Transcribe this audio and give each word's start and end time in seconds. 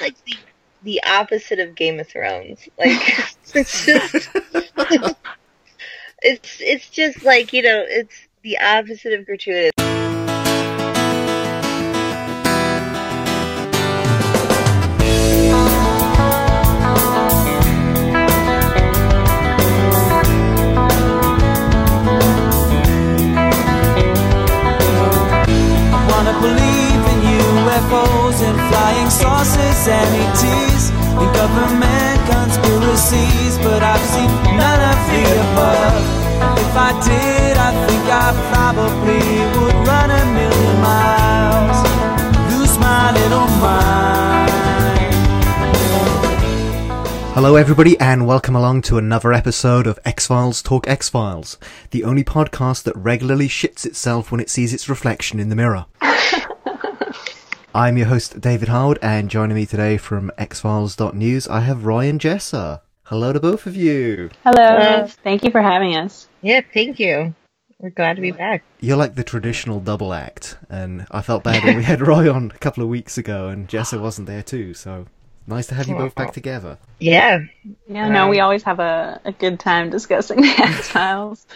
like 0.00 0.16
the 0.24 0.36
the 0.82 1.02
opposite 1.04 1.58
of 1.58 1.74
Game 1.74 1.98
of 2.00 2.08
Thrones. 2.08 2.68
Like 2.78 2.90
it's 3.54 3.84
just 3.84 4.28
it's 6.22 6.60
it's 6.60 6.90
just 6.90 7.24
like 7.24 7.52
you 7.52 7.62
know 7.62 7.84
it's 7.86 8.14
the 8.42 8.58
opposite 8.58 9.12
of 9.12 9.26
gratuitous. 9.26 9.72
Hello, 47.46 47.54
everybody, 47.54 47.96
and 48.00 48.26
welcome 48.26 48.56
along 48.56 48.82
to 48.82 48.98
another 48.98 49.32
episode 49.32 49.86
of 49.86 50.00
X 50.04 50.26
Files 50.26 50.60
Talk 50.60 50.88
X 50.88 51.08
Files, 51.08 51.58
the 51.92 52.02
only 52.02 52.24
podcast 52.24 52.82
that 52.82 52.96
regularly 52.96 53.46
shits 53.46 53.86
itself 53.86 54.32
when 54.32 54.40
it 54.40 54.50
sees 54.50 54.74
its 54.74 54.88
reflection 54.88 55.38
in 55.38 55.48
the 55.48 55.54
mirror. 55.54 55.86
I'm 57.72 57.96
your 57.96 58.08
host, 58.08 58.40
David 58.40 58.66
Howard, 58.66 58.98
and 59.00 59.30
joining 59.30 59.54
me 59.54 59.64
today 59.64 59.96
from 59.96 60.32
xfiles.news, 60.36 61.46
I 61.46 61.60
have 61.60 61.86
Ryan 61.86 62.10
and 62.10 62.20
Jessa. 62.20 62.80
Hello 63.04 63.32
to 63.32 63.38
both 63.38 63.64
of 63.64 63.76
you. 63.76 64.30
Hello. 64.42 64.64
Uh, 64.64 65.06
Thank 65.06 65.44
you 65.44 65.52
for 65.52 65.62
having 65.62 65.94
us. 65.94 66.26
Yeah, 66.42 66.62
thank 66.74 66.98
you. 66.98 67.32
We're 67.78 67.90
glad 67.90 68.16
to 68.16 68.22
be 68.22 68.32
back. 68.32 68.64
You're 68.80 68.96
like 68.96 69.14
the 69.14 69.22
traditional 69.22 69.78
double 69.78 70.12
act, 70.12 70.58
and 70.68 71.06
I 71.12 71.22
felt 71.22 71.44
bad 71.44 71.62
when 71.62 71.76
we 71.76 71.84
had 71.84 72.00
Roy 72.00 72.28
on 72.28 72.50
a 72.52 72.58
couple 72.58 72.82
of 72.82 72.88
weeks 72.88 73.16
ago, 73.18 73.46
and 73.46 73.68
Jessa 73.68 74.00
wasn't 74.00 74.26
there 74.26 74.42
too, 74.42 74.74
so 74.74 75.06
nice 75.46 75.66
to 75.68 75.74
have 75.74 75.88
you 75.88 75.94
both 75.94 76.14
back 76.14 76.32
together. 76.32 76.78
Yeah, 76.98 77.40
Yeah, 77.88 78.08
no, 78.08 78.28
we 78.28 78.40
always 78.40 78.62
have 78.64 78.80
a, 78.80 79.20
a 79.24 79.32
good 79.32 79.60
time 79.60 79.90
discussing 79.90 80.40
the 80.42 80.48
X 80.48 80.88
Files. 80.88 81.46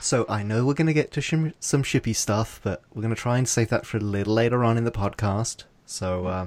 So 0.00 0.24
I 0.28 0.42
know 0.42 0.64
we're 0.64 0.74
going 0.74 0.86
to 0.86 0.94
get 0.94 1.12
to 1.12 1.20
shim- 1.20 1.54
some 1.60 1.82
shippy 1.82 2.14
stuff, 2.14 2.60
but 2.62 2.82
we're 2.94 3.02
going 3.02 3.14
to 3.14 3.20
try 3.20 3.36
and 3.36 3.48
save 3.48 3.68
that 3.68 3.84
for 3.84 3.98
a 3.98 4.00
little 4.00 4.32
later 4.32 4.64
on 4.64 4.78
in 4.78 4.84
the 4.84 4.90
podcast. 4.90 5.64
So, 5.84 6.26
uh, 6.26 6.46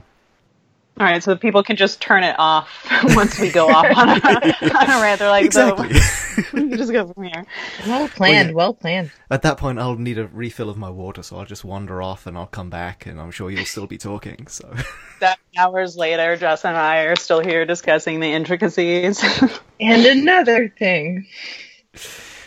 All 1.02 1.08
right, 1.08 1.24
so 1.24 1.36
people 1.36 1.64
can 1.64 1.78
just 1.78 2.00
turn 2.00 2.24
it 2.24 2.36
off 2.38 2.70
once 3.16 3.40
we 3.40 3.50
go 3.50 3.68
off 3.68 3.88
on 3.98 4.08
a, 4.08 4.14
on 4.22 4.90
a 4.92 5.02
rant. 5.02 5.18
They're 5.18 5.30
like, 5.32 5.46
exactly. 5.46 5.92
so 6.00 6.68
just 6.78 6.92
go 6.92 7.12
from 7.12 7.24
here. 7.24 7.44
well 7.88 8.08
planned. 8.08 8.50
yeah. 8.50 8.54
Well 8.54 8.76
planned. 8.76 9.12
At 9.32 9.42
that 9.42 9.58
point, 9.58 9.80
I'll 9.80 9.96
need 9.96 10.20
a 10.20 10.28
refill 10.28 10.70
of 10.70 10.78
my 10.78 10.92
water, 10.92 11.24
so 11.24 11.38
I'll 11.38 11.46
just 11.46 11.66
wander 11.66 12.04
off 12.04 12.28
and 12.28 12.38
I'll 12.38 12.46
come 12.46 12.70
back, 12.70 13.08
and 13.08 13.20
I'm 13.20 13.32
sure 13.32 13.50
you'll 13.50 13.66
still 13.66 13.88
be 13.88 13.98
talking. 13.98 14.46
So, 14.46 14.72
Seven 15.20 15.40
hours 15.58 15.98
later, 15.98 16.38
Jess 16.38 16.66
and 16.66 16.78
I 16.78 17.06
are 17.06 17.16
still 17.16 17.40
here 17.40 17.66
discussing 17.66 18.20
the 18.20 18.32
intricacies. 18.32 19.24
And 19.80 20.06
another 20.06 20.70
thing. 20.70 21.26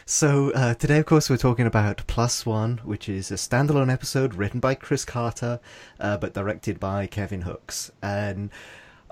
So 0.07 0.53
uh, 0.53 0.75
today, 0.75 0.99
of 0.99 1.07
course, 1.07 1.31
we're 1.31 1.37
talking 1.37 1.67
about 1.67 2.07
Plus 2.07 2.45
One, 2.45 2.79
which 2.85 3.09
is 3.09 3.31
a 3.31 3.35
standalone 3.35 3.93
episode 3.93 4.35
written 4.35 4.61
by 4.61 4.75
Chris 4.75 5.05
Carter, 5.05 5.61
uh, 5.99 6.19
but 6.19 6.35
directed 6.35 6.79
by 6.79 7.07
Kevin 7.07 7.43
Hooks. 7.43 7.91
And 8.03 8.51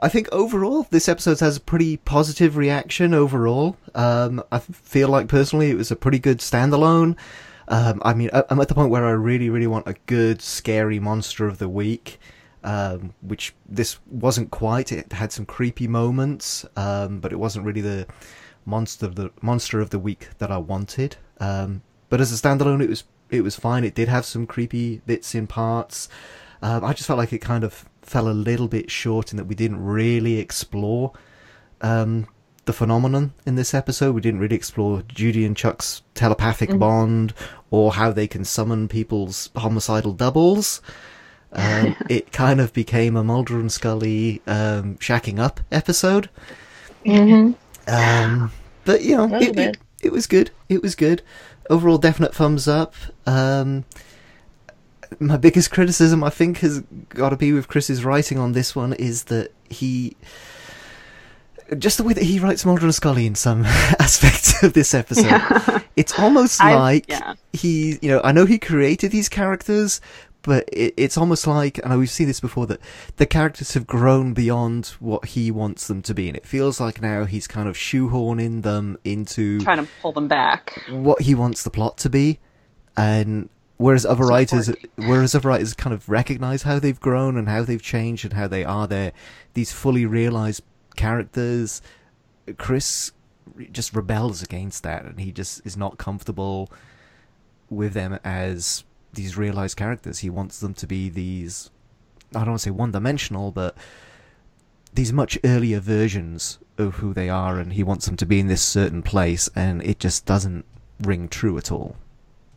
I 0.01 0.09
think 0.09 0.29
overall, 0.33 0.87
this 0.91 1.09
episode 1.09 1.41
has 1.41 1.57
a 1.57 1.61
pretty 1.61 1.97
positive 1.97 2.57
reaction. 2.57 3.15
Overall, 3.15 3.77
um, 3.95 4.43
I 4.53 4.59
feel 4.59 5.09
like 5.09 5.29
personally, 5.29 5.71
it 5.71 5.77
was 5.77 5.91
a 5.91 5.97
pretty 5.97 6.19
good 6.19 6.39
standalone. 6.39 7.17
Um, 7.69 8.03
I 8.05 8.13
mean, 8.13 8.29
I'm 8.33 8.61
at 8.61 8.69
the 8.69 8.75
point 8.75 8.91
where 8.91 9.07
I 9.07 9.13
really, 9.13 9.49
really 9.49 9.69
want 9.69 9.87
a 9.87 9.95
good, 10.07 10.43
scary 10.43 10.99
monster 10.99 11.47
of 11.47 11.59
the 11.59 11.69
week. 11.69 12.19
Um, 12.65 13.13
which 13.23 13.55
this 13.69 13.99
wasn't 14.09 14.53
quite. 14.53 14.93
It 14.93 15.13
had 15.13 15.33
some 15.33 15.45
creepy 15.45 15.89
moments, 15.89 16.65
um, 16.77 17.19
but 17.19 17.33
it 17.33 17.37
wasn't 17.37 17.67
really 17.67 17.81
the 17.81 18.07
monster 18.65 19.07
of 19.07 19.15
the 19.17 19.31
monster 19.41 19.81
of 19.81 19.91
the 19.91 19.99
week 19.99 20.31
that 20.39 20.51
I 20.51 20.59
wanted. 20.59 21.17
Um, 21.39 21.83
but 22.09 22.21
as 22.21 22.33
a 22.33 22.37
standalone, 22.37 22.83
it 22.83 22.89
was 22.89 23.05
it 23.31 23.43
was 23.43 23.57
fine. 23.57 23.85
It 23.85 23.95
did 23.95 24.09
have 24.09 24.25
some 24.25 24.47
creepy 24.47 25.01
bits 25.07 25.35
in 25.35 25.47
parts. 25.47 26.09
Um, 26.61 26.85
I 26.85 26.93
just 26.93 27.07
felt 27.07 27.19
like 27.19 27.33
it 27.33 27.41
kind 27.41 27.65
of 27.65 27.87
fell 28.03 28.29
a 28.29 28.31
little 28.31 28.69
bit 28.69 28.91
short 28.91 29.33
in 29.33 29.37
that 29.39 29.47
we 29.47 29.55
didn't 29.55 29.83
really 29.83 30.39
explore 30.39 31.13
um, 31.81 32.29
the 32.67 32.73
phenomenon 32.73 33.33
in 33.47 33.57
this 33.57 33.75
episode. 33.75 34.15
We 34.15 34.21
didn't 34.21 34.41
really 34.41 34.57
explore 34.57 35.03
Judy 35.09 35.45
and 35.45 35.57
Chuck's 35.57 36.03
telepathic 36.15 36.79
bond 36.79 37.35
or 37.71 37.95
how 37.95 38.13
they 38.13 38.29
can 38.29 38.45
summon 38.45 38.87
people's 38.87 39.51
homicidal 39.57 40.13
doubles. 40.13 40.81
Um, 41.53 41.97
it 42.09 42.33
kind 42.33 42.61
of 42.61 42.73
became 42.73 43.17
a 43.17 43.25
Mulder 43.25 43.59
and 43.59 43.73
Scully 43.73 44.43
um, 44.47 44.97
shacking 44.99 45.39
up 45.39 45.61
episode. 45.73 46.29
Um, 47.87 48.51
but 48.85 49.03
you 49.03 49.17
know, 49.17 49.35
it, 49.37 49.59
it, 49.59 49.79
it 50.03 50.13
was 50.13 50.27
good. 50.27 50.51
It 50.69 50.83
was 50.83 50.95
good. 50.95 51.23
Overall, 51.71 51.99
definite 51.99 52.35
thumbs 52.35 52.67
up. 52.69 52.95
Um, 53.27 53.85
my 55.21 55.37
biggest 55.37 55.71
criticism, 55.71 56.25
I 56.25 56.31
think, 56.31 56.59
has 56.59 56.81
got 57.11 57.31
to 57.31 57.37
be 57.37 57.53
with 57.53 57.69
Chris's 57.69 58.05
writing 58.05 58.39
on 58.39 58.53
this 58.53 58.75
one 58.75 58.93
is 58.95 59.25
that 59.25 59.53
he. 59.69 60.17
Just 61.79 61.97
the 61.97 62.05
way 62.05 62.13
that 62.13 62.25
he 62.25 62.39
writes 62.39 62.67
Mulder 62.67 62.85
and 62.85 62.95
Scully 62.95 63.25
in 63.25 63.35
some 63.35 63.65
aspects 63.99 64.63
of 64.63 64.75
this 64.75 64.93
episode, 64.93 65.83
it's 65.97 66.19
almost 66.19 66.61
I- 66.61 66.75
like 66.75 67.09
yeah. 67.09 67.35
he, 67.55 67.99
you 68.03 68.11
know, 68.11 68.21
I 68.23 68.33
know 68.33 68.45
he 68.45 68.59
created 68.59 69.11
these 69.11 69.31
characters, 69.31 70.01
but 70.43 70.69
it, 70.73 70.95
it's 70.97 71.17
almost 71.17 71.47
like, 71.47 71.79
and 71.79 71.99
we've 71.99 72.11
seen 72.11 72.27
this 72.27 72.41
before, 72.41 72.67
that 72.67 72.81
the 73.17 73.27
characters 73.27 73.75
have 73.75 73.87
grown 73.87 74.35
beyond 74.35 74.87
what 74.99 75.27
he 75.27 75.51
wants 75.51 75.87
them 75.87 76.03
to 76.03 76.15
be, 76.15 76.29
and 76.29 76.37
it 76.37 76.47
feels 76.47 76.81
like 76.81 77.01
now 77.01 77.25
he's 77.25 77.47
kind 77.47 77.69
of 77.69 77.77
shoehorning 77.77 78.63
them 78.63 78.99
into 79.05 79.61
Trying 79.61 79.85
to 79.85 79.89
pull 80.01 80.13
them 80.13 80.29
back. 80.29 80.83
what 80.91 81.23
he 81.23 81.35
wants 81.35 81.63
the 81.63 81.71
plot 81.71 81.97
to 81.99 82.11
be, 82.11 82.39
and 82.97 83.49
whereas 83.77 84.05
other 84.05 84.25
writers, 84.25 84.71
whereas 84.97 85.35
other 85.35 85.49
writers 85.49 85.75
kind 85.75 85.95
of 85.95 86.09
recognize 86.09 86.63
how 86.63 86.79
they've 86.79 87.01
grown 87.01 87.37
and 87.37 87.49
how 87.49 87.63
they've 87.63 87.83
changed 87.83 88.25
and 88.25 88.35
how 88.35 88.49
they 88.49 88.65
are 88.65 88.87
there, 88.87 89.13
these 89.55 89.73
fully 89.73 90.07
realized 90.07 90.63
characters, 90.97 91.81
Chris 92.59 93.13
just 93.71 93.95
rebels 93.95 94.43
against 94.43 94.83
that, 94.83 95.05
and 95.05 95.21
he 95.21 95.33
just 95.33 95.65
is 95.65 95.77
not 95.77 95.99
comfortable 95.99 96.71
with 97.71 97.93
them 97.95 98.19
as 98.25 98.85
these 99.13 99.37
realized 99.37 99.77
characters. 99.77 100.21
He 100.21 100.31
wants 100.31 100.61
them 100.61 100.75
to 100.75 100.87
be 100.87 101.09
these, 101.09 101.71
I 102.35 102.41
don't 102.41 102.49
want 102.49 102.61
to 102.61 102.65
say 102.65 102.71
one 102.71 102.93
dimensional, 102.93 103.51
but 103.51 103.77
these 104.95 105.13
much 105.13 105.39
earlier 105.45 105.81
versions 105.81 106.59
of 106.79 106.97
who 106.97 107.15
they 107.15 107.29
are, 107.29 107.59
and 107.59 107.73
he 107.73 107.83
wants 107.83 108.07
them 108.07 108.17
to 108.17 108.27
be 108.27 108.41
in 108.41 108.47
this 108.47 108.63
certain 108.63 109.03
place, 109.03 109.49
and 109.55 109.83
it 109.83 109.99
just 109.99 110.27
doesn't 110.27 110.65
ring 111.01 111.29
true 111.29 111.57
at 111.59 111.71
all. 111.71 111.97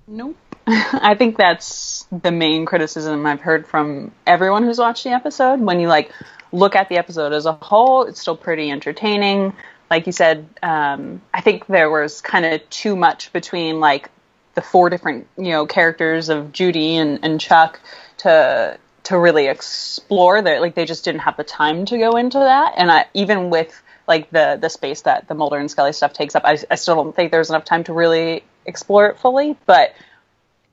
Nope. 0.08 0.38
I 0.68 1.16
think 1.16 1.38
that's 1.38 2.08
the 2.12 2.32
main 2.32 2.66
criticism 2.66 3.26
I've 3.26 3.42
heard 3.42 3.68
from 3.68 4.12
everyone 4.26 4.64
who's 4.64 4.80
watched 4.80 5.04
the 5.04 5.12
episode. 5.12 5.60
When 5.60 5.80
you 5.80 5.88
like 5.88 6.12
look 6.52 6.76
at 6.76 6.90
the 6.90 6.98
episode 6.98 7.34
as 7.34 7.46
a 7.46 7.54
whole, 7.54 8.04
it's 8.04 8.20
still 8.20 8.38
pretty 8.38 8.72
entertaining. 8.72 9.54
Like 9.92 10.08
you 10.08 10.12
said, 10.12 10.48
um, 10.64 11.22
I 11.34 11.42
think 11.42 11.68
there 11.68 11.92
was 11.92 12.22
kind 12.22 12.46
of 12.46 12.68
too 12.70 12.96
much 12.96 13.32
between 13.32 13.80
like 13.80 14.10
the 14.56 14.62
four 14.62 14.90
different 14.90 15.28
you 15.38 15.50
know 15.50 15.66
characters 15.66 16.30
of 16.30 16.52
Judy 16.52 16.96
and, 16.96 17.20
and 17.24 17.40
Chuck 17.40 17.80
to 18.18 18.78
to 19.04 19.18
really 19.18 19.48
explore 19.48 20.42
that. 20.42 20.62
Like 20.62 20.76
they 20.76 20.86
just 20.86 21.06
didn't 21.06 21.22
have 21.22 21.38
the 21.38 21.44
time 21.44 21.86
to 21.86 21.98
go 21.98 22.18
into 22.18 22.40
that. 22.40 22.74
And 22.78 22.92
I, 22.92 23.06
even 23.14 23.50
with 23.50 23.82
like 24.08 24.30
the 24.32 24.58
the 24.60 24.70
space 24.70 25.02
that 25.02 25.28
the 25.28 25.36
Mulder 25.36 25.58
and 25.58 25.70
Scully 25.70 25.94
stuff 25.94 26.14
takes 26.14 26.36
up, 26.36 26.44
I, 26.46 26.58
I 26.70 26.76
still 26.76 26.96
don't 26.96 27.16
think 27.16 27.32
there's 27.32 27.50
enough 27.50 27.66
time 27.66 27.84
to 27.86 27.94
really 27.94 28.44
explore 28.66 29.08
it 29.08 29.20
fully. 29.20 29.58
But 29.66 29.94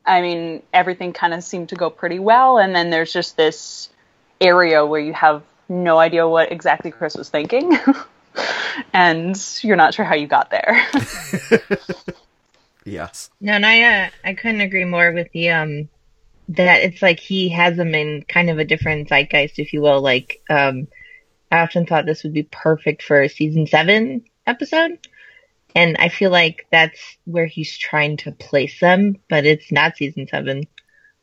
I 0.04 0.22
mean, 0.22 0.62
everything 0.72 1.12
kind 1.12 1.34
of 1.34 1.44
seemed 1.44 1.68
to 1.68 1.76
go 1.76 1.90
pretty 1.90 2.18
well. 2.18 2.58
And 2.58 2.74
then 2.74 2.90
there's 2.90 3.12
just 3.12 3.36
this 3.36 3.88
area 4.40 4.84
where 4.84 5.00
you 5.00 5.12
have 5.12 5.42
no 5.68 5.98
idea 5.98 6.26
what 6.26 6.50
exactly 6.50 6.90
Chris 6.90 7.14
was 7.14 7.28
thinking. 7.28 7.78
and 8.92 9.36
you're 9.62 9.76
not 9.76 9.94
sure 9.94 10.04
how 10.04 10.14
you 10.14 10.26
got 10.26 10.50
there. 10.50 10.86
Yes. 12.84 13.30
No, 13.40 13.52
and 13.52 13.66
I 13.66 13.82
uh, 13.82 14.10
I 14.24 14.34
couldn't 14.34 14.60
agree 14.60 14.84
more 14.84 15.12
with 15.12 15.30
the 15.32 15.50
um 15.50 15.88
that 16.48 16.82
it's 16.82 17.00
like 17.02 17.20
he 17.20 17.48
has 17.50 17.76
them 17.76 17.94
in 17.94 18.24
kind 18.28 18.50
of 18.50 18.58
a 18.58 18.64
different 18.64 19.08
zeitgeist, 19.08 19.58
if 19.58 19.72
you 19.72 19.80
will. 19.80 20.00
Like 20.00 20.42
um, 20.50 20.88
I 21.50 21.58
often 21.58 21.86
thought 21.86 22.06
this 22.06 22.24
would 22.24 22.34
be 22.34 22.42
perfect 22.44 23.02
for 23.02 23.20
a 23.22 23.28
season 23.28 23.66
seven 23.66 24.24
episode, 24.46 24.98
and 25.74 25.96
I 25.98 26.08
feel 26.08 26.30
like 26.30 26.66
that's 26.70 26.98
where 27.24 27.46
he's 27.46 27.76
trying 27.76 28.16
to 28.18 28.32
place 28.32 28.80
them, 28.80 29.16
but 29.28 29.46
it's 29.46 29.70
not 29.70 29.96
season 29.96 30.26
seven. 30.28 30.64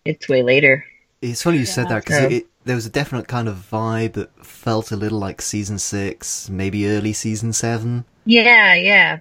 It's 0.06 0.30
way 0.30 0.44
later. 0.44 0.86
It's 1.22 1.44
funny 1.44 1.58
you 1.58 1.66
said 1.66 1.90
that 1.90 2.06
because 2.06 2.32
Yeah. 2.32 2.38
it, 2.38 2.48
there 2.64 2.76
was 2.76 2.86
a 2.86 2.90
definite 2.90 3.28
kind 3.28 3.50
of 3.50 3.68
vibe 3.70 4.14
that 4.14 4.46
felt 4.46 4.92
a 4.92 4.96
little 4.96 5.20
like 5.20 5.42
season 5.42 5.78
six, 5.78 6.50
maybe 6.50 6.88
early 6.88 7.14
season 7.14 7.52
seven. 7.52 8.06
Yeah, 8.26 8.74
yeah. 8.76 9.20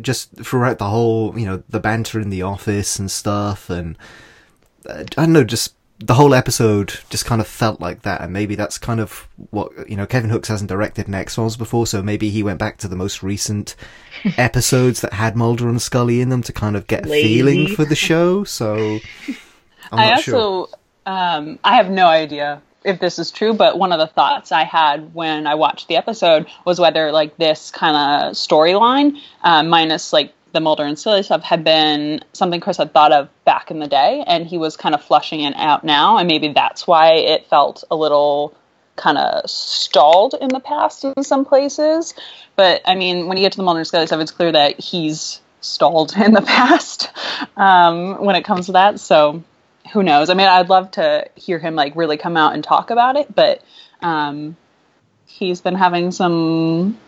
Just 0.00 0.34
throughout 0.44 0.78
the 0.78 0.88
whole, 0.88 1.38
you 1.38 1.46
know, 1.46 1.62
the 1.68 1.80
banter 1.80 2.18
in 2.20 2.30
the 2.30 2.42
office 2.42 2.98
and 2.98 3.10
stuff, 3.10 3.70
and 3.70 3.96
uh, 4.88 5.04
I 5.16 5.24
don't 5.24 5.32
know, 5.32 5.44
just 5.44 5.74
the 6.00 6.14
whole 6.14 6.34
episode 6.34 6.98
just 7.08 7.24
kind 7.24 7.40
of 7.40 7.46
felt 7.46 7.80
like 7.80 8.02
that, 8.02 8.20
and 8.20 8.32
maybe 8.32 8.56
that's 8.56 8.76
kind 8.78 9.00
of 9.00 9.28
what 9.50 9.70
you 9.88 9.96
know. 9.96 10.06
Kevin 10.06 10.30
Hooks 10.30 10.48
hasn't 10.48 10.68
directed 10.68 11.06
an 11.06 11.14
X 11.14 11.36
Files 11.36 11.56
before, 11.56 11.86
so 11.86 12.02
maybe 12.02 12.30
he 12.30 12.42
went 12.42 12.58
back 12.58 12.78
to 12.78 12.88
the 12.88 12.96
most 12.96 13.22
recent 13.22 13.76
episodes 14.36 15.00
that 15.00 15.12
had 15.12 15.36
Mulder 15.36 15.68
and 15.68 15.80
Scully 15.80 16.20
in 16.20 16.28
them 16.28 16.42
to 16.42 16.52
kind 16.52 16.76
of 16.76 16.86
get 16.86 17.06
a 17.06 17.08
feeling 17.08 17.68
for 17.68 17.84
the 17.84 17.94
show. 17.94 18.42
So 18.44 18.74
I'm 19.92 19.98
I 19.98 20.12
also, 20.12 20.22
sure. 20.22 20.68
um, 21.06 21.58
I 21.62 21.76
have 21.76 21.90
no 21.90 22.06
idea 22.08 22.60
if 22.84 23.00
this 23.00 23.18
is 23.18 23.30
true, 23.30 23.54
but 23.54 23.78
one 23.78 23.92
of 23.92 23.98
the 23.98 24.06
thoughts 24.06 24.52
I 24.52 24.64
had 24.64 25.14
when 25.14 25.46
I 25.46 25.54
watched 25.54 25.88
the 25.88 25.96
episode 25.96 26.46
was 26.64 26.78
whether 26.78 27.10
like 27.12 27.36
this 27.36 27.70
kind 27.70 27.96
of 27.96 28.32
storyline, 28.34 29.18
uh, 29.42 29.62
minus 29.62 30.12
like 30.12 30.34
the 30.52 30.60
Mulder 30.60 30.84
and 30.84 30.98
Scully 30.98 31.22
stuff, 31.22 31.42
had 31.42 31.64
been 31.64 32.22
something 32.32 32.60
Chris 32.60 32.76
had 32.76 32.92
thought 32.92 33.12
of 33.12 33.28
back 33.44 33.70
in 33.70 33.80
the 33.80 33.88
day, 33.88 34.22
and 34.26 34.46
he 34.46 34.58
was 34.58 34.76
kind 34.76 34.94
of 34.94 35.02
flushing 35.02 35.40
it 35.40 35.54
out 35.56 35.82
now, 35.82 36.18
and 36.18 36.28
maybe 36.28 36.52
that's 36.52 36.86
why 36.86 37.14
it 37.14 37.46
felt 37.46 37.84
a 37.90 37.96
little 37.96 38.54
kind 38.96 39.18
of 39.18 39.50
stalled 39.50 40.34
in 40.40 40.48
the 40.48 40.60
past 40.60 41.04
in 41.04 41.24
some 41.24 41.44
places. 41.44 42.14
But 42.54 42.82
I 42.84 42.94
mean, 42.94 43.26
when 43.26 43.36
you 43.36 43.42
get 43.42 43.52
to 43.52 43.56
the 43.56 43.64
Mulder 43.64 43.80
and 43.80 43.86
Scully 43.86 44.06
stuff, 44.06 44.20
it's 44.20 44.30
clear 44.30 44.52
that 44.52 44.78
he's 44.78 45.40
stalled 45.60 46.14
in 46.16 46.32
the 46.32 46.42
past 46.42 47.10
um, 47.56 48.24
when 48.24 48.36
it 48.36 48.44
comes 48.44 48.66
to 48.66 48.72
that. 48.72 49.00
So 49.00 49.42
who 49.92 50.02
knows? 50.02 50.30
I 50.30 50.34
mean, 50.34 50.46
I'd 50.46 50.68
love 50.68 50.90
to 50.92 51.28
hear 51.34 51.58
him 51.58 51.74
like 51.74 51.94
really 51.96 52.16
come 52.16 52.36
out 52.36 52.54
and 52.54 52.64
talk 52.64 52.90
about 52.90 53.16
it, 53.16 53.34
but 53.34 53.62
um, 54.00 54.56
he's 55.26 55.60
been 55.60 55.74
having 55.74 56.10
some 56.10 56.98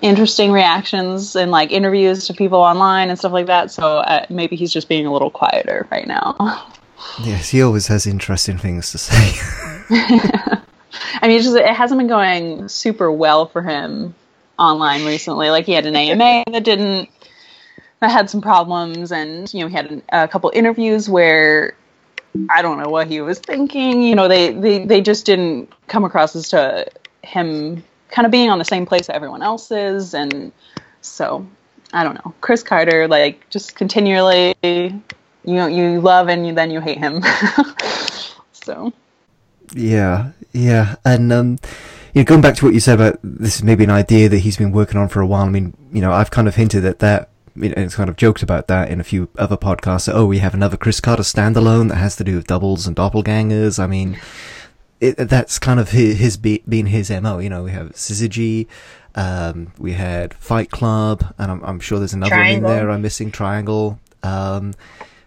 interesting 0.00 0.50
reactions 0.52 1.36
and 1.36 1.50
like 1.50 1.70
interviews 1.72 2.26
to 2.26 2.34
people 2.34 2.60
online 2.60 3.10
and 3.10 3.18
stuff 3.18 3.32
like 3.32 3.46
that. 3.46 3.70
So 3.70 3.98
uh, 3.98 4.26
maybe 4.30 4.56
he's 4.56 4.72
just 4.72 4.88
being 4.88 5.06
a 5.06 5.12
little 5.12 5.30
quieter 5.30 5.86
right 5.90 6.06
now. 6.06 6.66
Yes, 7.22 7.48
he 7.48 7.62
always 7.62 7.86
has 7.86 8.06
interesting 8.06 8.58
things 8.58 8.90
to 8.92 8.98
say. 8.98 9.14
I 9.90 10.62
mean, 11.22 11.36
it's 11.36 11.46
just, 11.46 11.56
it 11.56 11.74
hasn't 11.74 11.98
been 11.98 12.08
going 12.08 12.68
super 12.68 13.10
well 13.10 13.46
for 13.46 13.62
him 13.62 14.14
online 14.58 15.06
recently. 15.06 15.50
Like 15.50 15.64
he 15.64 15.72
had 15.72 15.86
an 15.86 15.96
AMA 15.96 16.44
that 16.52 16.62
didn't 16.62 17.08
that 18.00 18.10
had 18.10 18.30
some 18.30 18.40
problems, 18.40 19.12
and 19.12 19.52
you 19.52 19.60
know 19.60 19.68
he 19.68 19.74
had 19.74 19.90
an, 19.90 20.02
a 20.10 20.28
couple 20.28 20.50
interviews 20.54 21.08
where 21.08 21.74
I 22.48 22.62
don't 22.62 22.78
know 22.78 22.90
what 22.90 23.08
he 23.08 23.20
was 23.20 23.38
thinking. 23.38 24.02
You 24.02 24.14
know, 24.14 24.28
they 24.28 24.52
they 24.52 24.84
they 24.84 25.00
just 25.00 25.26
didn't 25.26 25.72
come 25.88 26.04
across 26.04 26.36
as 26.36 26.48
to 26.50 26.86
him 27.22 27.82
kind 28.08 28.26
of 28.26 28.32
being 28.32 28.50
on 28.50 28.58
the 28.58 28.64
same 28.64 28.86
place 28.86 29.06
that 29.06 29.16
everyone 29.16 29.42
else 29.42 29.70
is, 29.70 30.14
and 30.14 30.52
so 31.00 31.46
I 31.92 32.04
don't 32.04 32.14
know. 32.14 32.34
Chris 32.40 32.62
Carter, 32.62 33.08
like 33.08 33.48
just 33.50 33.74
continually, 33.74 34.54
you 34.62 35.02
know, 35.44 35.66
you 35.66 36.00
love 36.00 36.28
and 36.28 36.46
you, 36.46 36.54
then 36.54 36.70
you 36.70 36.80
hate 36.80 36.98
him. 36.98 37.22
so. 38.52 38.92
Yeah, 39.72 40.32
yeah, 40.52 40.96
and 41.04 41.32
um, 41.32 41.58
you 42.14 42.22
know, 42.22 42.24
going 42.24 42.40
back 42.40 42.56
to 42.56 42.64
what 42.64 42.74
you 42.74 42.80
said 42.80 42.94
about 42.94 43.20
this 43.22 43.56
is 43.56 43.62
maybe 43.62 43.84
an 43.84 43.90
idea 43.90 44.28
that 44.28 44.38
he's 44.38 44.56
been 44.56 44.72
working 44.72 44.98
on 44.98 45.08
for 45.08 45.20
a 45.20 45.26
while. 45.26 45.44
I 45.44 45.48
mean, 45.48 45.76
you 45.92 46.00
know, 46.00 46.12
I've 46.12 46.30
kind 46.30 46.48
of 46.48 46.56
hinted 46.56 46.84
at 46.84 46.98
that. 47.00 47.30
You 47.60 47.68
know, 47.68 47.74
it's 47.76 47.94
kind 47.94 48.08
of 48.08 48.16
joked 48.16 48.42
about 48.42 48.68
that 48.68 48.90
in 48.90 49.00
a 49.00 49.04
few 49.04 49.28
other 49.38 49.56
podcasts. 49.56 50.06
That, 50.06 50.16
oh, 50.16 50.26
we 50.26 50.38
have 50.38 50.54
another 50.54 50.76
Chris 50.76 51.00
Carter 51.00 51.22
standalone 51.22 51.88
that 51.88 51.96
has 51.96 52.16
to 52.16 52.24
do 52.24 52.36
with 52.36 52.46
doubles 52.46 52.86
and 52.86 52.96
doppelgangers. 52.96 53.78
I 53.78 53.86
mean, 53.86 54.18
it, 55.00 55.16
that's 55.16 55.58
kind 55.58 55.78
of 55.78 55.90
his, 55.90 56.18
his 56.18 56.36
be, 56.36 56.62
been 56.68 56.86
his 56.86 57.10
mo. 57.10 57.38
You 57.38 57.50
know, 57.50 57.62
we 57.64 57.70
have 57.72 57.92
Syzygy, 57.92 58.66
um, 59.14 59.72
we 59.78 59.92
had 59.92 60.34
Fight 60.34 60.70
Club, 60.70 61.34
and 61.38 61.50
I'm, 61.50 61.62
I'm 61.64 61.80
sure 61.80 61.98
there's 61.98 62.14
another 62.14 62.36
one 62.36 62.46
in 62.46 62.62
there. 62.62 62.90
I'm 62.90 63.02
missing 63.02 63.30
Triangle. 63.30 63.98
Um, 64.22 64.74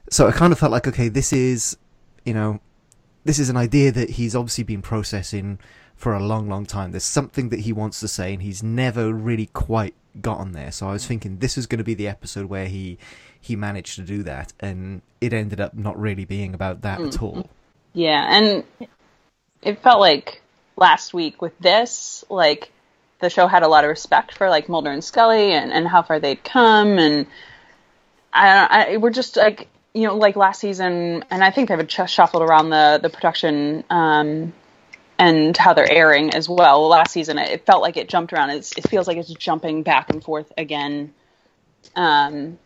so 0.09 0.27
I 0.27 0.31
kind 0.31 0.53
of 0.53 0.59
felt 0.59 0.71
like, 0.71 0.87
okay, 0.87 1.09
this 1.09 1.33
is, 1.33 1.77
you 2.25 2.33
know, 2.33 2.59
this 3.25 3.39
is 3.39 3.49
an 3.49 3.57
idea 3.57 3.91
that 3.91 4.11
he's 4.11 4.35
obviously 4.35 4.63
been 4.63 4.81
processing 4.81 5.59
for 6.03 6.13
a 6.13 6.19
long, 6.19 6.49
long 6.49 6.65
time. 6.65 6.91
There's 6.91 7.05
something 7.05 7.47
that 7.47 7.61
he 7.61 7.71
wants 7.71 8.01
to 8.01 8.09
say, 8.09 8.33
and 8.33 8.43
he's 8.43 8.61
never 8.61 9.13
really 9.13 9.45
quite 9.45 9.95
gotten 10.21 10.51
there. 10.51 10.69
So 10.69 10.89
I 10.89 10.91
was 10.91 11.07
thinking 11.07 11.37
this 11.37 11.57
is 11.57 11.65
going 11.65 11.77
to 11.77 11.85
be 11.85 11.93
the 11.93 12.09
episode 12.09 12.47
where 12.47 12.67
he 12.67 12.97
he 13.39 13.55
managed 13.55 13.95
to 13.95 14.01
do 14.01 14.21
that, 14.23 14.51
and 14.59 15.01
it 15.21 15.31
ended 15.31 15.61
up 15.61 15.73
not 15.73 15.97
really 15.97 16.25
being 16.25 16.53
about 16.53 16.81
that 16.81 16.99
at 16.99 17.21
all. 17.21 17.49
Yeah, 17.93 18.27
and 18.29 18.65
it 19.61 19.81
felt 19.81 20.01
like 20.01 20.41
last 20.75 21.13
week 21.13 21.41
with 21.41 21.57
this, 21.59 22.25
like 22.29 22.69
the 23.19 23.29
show 23.29 23.47
had 23.47 23.63
a 23.63 23.69
lot 23.69 23.85
of 23.85 23.89
respect 23.89 24.37
for 24.37 24.49
like 24.49 24.67
Mulder 24.67 24.91
and 24.91 25.03
Scully 25.03 25.53
and, 25.53 25.71
and 25.71 25.87
how 25.87 26.01
far 26.01 26.19
they'd 26.19 26.43
come, 26.43 26.99
and 26.99 27.27
I, 28.33 28.87
I 28.91 28.97
we're 28.97 29.09
just 29.09 29.37
like 29.37 29.69
you 29.93 30.05
know 30.05 30.17
like 30.17 30.35
last 30.35 30.59
season, 30.59 31.23
and 31.31 31.41
I 31.41 31.51
think 31.51 31.69
they've 31.69 31.89
shuffled 31.89 32.43
around 32.43 32.71
the 32.71 32.99
the 33.01 33.09
production 33.09 33.85
um, 33.89 34.51
and 35.19 35.55
how 35.55 35.73
they're 35.73 35.91
airing 35.91 36.33
as 36.33 36.49
well. 36.49 36.87
Last 36.87 37.11
season, 37.11 37.37
it, 37.37 37.65
felt 37.65 37.81
like 37.81 37.97
it 37.97 38.09
jumped 38.09 38.33
around. 38.33 38.49
It's, 38.51 38.77
it 38.77 38.87
feels 38.89 39.07
like 39.07 39.17
it's 39.17 39.33
jumping 39.33 39.83
back 39.83 40.09
and 40.09 40.23
forth 40.23 40.51
again. 40.57 41.13
Um, 41.95 42.57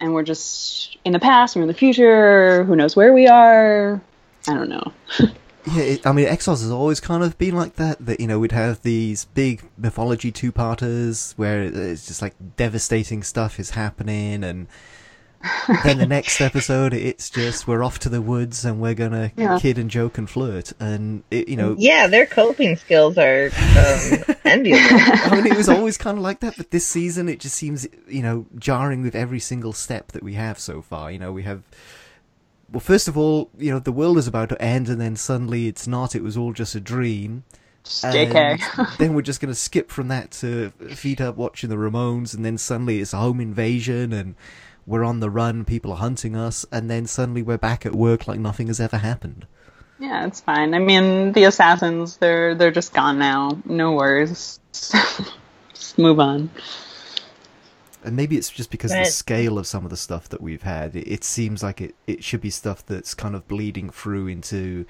and 0.00 0.14
we're 0.14 0.22
just 0.22 0.96
in 1.04 1.12
the 1.12 1.18
past, 1.18 1.56
we're 1.56 1.62
in 1.62 1.68
the 1.68 1.74
future. 1.74 2.64
Who 2.64 2.76
knows 2.76 2.94
where 2.94 3.12
we 3.12 3.26
are? 3.26 4.00
I 4.48 4.54
don't 4.54 4.68
know. 4.68 4.92
Yeah, 5.72 5.82
it, 5.82 6.06
I 6.06 6.12
mean, 6.12 6.26
X 6.26 6.44
Files 6.44 6.62
has 6.62 6.70
always 6.70 7.00
kind 7.00 7.24
of 7.24 7.36
been 7.38 7.56
like 7.56 7.74
that. 7.74 7.98
That 8.06 8.20
you 8.20 8.28
know, 8.28 8.38
we'd 8.38 8.52
have 8.52 8.82
these 8.82 9.24
big 9.24 9.64
mythology 9.76 10.30
two-parters 10.30 11.34
where 11.36 11.64
it's 11.64 12.06
just 12.06 12.22
like 12.22 12.36
devastating 12.56 13.24
stuff 13.24 13.58
is 13.58 13.70
happening, 13.70 14.44
and 14.44 14.68
then 15.84 15.98
the 15.98 16.06
next 16.06 16.40
episode, 16.40 16.92
it's 16.94 17.30
just 17.30 17.66
we're 17.68 17.82
off 17.82 17.98
to 18.00 18.08
the 18.08 18.20
woods 18.22 18.64
and 18.64 18.80
we're 18.80 18.94
gonna 18.94 19.32
Yeah. 19.36 19.58
kid 19.60 19.78
and 19.78 19.90
joke 19.90 20.18
and 20.18 20.28
flirt, 20.28 20.72
and 20.80 21.22
it, 21.30 21.48
you 21.48 21.56
know, 21.56 21.76
Yeah, 21.78 22.06
their 22.06 22.26
coping 22.26 22.76
skills 22.76 23.16
are 23.18 23.46
um, 23.46 24.34
enviable. 24.44 24.78
I 24.90 25.30
mean, 25.42 25.46
it 25.52 25.56
was 25.56 25.68
always 25.68 25.96
kind 25.98 26.16
of 26.18 26.22
like 26.24 26.40
that, 26.40 26.54
but 26.56 26.70
this 26.70 26.86
season 26.86 27.28
it 27.28 27.40
just 27.40 27.54
seems, 27.56 27.86
you 28.08 28.22
know, 28.22 28.46
jarring 28.58 29.02
with 29.02 29.14
every 29.14 29.40
single 29.40 29.72
step 29.72 30.12
that 30.12 30.22
we 30.22 30.34
have 30.34 30.58
so 30.58 30.82
far. 30.82 31.10
You 31.10 31.18
know, 31.18 31.32
we 31.32 31.42
have, 31.44 31.62
well, 32.72 32.80
first 32.80 33.06
of 33.08 33.16
all, 33.16 33.50
you 33.56 33.70
know, 33.70 33.78
the 33.78 33.92
world 33.92 34.18
is 34.18 34.26
about 34.26 34.48
to 34.50 34.60
end, 34.62 34.88
and 34.88 35.00
then 35.00 35.16
suddenly 35.16 35.68
it's 35.68 35.86
not. 35.86 36.14
It 36.16 36.22
was 36.22 36.36
all 36.36 36.52
just 36.52 36.74
a 36.74 36.80
dream. 36.80 37.44
JK. 37.84 38.96
Then 38.98 39.14
we're 39.14 39.22
just 39.22 39.40
going 39.40 39.52
to 39.52 39.58
skip 39.58 39.92
from 39.92 40.08
that 40.08 40.32
to 40.32 40.70
feet 40.96 41.20
up 41.20 41.36
watching 41.36 41.70
the 41.70 41.76
Ramones, 41.76 42.34
and 42.34 42.44
then 42.44 42.58
suddenly 42.58 43.00
it's 43.00 43.12
a 43.12 43.18
home 43.18 43.40
invasion, 43.40 44.12
and 44.12 44.34
we're 44.86 45.04
on 45.04 45.20
the 45.20 45.30
run. 45.30 45.64
People 45.64 45.92
are 45.92 45.98
hunting 45.98 46.36
us, 46.36 46.64
and 46.70 46.90
then 46.90 47.06
suddenly 47.06 47.42
we're 47.42 47.58
back 47.58 47.84
at 47.84 47.94
work 47.94 48.26
like 48.26 48.38
nothing 48.38 48.68
has 48.68 48.80
ever 48.80 48.98
happened. 48.98 49.46
Yeah, 49.98 50.26
it's 50.26 50.40
fine. 50.40 50.74
I 50.74 50.78
mean, 50.78 51.32
the 51.32 51.44
assassins, 51.44 52.18
they're 52.18 52.54
they're 52.54 52.70
just 52.70 52.92
gone 52.92 53.18
now. 53.18 53.58
No 53.64 53.92
worries. 53.92 54.60
just 54.72 55.98
move 55.98 56.20
on. 56.20 56.50
And 58.04 58.14
maybe 58.14 58.36
it's 58.36 58.50
just 58.50 58.70
because 58.70 58.92
of 58.92 58.98
the 58.98 59.04
scale 59.06 59.58
of 59.58 59.66
some 59.66 59.82
of 59.82 59.90
the 59.90 59.96
stuff 59.96 60.28
that 60.28 60.40
we've 60.40 60.62
had. 60.62 60.94
It, 60.94 61.08
it 61.08 61.24
seems 61.24 61.62
like 61.64 61.80
it, 61.80 61.96
it 62.06 62.22
should 62.22 62.40
be 62.40 62.50
stuff 62.50 62.86
that's 62.86 63.14
kind 63.14 63.34
of 63.34 63.48
bleeding 63.48 63.90
through 63.90 64.28
into 64.28 64.86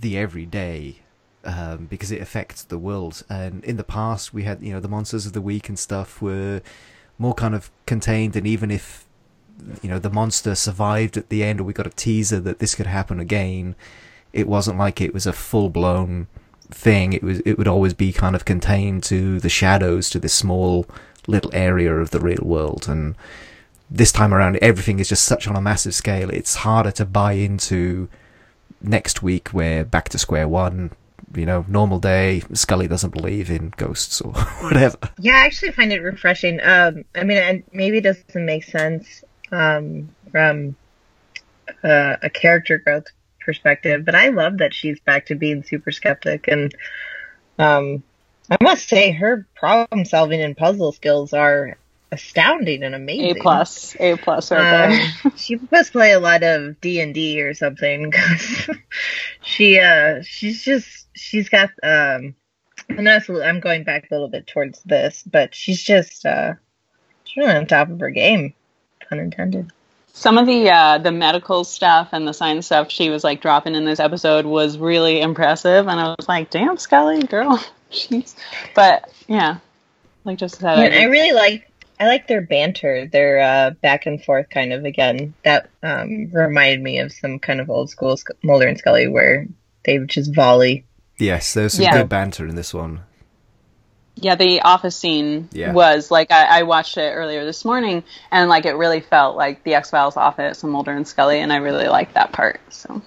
the 0.00 0.18
everyday 0.18 0.96
um, 1.44 1.86
because 1.86 2.10
it 2.10 2.20
affects 2.20 2.64
the 2.64 2.78
world. 2.78 3.22
And 3.28 3.64
in 3.64 3.76
the 3.76 3.84
past, 3.84 4.34
we 4.34 4.42
had, 4.42 4.60
you 4.60 4.72
know, 4.72 4.80
the 4.80 4.88
monsters 4.88 5.24
of 5.24 5.34
the 5.34 5.40
week 5.40 5.68
and 5.68 5.78
stuff 5.78 6.20
were 6.20 6.60
more 7.16 7.34
kind 7.34 7.54
of 7.54 7.70
contained. 7.86 8.34
And 8.34 8.46
even 8.46 8.72
if, 8.72 9.06
you 9.82 9.88
know, 9.88 9.98
the 9.98 10.10
monster 10.10 10.54
survived 10.54 11.16
at 11.16 11.28
the 11.28 11.42
end 11.42 11.60
or 11.60 11.64
we 11.64 11.72
got 11.72 11.86
a 11.86 11.90
teaser 11.90 12.40
that 12.40 12.58
this 12.58 12.74
could 12.74 12.86
happen 12.86 13.20
again, 13.20 13.74
it 14.32 14.46
wasn't 14.46 14.78
like 14.78 15.00
it 15.00 15.14
was 15.14 15.26
a 15.26 15.32
full 15.32 15.70
blown 15.70 16.26
thing. 16.70 17.12
It 17.12 17.22
was, 17.22 17.40
it 17.40 17.58
would 17.58 17.68
always 17.68 17.94
be 17.94 18.12
kind 18.12 18.36
of 18.36 18.44
contained 18.44 19.02
to 19.04 19.40
the 19.40 19.48
shadows, 19.48 20.10
to 20.10 20.18
this 20.18 20.34
small 20.34 20.86
little 21.26 21.50
area 21.54 21.94
of 21.94 22.10
the 22.10 22.20
real 22.20 22.42
world. 22.42 22.86
And 22.88 23.16
this 23.90 24.12
time 24.12 24.34
around, 24.34 24.56
everything 24.56 24.98
is 24.98 25.08
just 25.08 25.24
such 25.24 25.48
on 25.48 25.56
a 25.56 25.60
massive 25.60 25.94
scale. 25.94 26.30
It's 26.30 26.56
harder 26.56 26.90
to 26.92 27.04
buy 27.04 27.32
into 27.32 28.08
next 28.80 29.22
week. 29.22 29.52
We're 29.52 29.84
back 29.84 30.08
to 30.10 30.18
square 30.18 30.48
one. 30.48 30.92
You 31.34 31.44
know, 31.44 31.66
normal 31.68 31.98
day. 31.98 32.42
Scully 32.54 32.88
doesn't 32.88 33.12
believe 33.12 33.50
in 33.50 33.74
ghosts 33.76 34.20
or 34.22 34.32
whatever. 34.62 34.98
Yeah, 35.18 35.34
I 35.34 35.40
actually 35.40 35.72
find 35.72 35.92
it 35.92 36.00
refreshing. 36.00 36.58
Um, 36.62 37.04
I 37.14 37.24
mean, 37.24 37.36
and 37.36 37.62
maybe 37.72 37.98
it 37.98 38.04
doesn't 38.04 38.46
make 38.46 38.64
sense 38.64 39.24
um, 39.52 40.10
from 40.30 40.76
uh, 41.82 42.16
a 42.22 42.30
character 42.30 42.78
growth 42.78 43.06
perspective, 43.40 44.04
but 44.04 44.14
I 44.14 44.28
love 44.28 44.58
that 44.58 44.74
she's 44.74 45.00
back 45.00 45.26
to 45.26 45.34
being 45.34 45.62
super 45.62 45.90
skeptic. 45.90 46.48
And 46.48 46.74
um, 47.58 48.02
I 48.50 48.56
must 48.62 48.88
say, 48.88 49.12
her 49.12 49.46
problem 49.54 50.04
solving 50.04 50.40
and 50.40 50.56
puzzle 50.56 50.92
skills 50.92 51.32
are 51.32 51.76
astounding 52.10 52.82
and 52.82 52.94
amazing. 52.94 53.38
A 53.38 53.40
plus, 53.40 53.96
A 53.98 54.16
plus 54.16 54.50
right 54.50 54.88
there. 54.88 55.00
Um, 55.24 55.32
she 55.36 55.58
must 55.70 55.92
play 55.92 56.12
a 56.12 56.20
lot 56.20 56.42
of 56.42 56.80
D 56.80 57.00
and 57.00 57.14
D 57.14 57.42
or 57.42 57.54
something 57.54 58.10
because 58.10 58.70
she 59.42 59.78
uh 59.78 60.22
she's 60.22 60.62
just 60.62 61.08
she's 61.14 61.48
got 61.48 61.70
um 61.82 62.34
and 62.88 63.06
that's 63.06 63.28
I'm 63.28 63.60
going 63.60 63.84
back 63.84 64.10
a 64.10 64.14
little 64.14 64.28
bit 64.28 64.46
towards 64.46 64.82
this, 64.82 65.22
but 65.22 65.54
she's 65.54 65.82
just 65.82 66.24
uh 66.24 66.54
she's 67.24 67.36
really 67.36 67.56
on 67.56 67.66
top 67.66 67.90
of 67.90 68.00
her 68.00 68.10
game, 68.10 68.54
pun 69.08 69.18
intended. 69.18 69.70
Some 70.12 70.36
of 70.38 70.46
the 70.46 70.68
uh, 70.70 70.98
the 70.98 71.12
medical 71.12 71.62
stuff 71.64 72.08
and 72.12 72.26
the 72.26 72.32
science 72.32 72.66
stuff 72.66 72.90
she 72.90 73.08
was 73.10 73.22
like 73.22 73.40
dropping 73.40 73.74
in 73.74 73.84
this 73.84 74.00
episode 74.00 74.46
was 74.46 74.76
really 74.78 75.20
impressive, 75.20 75.86
and 75.86 76.00
I 76.00 76.14
was 76.18 76.28
like, 76.28 76.50
"Damn, 76.50 76.76
Scully, 76.76 77.22
girl, 77.22 77.62
she's." 77.90 78.34
But 78.74 79.12
yeah, 79.28 79.58
like 80.24 80.38
just 80.38 80.56
said, 80.58 80.92
Yeah, 80.92 81.00
I 81.00 81.04
really 81.04 81.32
like 81.32 81.70
I 82.00 82.06
like 82.06 82.26
their 82.26 82.40
banter, 82.40 83.06
their 83.06 83.38
uh, 83.40 83.70
back 83.82 84.06
and 84.06 84.22
forth 84.24 84.50
kind 84.50 84.72
of 84.72 84.84
again. 84.84 85.34
That 85.44 85.70
um, 85.84 86.30
reminded 86.32 86.82
me 86.82 86.98
of 86.98 87.12
some 87.12 87.38
kind 87.38 87.60
of 87.60 87.70
old 87.70 87.90
school 87.90 88.16
Sc- 88.16 88.30
Mulder 88.42 88.66
and 88.66 88.78
Scully 88.78 89.06
where 89.06 89.46
they 89.84 89.98
would 90.00 90.08
just 90.08 90.34
volley. 90.34 90.84
Yes, 91.18 91.54
there's 91.54 91.74
some 91.74 91.84
Yeah. 91.84 91.98
good 91.98 92.08
banter 92.08 92.46
in 92.46 92.56
this 92.56 92.74
one. 92.74 93.02
Yeah, 94.20 94.34
the 94.34 94.62
office 94.62 94.96
scene 94.96 95.48
Yeah. 95.52 95.72
was 95.72 96.10
like 96.10 96.30
I, 96.30 96.60
I 96.60 96.62
watched 96.64 96.96
it 96.96 97.12
earlier 97.14 97.44
this 97.44 97.64
morning, 97.64 98.04
and 98.30 98.48
like 98.48 98.66
it 98.66 98.74
really 98.74 99.00
felt 99.00 99.36
like 99.36 99.62
the 99.64 99.74
X 99.74 99.90
Files 99.90 100.16
office 100.16 100.62
and 100.62 100.72
Mulder 100.72 100.92
and 100.92 101.06
Scully, 101.06 101.40
and 101.40 101.52
I 101.52 101.56
really 101.56 101.88
liked 101.88 102.14
that 102.14 102.32
part. 102.32 102.60
So 102.70 103.02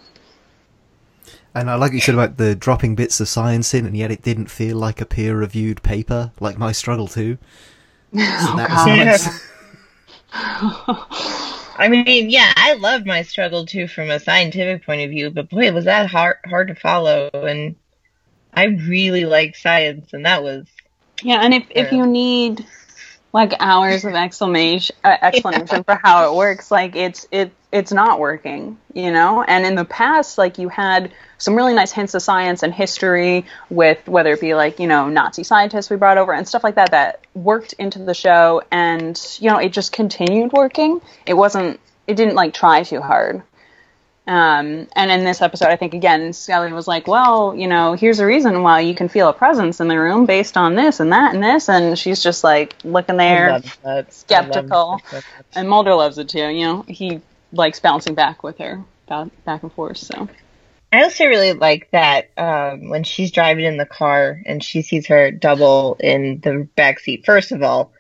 And 1.53 1.69
I 1.69 1.75
like 1.75 1.89
what 1.91 1.95
you 1.95 2.01
said 2.01 2.15
about 2.15 2.37
the 2.37 2.55
dropping 2.55 2.95
bits 2.95 3.19
of 3.19 3.27
science 3.27 3.73
in, 3.73 3.85
and 3.85 3.95
yet 3.97 4.11
it 4.11 4.21
didn't 4.21 4.47
feel 4.47 4.77
like 4.77 5.01
a 5.01 5.05
peer-reviewed 5.05 5.83
paper, 5.83 6.31
like 6.39 6.57
my 6.57 6.71
struggle 6.71 7.07
too. 7.07 7.37
So 8.13 8.19
that 8.55 8.69
oh, 8.69 8.73
was 8.73 8.85
God. 8.85 9.05
nice. 9.05 9.47
I 11.77 11.87
mean, 11.89 12.29
yeah, 12.29 12.51
I 12.55 12.73
love 12.73 13.05
my 13.05 13.23
struggle 13.23 13.65
too 13.65 13.87
from 13.87 14.09
a 14.09 14.19
scientific 14.19 14.85
point 14.85 15.01
of 15.01 15.09
view, 15.09 15.29
but 15.29 15.49
boy, 15.49 15.71
was 15.71 15.85
that 15.85 16.09
hard 16.09 16.37
hard 16.45 16.67
to 16.69 16.75
follow. 16.75 17.29
And 17.33 17.75
I 18.53 18.65
really 18.65 19.25
like 19.25 19.55
science, 19.55 20.13
and 20.13 20.25
that 20.25 20.43
was 20.43 20.67
Yeah, 21.23 21.39
and 21.41 21.53
if 21.53 21.65
if 21.69 21.91
you 21.91 22.05
need 22.05 22.65
like 23.33 23.53
hours 23.59 24.03
of 24.03 24.13
exclamation 24.13 24.95
uh, 25.03 25.15
explanation 25.21 25.83
for 25.83 25.95
how 25.95 26.31
it 26.31 26.35
works, 26.35 26.71
like 26.71 26.95
it's 26.95 27.27
it 27.31 27.51
it's 27.71 27.91
not 27.91 28.19
working, 28.19 28.77
you 28.93 29.11
know. 29.11 29.43
And 29.43 29.65
in 29.65 29.75
the 29.75 29.85
past, 29.85 30.37
like 30.37 30.57
you 30.57 30.67
had 30.67 31.13
some 31.37 31.55
really 31.55 31.73
nice 31.73 31.91
hints 31.91 32.13
of 32.13 32.21
science 32.21 32.63
and 32.63 32.73
history 32.73 33.45
with 33.69 34.05
whether 34.07 34.33
it 34.33 34.41
be 34.41 34.53
like 34.53 34.79
you 34.79 34.87
know 34.87 35.09
Nazi 35.09 35.43
scientists 35.43 35.89
we 35.89 35.95
brought 35.95 36.17
over 36.17 36.33
and 36.33 36.47
stuff 36.47 36.63
like 36.63 36.75
that 36.75 36.91
that 36.91 37.21
worked 37.33 37.73
into 37.73 37.99
the 37.99 38.13
show, 38.13 38.61
and 38.71 39.19
you 39.39 39.49
know 39.49 39.57
it 39.57 39.69
just 39.69 39.91
continued 39.91 40.51
working. 40.51 41.01
It 41.25 41.35
wasn't 41.35 41.79
it 42.07 42.15
didn't 42.15 42.35
like 42.35 42.53
try 42.53 42.83
too 42.83 43.01
hard. 43.01 43.43
Um, 44.31 44.87
and 44.95 45.11
in 45.11 45.25
this 45.25 45.41
episode, 45.41 45.67
I 45.67 45.75
think 45.75 45.93
again, 45.93 46.31
Scully 46.31 46.71
was 46.71 46.87
like, 46.87 47.05
"Well, 47.05 47.53
you 47.53 47.67
know, 47.67 47.95
here's 47.95 48.19
a 48.19 48.25
reason 48.25 48.63
why 48.63 48.79
you 48.79 48.95
can 48.95 49.09
feel 49.09 49.27
a 49.27 49.33
presence 49.33 49.81
in 49.81 49.89
the 49.89 49.99
room 49.99 50.25
based 50.25 50.55
on 50.55 50.75
this 50.75 51.01
and 51.01 51.11
that 51.11 51.33
and 51.33 51.43
this," 51.43 51.67
and 51.67 51.99
she's 51.99 52.23
just 52.23 52.41
like 52.41 52.77
looking 52.85 53.17
there, 53.17 53.51
loved 53.51 53.83
that. 53.83 53.89
I 53.89 53.95
loved 53.95 54.13
skeptical. 54.13 55.01
that 55.03 55.09
so 55.09 55.15
much. 55.17 55.45
and 55.53 55.67
Mulder 55.67 55.95
loves 55.95 56.17
it 56.17 56.29
too. 56.29 56.47
You 56.47 56.65
know, 56.65 56.85
he 56.87 57.19
likes 57.51 57.81
bouncing 57.81 58.15
back 58.15 58.41
with 58.41 58.57
her, 58.59 58.81
back 59.05 59.63
and 59.63 59.73
forth. 59.73 59.97
So 59.97 60.29
I 60.93 61.03
also 61.03 61.25
really 61.25 61.51
like 61.51 61.91
that 61.91 62.29
um, 62.37 62.87
when 62.87 63.03
she's 63.03 63.31
driving 63.31 63.65
in 63.65 63.75
the 63.75 63.85
car 63.85 64.41
and 64.45 64.63
she 64.63 64.81
sees 64.81 65.07
her 65.07 65.31
double 65.31 65.97
in 65.99 66.39
the 66.39 66.69
back 66.77 66.99
seat. 66.99 67.25
First 67.25 67.51
of 67.51 67.63
all, 67.63 67.91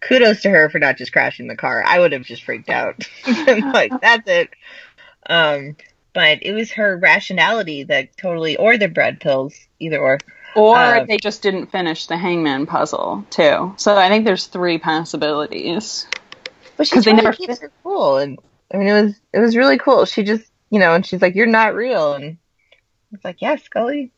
kudos 0.00 0.42
to 0.42 0.50
her 0.50 0.68
for 0.70 0.78
not 0.78 0.96
just 0.96 1.12
crashing 1.12 1.46
the 1.46 1.56
car. 1.56 1.82
I 1.84 1.98
would 1.98 2.12
have 2.12 2.22
just 2.24 2.44
freaked 2.44 2.70
out. 2.70 3.08
Like, 3.46 3.92
that's 4.00 4.28
it. 4.28 4.50
Um, 5.30 5.76
but 6.12 6.42
it 6.42 6.52
was 6.52 6.72
her 6.72 6.96
rationality 6.96 7.84
that 7.84 8.16
totally, 8.16 8.56
or 8.56 8.76
the 8.76 8.88
bread 8.88 9.20
pills, 9.20 9.54
either 9.78 9.98
or. 9.98 10.18
or 10.56 10.76
Uh, 10.76 11.04
they 11.04 11.16
just 11.18 11.40
didn't 11.42 11.66
finish 11.70 12.06
the 12.06 12.16
Hangman 12.16 12.66
puzzle 12.66 13.24
too. 13.30 13.72
So 13.76 13.96
I 13.96 14.08
think 14.08 14.24
there's 14.24 14.46
three 14.46 14.78
possibilities. 14.78 16.06
But 16.76 16.86
she 16.88 16.94
'Cause 16.96 17.04
they 17.04 17.12
never 17.12 17.32
keeps 17.32 17.60
her 17.60 17.70
cool, 17.82 18.16
and 18.18 18.38
I 18.74 18.78
mean, 18.78 18.88
it 18.88 19.02
was 19.02 19.14
it 19.34 19.38
was 19.38 19.56
really 19.56 19.78
cool. 19.78 20.04
She 20.04 20.22
just, 20.24 20.50
you 20.70 20.78
know, 20.80 20.94
and 20.94 21.04
she's 21.06 21.20
like, 21.22 21.34
"You're 21.34 21.46
not 21.46 21.74
real," 21.74 22.14
and 22.14 22.38
it's 23.12 23.24
like, 23.24 23.40
"Yeah, 23.40 23.56
Scully." 23.56 24.10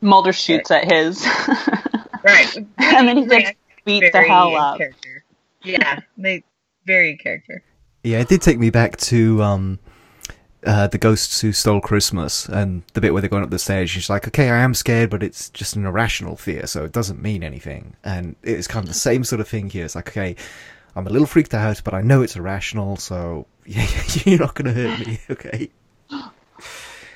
Mulder 0.00 0.32
shoots 0.32 0.70
at 0.70 0.90
his, 0.90 1.26
Right. 2.22 2.56
and 2.56 3.08
then 3.08 3.16
he 3.16 3.26
just 3.26 3.54
beats 3.84 4.12
the 4.12 4.22
hell 4.22 4.50
in 4.50 4.56
up. 4.56 4.78
Character. 4.78 5.24
Yeah, 5.62 6.00
they 6.18 6.44
very 6.86 7.16
character. 7.16 7.62
Yeah, 8.02 8.18
it 8.20 8.28
did 8.28 8.42
take 8.42 8.58
me 8.58 8.68
back 8.70 8.96
to 8.98 9.42
um, 9.42 9.78
uh, 10.64 10.86
the 10.86 10.98
ghosts 10.98 11.40
who 11.40 11.52
stole 11.52 11.80
Christmas 11.80 12.48
and 12.48 12.82
the 12.94 13.00
bit 13.00 13.12
where 13.12 13.20
they're 13.20 13.28
going 13.28 13.44
up 13.44 13.50
the 13.50 13.58
stairs. 13.58 13.90
She's 13.90 14.10
like, 14.10 14.26
"Okay, 14.28 14.50
I 14.50 14.58
am 14.58 14.74
scared, 14.74 15.10
but 15.10 15.22
it's 15.22 15.50
just 15.50 15.76
an 15.76 15.86
irrational 15.86 16.36
fear, 16.36 16.66
so 16.66 16.84
it 16.84 16.92
doesn't 16.92 17.20
mean 17.20 17.42
anything." 17.42 17.96
And 18.04 18.36
it's 18.42 18.66
kind 18.66 18.84
of 18.84 18.88
the 18.88 18.98
same 18.98 19.24
sort 19.24 19.40
of 19.40 19.48
thing 19.48 19.70
here. 19.70 19.84
It's 19.84 19.94
like, 19.94 20.08
okay, 20.08 20.36
I'm 20.96 21.06
a 21.06 21.10
little 21.10 21.26
freaked 21.26 21.54
out, 21.54 21.82
but 21.84 21.94
I 21.94 22.02
know 22.02 22.22
it's 22.22 22.36
irrational, 22.36 22.96
so 22.96 23.46
yeah, 23.66 23.86
you're 24.24 24.40
not 24.40 24.54
going 24.54 24.74
to 24.74 24.80
hurt 24.80 25.06
me, 25.06 25.18
okay? 25.30 25.70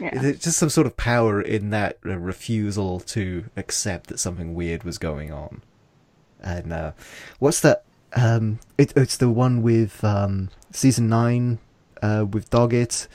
Yeah. 0.00 0.20
There's 0.20 0.38
just 0.38 0.58
some 0.58 0.68
sort 0.70 0.86
of 0.86 0.96
power 0.96 1.40
in 1.40 1.70
that 1.70 1.98
uh, 2.06 2.16
refusal 2.16 3.00
to 3.00 3.46
accept 3.56 4.08
that 4.08 4.20
something 4.20 4.54
weird 4.54 4.84
was 4.84 4.96
going 4.96 5.32
on. 5.32 5.62
And 6.40 6.72
uh, 6.72 6.92
what's 7.40 7.60
that? 7.62 7.84
Um, 8.14 8.60
it, 8.78 8.92
it's 8.96 9.16
the 9.16 9.28
one 9.28 9.60
with 9.60 10.02
um, 10.04 10.50
season 10.70 11.08
nine 11.08 11.58
uh, 12.00 12.26
with 12.30 12.48
Doggett. 12.50 13.08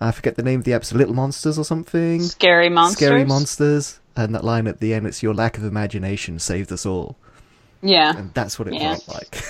I 0.00 0.10
forget 0.12 0.36
the 0.36 0.42
name 0.42 0.60
of 0.60 0.64
the 0.64 0.72
episode. 0.72 0.96
Little 0.98 1.14
Monsters 1.14 1.58
or 1.58 1.64
something. 1.64 2.22
Scary 2.22 2.68
monsters. 2.68 2.98
Scary 3.08 3.24
monsters. 3.24 4.00
And 4.16 4.34
that 4.34 4.44
line 4.44 4.66
at 4.66 4.80
the 4.80 4.94
end, 4.94 5.06
it's 5.06 5.22
your 5.22 5.34
lack 5.34 5.58
of 5.58 5.64
imagination 5.64 6.38
saved 6.38 6.72
us 6.72 6.84
all. 6.86 7.16
Yeah. 7.82 8.16
And 8.16 8.34
that's 8.34 8.58
what 8.58 8.68
it 8.68 8.74
Yeah. 8.74 8.96
felt 8.96 9.08
like. 9.08 9.44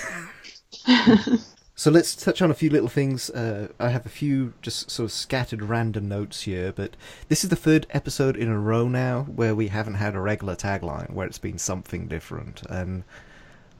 so 1.75 1.89
let's 1.91 2.15
touch 2.15 2.41
on 2.41 2.51
a 2.51 2.53
few 2.53 2.69
little 2.69 2.87
things. 2.89 3.29
Uh, 3.29 3.69
I 3.79 3.89
have 3.89 4.05
a 4.05 4.09
few 4.09 4.53
just 4.61 4.91
sort 4.91 5.05
of 5.05 5.11
scattered 5.11 5.61
random 5.63 6.07
notes 6.07 6.41
here, 6.41 6.71
but 6.71 6.95
this 7.29 7.43
is 7.43 7.49
the 7.49 7.55
third 7.55 7.87
episode 7.91 8.35
in 8.37 8.47
a 8.47 8.59
row 8.59 8.87
now 8.87 9.23
where 9.23 9.55
we 9.55 9.67
haven't 9.69 9.95
had 9.95 10.15
a 10.15 10.19
regular 10.19 10.55
tagline, 10.55 11.11
where 11.13 11.25
it's 11.27 11.39
been 11.39 11.57
something 11.57 12.07
different. 12.07 12.61
And 12.69 13.03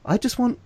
I 0.04 0.18
just 0.18 0.38
want 0.38 0.58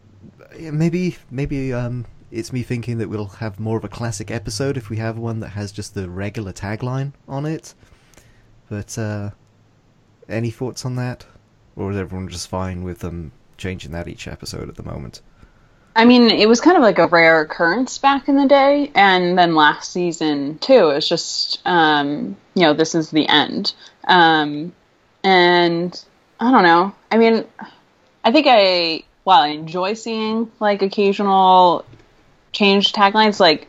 maybe 0.59 1.17
maybe 1.31 1.73
um, 1.73 2.07
it's 2.35 2.53
me 2.53 2.63
thinking 2.63 2.99
that 2.99 3.09
we'll 3.09 3.27
have 3.27 3.61
more 3.61 3.79
of 3.79 3.85
a 3.85 3.89
classic 3.89 4.31
episode 4.31 4.77
if 4.77 4.91
we 4.91 4.97
have 4.97 5.17
one 5.17 5.41
that 5.41 5.51
has 5.51 5.71
just 5.71 5.95
the 5.95 6.11
regular 6.11 6.53
tagline 6.53 7.13
on 7.29 7.47
it. 7.47 7.75
But 8.69 8.99
uh, 8.99 9.31
any 10.29 10.51
thoughts 10.51 10.85
on 10.85 10.97
that, 10.97 11.27
or 11.77 11.93
is 11.93 11.97
everyone 11.97 12.29
just 12.29 12.49
fine 12.49 12.83
with 12.83 12.99
them 12.99 13.31
changing 13.57 13.93
that 13.93 14.09
each 14.09 14.27
episode 14.27 14.69
at 14.69 14.75
the 14.75 14.83
moment? 14.83 15.23
I 15.95 16.05
mean, 16.05 16.29
it 16.29 16.49
was 16.49 16.61
kind 16.61 16.77
of 16.77 16.83
like 16.83 16.99
a 16.99 17.07
rare 17.07 17.41
occurrence 17.41 17.99
back 17.99 18.29
in 18.29 18.37
the 18.37 18.49
day, 18.49 18.91
and 18.97 19.39
then 19.39 19.55
last 19.55 19.93
season 19.93 20.59
too. 20.59 20.91
It's 20.91 21.09
just, 21.09 21.61
um, 21.65 22.37
you 22.55 22.63
know, 22.63 22.75
this 22.75 22.97
is 22.97 23.11
the 23.11 23.29
end, 23.29 23.75
um, 24.09 24.73
and 25.23 26.05
I 26.41 26.51
don't 26.51 26.65
know. 26.65 26.93
I 27.13 27.17
mean, 27.17 27.45
I 28.25 28.33
think 28.33 28.49
I, 28.51 29.05
while 29.23 29.43
I 29.43 29.49
enjoy 29.49 29.95
seeing 29.95 30.51
like 30.59 30.83
occasional 30.83 31.85
change 32.55 32.93
taglines, 32.93 33.39
like 33.41 33.69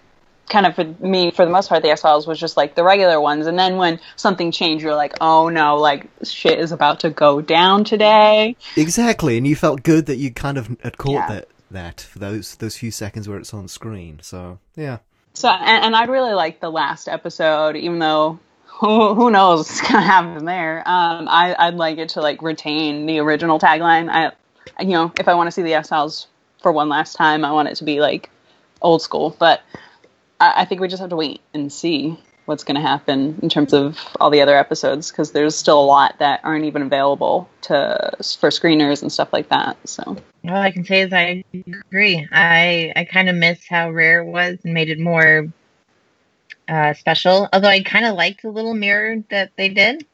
kind 0.50 0.66
of 0.68 0.76
for 0.76 0.84
me, 1.04 1.32
for 1.32 1.44
the 1.44 1.52
most 1.52 1.70
part, 1.70 1.82
the 1.84 1.90
X 1.90 2.02
Files 2.02 2.28
was 2.28 2.40
just 2.40 2.56
like 2.56 2.76
the 2.76 2.84
regular 2.84 3.20
ones, 3.20 3.48
and 3.48 3.58
then 3.60 3.78
when 3.78 4.00
something 4.16 4.52
changed, 4.52 4.84
you're 4.86 4.96
like, 4.96 5.14
oh 5.20 5.50
no, 5.50 5.78
like 5.78 6.08
shit 6.24 6.60
is 6.60 6.72
about 6.72 7.00
to 7.02 7.10
go 7.10 7.42
down 7.42 7.84
today. 7.84 8.56
Exactly, 8.78 9.38
and 9.38 9.46
you 9.48 9.56
felt 9.56 9.84
good 9.84 10.06
that 10.06 10.18
you 10.18 10.32
kind 10.32 10.58
of 10.58 10.68
had 10.84 10.98
caught 10.98 11.14
Yeah. 11.14 11.28
that 11.30 11.48
that 11.72 12.02
for 12.02 12.20
those 12.20 12.56
those 12.58 12.78
few 12.78 12.92
seconds 12.92 13.28
where 13.28 13.38
it's 13.40 13.54
on 13.54 13.68
screen. 13.68 14.20
So 14.22 14.60
yeah, 14.76 15.00
So, 15.34 15.50
and, 15.50 15.86
and 15.86 15.96
I 15.96 16.06
really 16.06 16.34
liked 16.34 16.62
the 16.62 16.70
last 16.72 17.08
episode, 17.08 17.76
even 17.76 17.98
though 18.00 18.40
who, 18.80 19.16
who 19.16 19.32
knows 19.32 19.60
what's 19.60 19.82
gonna 19.82 20.02
happen 20.06 20.46
there. 20.46 20.80
Um, 20.86 21.28
I, 21.28 21.56
I'd 21.58 21.74
like 21.76 21.98
it 21.98 22.10
to 22.10 22.22
like 22.22 22.42
retain 22.44 23.08
the 23.08 23.18
original 23.20 23.58
tagline. 23.60 24.10
I, 24.10 24.32
you 24.84 24.92
know, 24.92 25.12
if 25.20 25.28
I 25.28 25.34
want 25.34 25.48
to 25.48 25.52
see 25.52 25.64
the 25.64 25.74
X 25.74 25.90
Files 25.90 26.28
for 26.62 26.72
one 26.72 26.88
last 26.90 27.16
time, 27.16 27.44
I 27.44 27.52
want 27.52 27.68
it 27.70 27.76
to 27.78 27.84
be 27.84 28.00
like 28.00 28.30
old 28.82 29.02
school. 29.02 29.36
But 29.40 29.62
I, 30.40 30.54
I 30.58 30.66
think 30.66 30.82
we 30.82 30.88
just 30.88 31.02
have 31.02 31.10
to 31.10 31.16
wait 31.16 31.42
and 31.54 31.72
see 31.72 32.18
what's 32.46 32.64
going 32.64 32.76
to 32.76 32.82
happen 32.82 33.40
in 33.42 33.50
terms 33.50 33.74
of 33.74 34.00
all 34.20 34.30
the 34.30 34.42
other 34.42 34.56
episodes 34.56 35.10
because 35.10 35.32
there's 35.32 35.56
still 35.56 35.82
a 35.82 35.86
lot 35.86 36.18
that 36.20 36.40
aren't 36.44 36.66
even 36.66 36.84
available 36.84 37.50
to 37.62 38.12
for 38.40 38.50
screeners 38.50 39.02
and 39.02 39.12
stuff 39.12 39.34
like 39.34 39.50
that. 39.50 39.78
So 39.88 40.16
All 40.48 40.56
I 40.56 40.72
can 40.72 40.86
say 40.86 41.02
is 41.02 41.14
I 41.14 41.44
agree. 41.54 42.28
I 42.32 42.94
I 42.96 43.06
kind 43.06 43.30
of 43.30 43.36
miss 43.36 43.68
how 43.68 43.92
rare 43.92 44.22
it 44.22 44.30
was 44.32 44.60
and 44.64 44.74
made 44.74 44.90
it 44.90 45.00
more 45.00 45.48
uh, 46.68 46.94
special. 46.94 47.50
Although 47.52 47.70
I 47.70 47.82
kind 47.84 48.06
of 48.06 48.16
liked 48.16 48.44
the 48.44 48.52
little 48.52 48.76
mirror 48.76 49.24
that 49.30 49.52
they 49.58 49.70
did, 49.70 50.06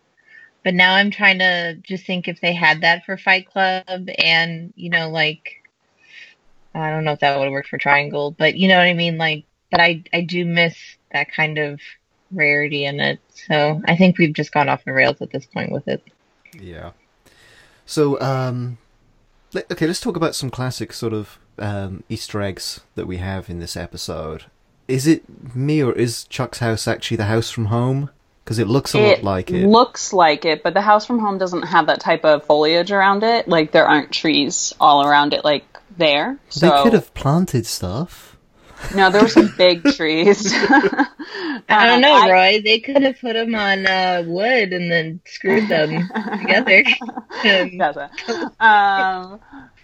but 0.63 0.73
now 0.73 0.95
I'm 0.95 1.11
trying 1.11 1.39
to 1.39 1.75
just 1.81 2.05
think 2.05 2.27
if 2.27 2.39
they 2.39 2.53
had 2.53 2.81
that 2.81 3.05
for 3.05 3.17
Fight 3.17 3.47
Club 3.47 4.09
and 4.17 4.73
you 4.75 4.89
know 4.89 5.09
like 5.09 5.60
I 6.73 6.89
don't 6.89 7.03
know 7.03 7.11
if 7.13 7.19
that 7.19 7.37
would 7.37 7.45
have 7.45 7.51
worked 7.51 7.69
for 7.69 7.77
Triangle, 7.77 8.31
but 8.31 8.55
you 8.55 8.67
know 8.67 8.77
what 8.77 8.87
I 8.87 8.93
mean. 8.93 9.17
Like, 9.17 9.45
but 9.69 9.79
I 9.79 10.03
I 10.13 10.21
do 10.21 10.45
miss 10.45 10.75
that 11.11 11.31
kind 11.33 11.57
of 11.57 11.79
rarity 12.31 12.85
in 12.85 12.99
it. 12.99 13.19
So 13.47 13.81
I 13.85 13.95
think 13.97 14.17
we've 14.17 14.33
just 14.33 14.51
gone 14.53 14.69
off 14.69 14.85
the 14.85 14.93
rails 14.93 15.21
at 15.21 15.31
this 15.31 15.45
point 15.45 15.71
with 15.71 15.87
it. 15.87 16.03
Yeah. 16.57 16.91
So, 17.85 18.19
um, 18.21 18.77
let, 19.53 19.69
okay, 19.71 19.87
let's 19.87 19.99
talk 19.99 20.15
about 20.15 20.35
some 20.35 20.49
classic 20.49 20.93
sort 20.93 21.11
of 21.13 21.37
um, 21.59 22.03
Easter 22.07 22.41
eggs 22.41 22.81
that 22.95 23.05
we 23.07 23.17
have 23.17 23.49
in 23.49 23.59
this 23.59 23.75
episode. 23.75 24.45
Is 24.87 25.07
it 25.07 25.23
me 25.55 25.83
or 25.83 25.91
is 25.93 26.23
Chuck's 26.25 26.59
house 26.59 26.87
actually 26.87 27.17
the 27.17 27.25
house 27.25 27.49
from 27.49 27.65
home? 27.65 28.09
Because 28.43 28.59
it 28.59 28.67
looks 28.67 28.93
a 28.93 28.99
lot 28.99 29.19
It 29.19 29.23
like 29.23 29.51
it. 29.51 29.67
looks 29.67 30.13
like 30.13 30.45
it, 30.45 30.63
but 30.63 30.73
the 30.73 30.81
house 30.81 31.05
from 31.05 31.19
home 31.19 31.37
doesn't 31.37 31.61
have 31.63 31.87
that 31.87 31.99
type 31.99 32.25
of 32.25 32.43
foliage 32.45 32.91
around 32.91 33.23
it. 33.23 33.47
Like 33.47 33.71
there 33.71 33.85
aren't 33.87 34.11
trees 34.11 34.73
all 34.79 35.05
around 35.05 35.33
it, 35.33 35.43
like 35.45 35.63
there. 36.01 36.37
So 36.49 36.65
They 36.69 36.83
could 36.83 36.93
have 36.93 37.13
planted 37.13 37.65
stuff. 37.65 38.35
no, 38.95 39.09
there 39.11 39.21
were 39.21 39.27
some 39.29 39.53
big 39.57 39.83
trees. 39.97 40.51
I 41.69 41.85
don't 41.87 42.01
know, 42.01 42.27
Roy. 42.29 42.61
They 42.63 42.79
could 42.79 43.03
have 43.03 43.19
put 43.21 43.33
them 43.33 43.53
on 43.55 43.85
uh, 43.85 44.23
wood 44.25 44.73
and 44.73 44.91
then 44.91 45.21
screwed 45.25 45.69
them 45.69 46.09
together. 46.41 46.83
Um, 47.43 48.51
Um, 48.59 49.39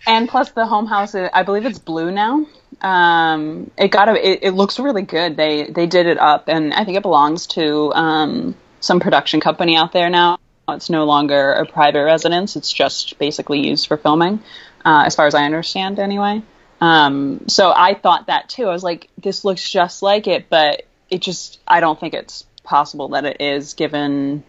and 0.06 0.28
plus 0.30 0.52
the 0.52 0.66
home 0.66 0.86
house, 0.88 1.16
is- 1.16 1.30
I 1.34 1.44
believe 1.44 1.66
it's 1.66 1.80
blue 1.80 2.12
now. 2.12 2.46
Um, 2.82 3.72
it 3.78 3.90
got 3.90 4.10
a, 4.10 4.14
it, 4.32 4.40
it 4.44 4.52
looks 4.52 4.80
really 4.80 5.02
good. 5.02 5.36
They 5.38 5.66
they 5.70 5.86
did 5.88 6.06
it 6.06 6.18
up, 6.20 6.48
and 6.48 6.74
I 6.74 6.84
think 6.86 6.98
it 6.98 7.02
belongs 7.04 7.48
to 7.48 7.92
um, 7.94 8.56
some 8.80 9.00
production 9.00 9.40
company 9.40 9.76
out 9.76 9.92
there 9.94 10.10
now. 10.10 10.38
It's 10.70 10.90
no 10.90 11.06
longer 11.06 11.54
a 11.54 11.66
private 11.66 12.04
residence. 12.04 12.56
It's 12.56 12.72
just 12.72 13.18
basically 13.18 13.60
used 13.68 13.88
for 13.88 13.98
filming, 13.98 14.42
uh, 14.88 15.04
as 15.06 15.16
far 15.16 15.28
as 15.28 15.36
I 15.36 15.44
understand, 15.44 16.00
anyway. 16.00 16.42
Um, 16.80 17.42
so 17.48 17.74
I 17.76 17.94
thought 17.94 18.28
that 18.28 18.48
too. 18.48 18.68
I 18.68 18.72
was 18.72 18.84
like, 18.84 19.10
this 19.18 19.44
looks 19.44 19.70
just 19.70 20.02
like 20.02 20.28
it, 20.28 20.50
but 20.50 20.84
it 21.10 21.22
just 21.22 21.60
I 21.68 21.82
don't 21.82 22.00
think 22.00 22.14
it's 22.14 22.46
possible 22.64 23.10
that 23.10 23.26
it 23.26 23.42
is 23.42 23.74
given 23.74 24.46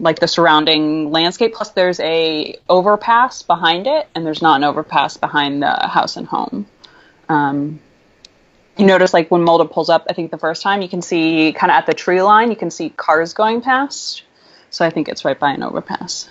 like 0.00 0.20
the 0.20 0.26
surrounding 0.26 1.10
landscape. 1.10 1.52
Plus, 1.52 1.70
there's 1.72 2.00
a 2.00 2.56
overpass 2.66 3.42
behind 3.42 3.86
it, 3.86 4.08
and 4.14 4.24
there's 4.24 4.40
not 4.40 4.56
an 4.56 4.64
overpass 4.64 5.18
behind 5.18 5.62
the 5.62 5.86
house 5.86 6.16
and 6.16 6.26
home. 6.26 6.66
Um, 7.28 7.78
you 8.78 8.86
notice, 8.86 9.12
like 9.12 9.30
when 9.30 9.42
Mulder 9.42 9.66
pulls 9.66 9.90
up, 9.90 10.06
I 10.08 10.14
think 10.14 10.30
the 10.30 10.38
first 10.38 10.62
time 10.62 10.80
you 10.80 10.88
can 10.88 11.02
see 11.02 11.52
kind 11.52 11.70
of 11.70 11.76
at 11.76 11.84
the 11.84 11.94
tree 11.94 12.22
line, 12.22 12.48
you 12.48 12.56
can 12.56 12.70
see 12.70 12.88
cars 12.88 13.34
going 13.34 13.60
past. 13.60 14.22
So 14.70 14.82
I 14.82 14.88
think 14.88 15.10
it's 15.10 15.26
right 15.26 15.38
by 15.38 15.52
an 15.52 15.62
overpass. 15.62 16.26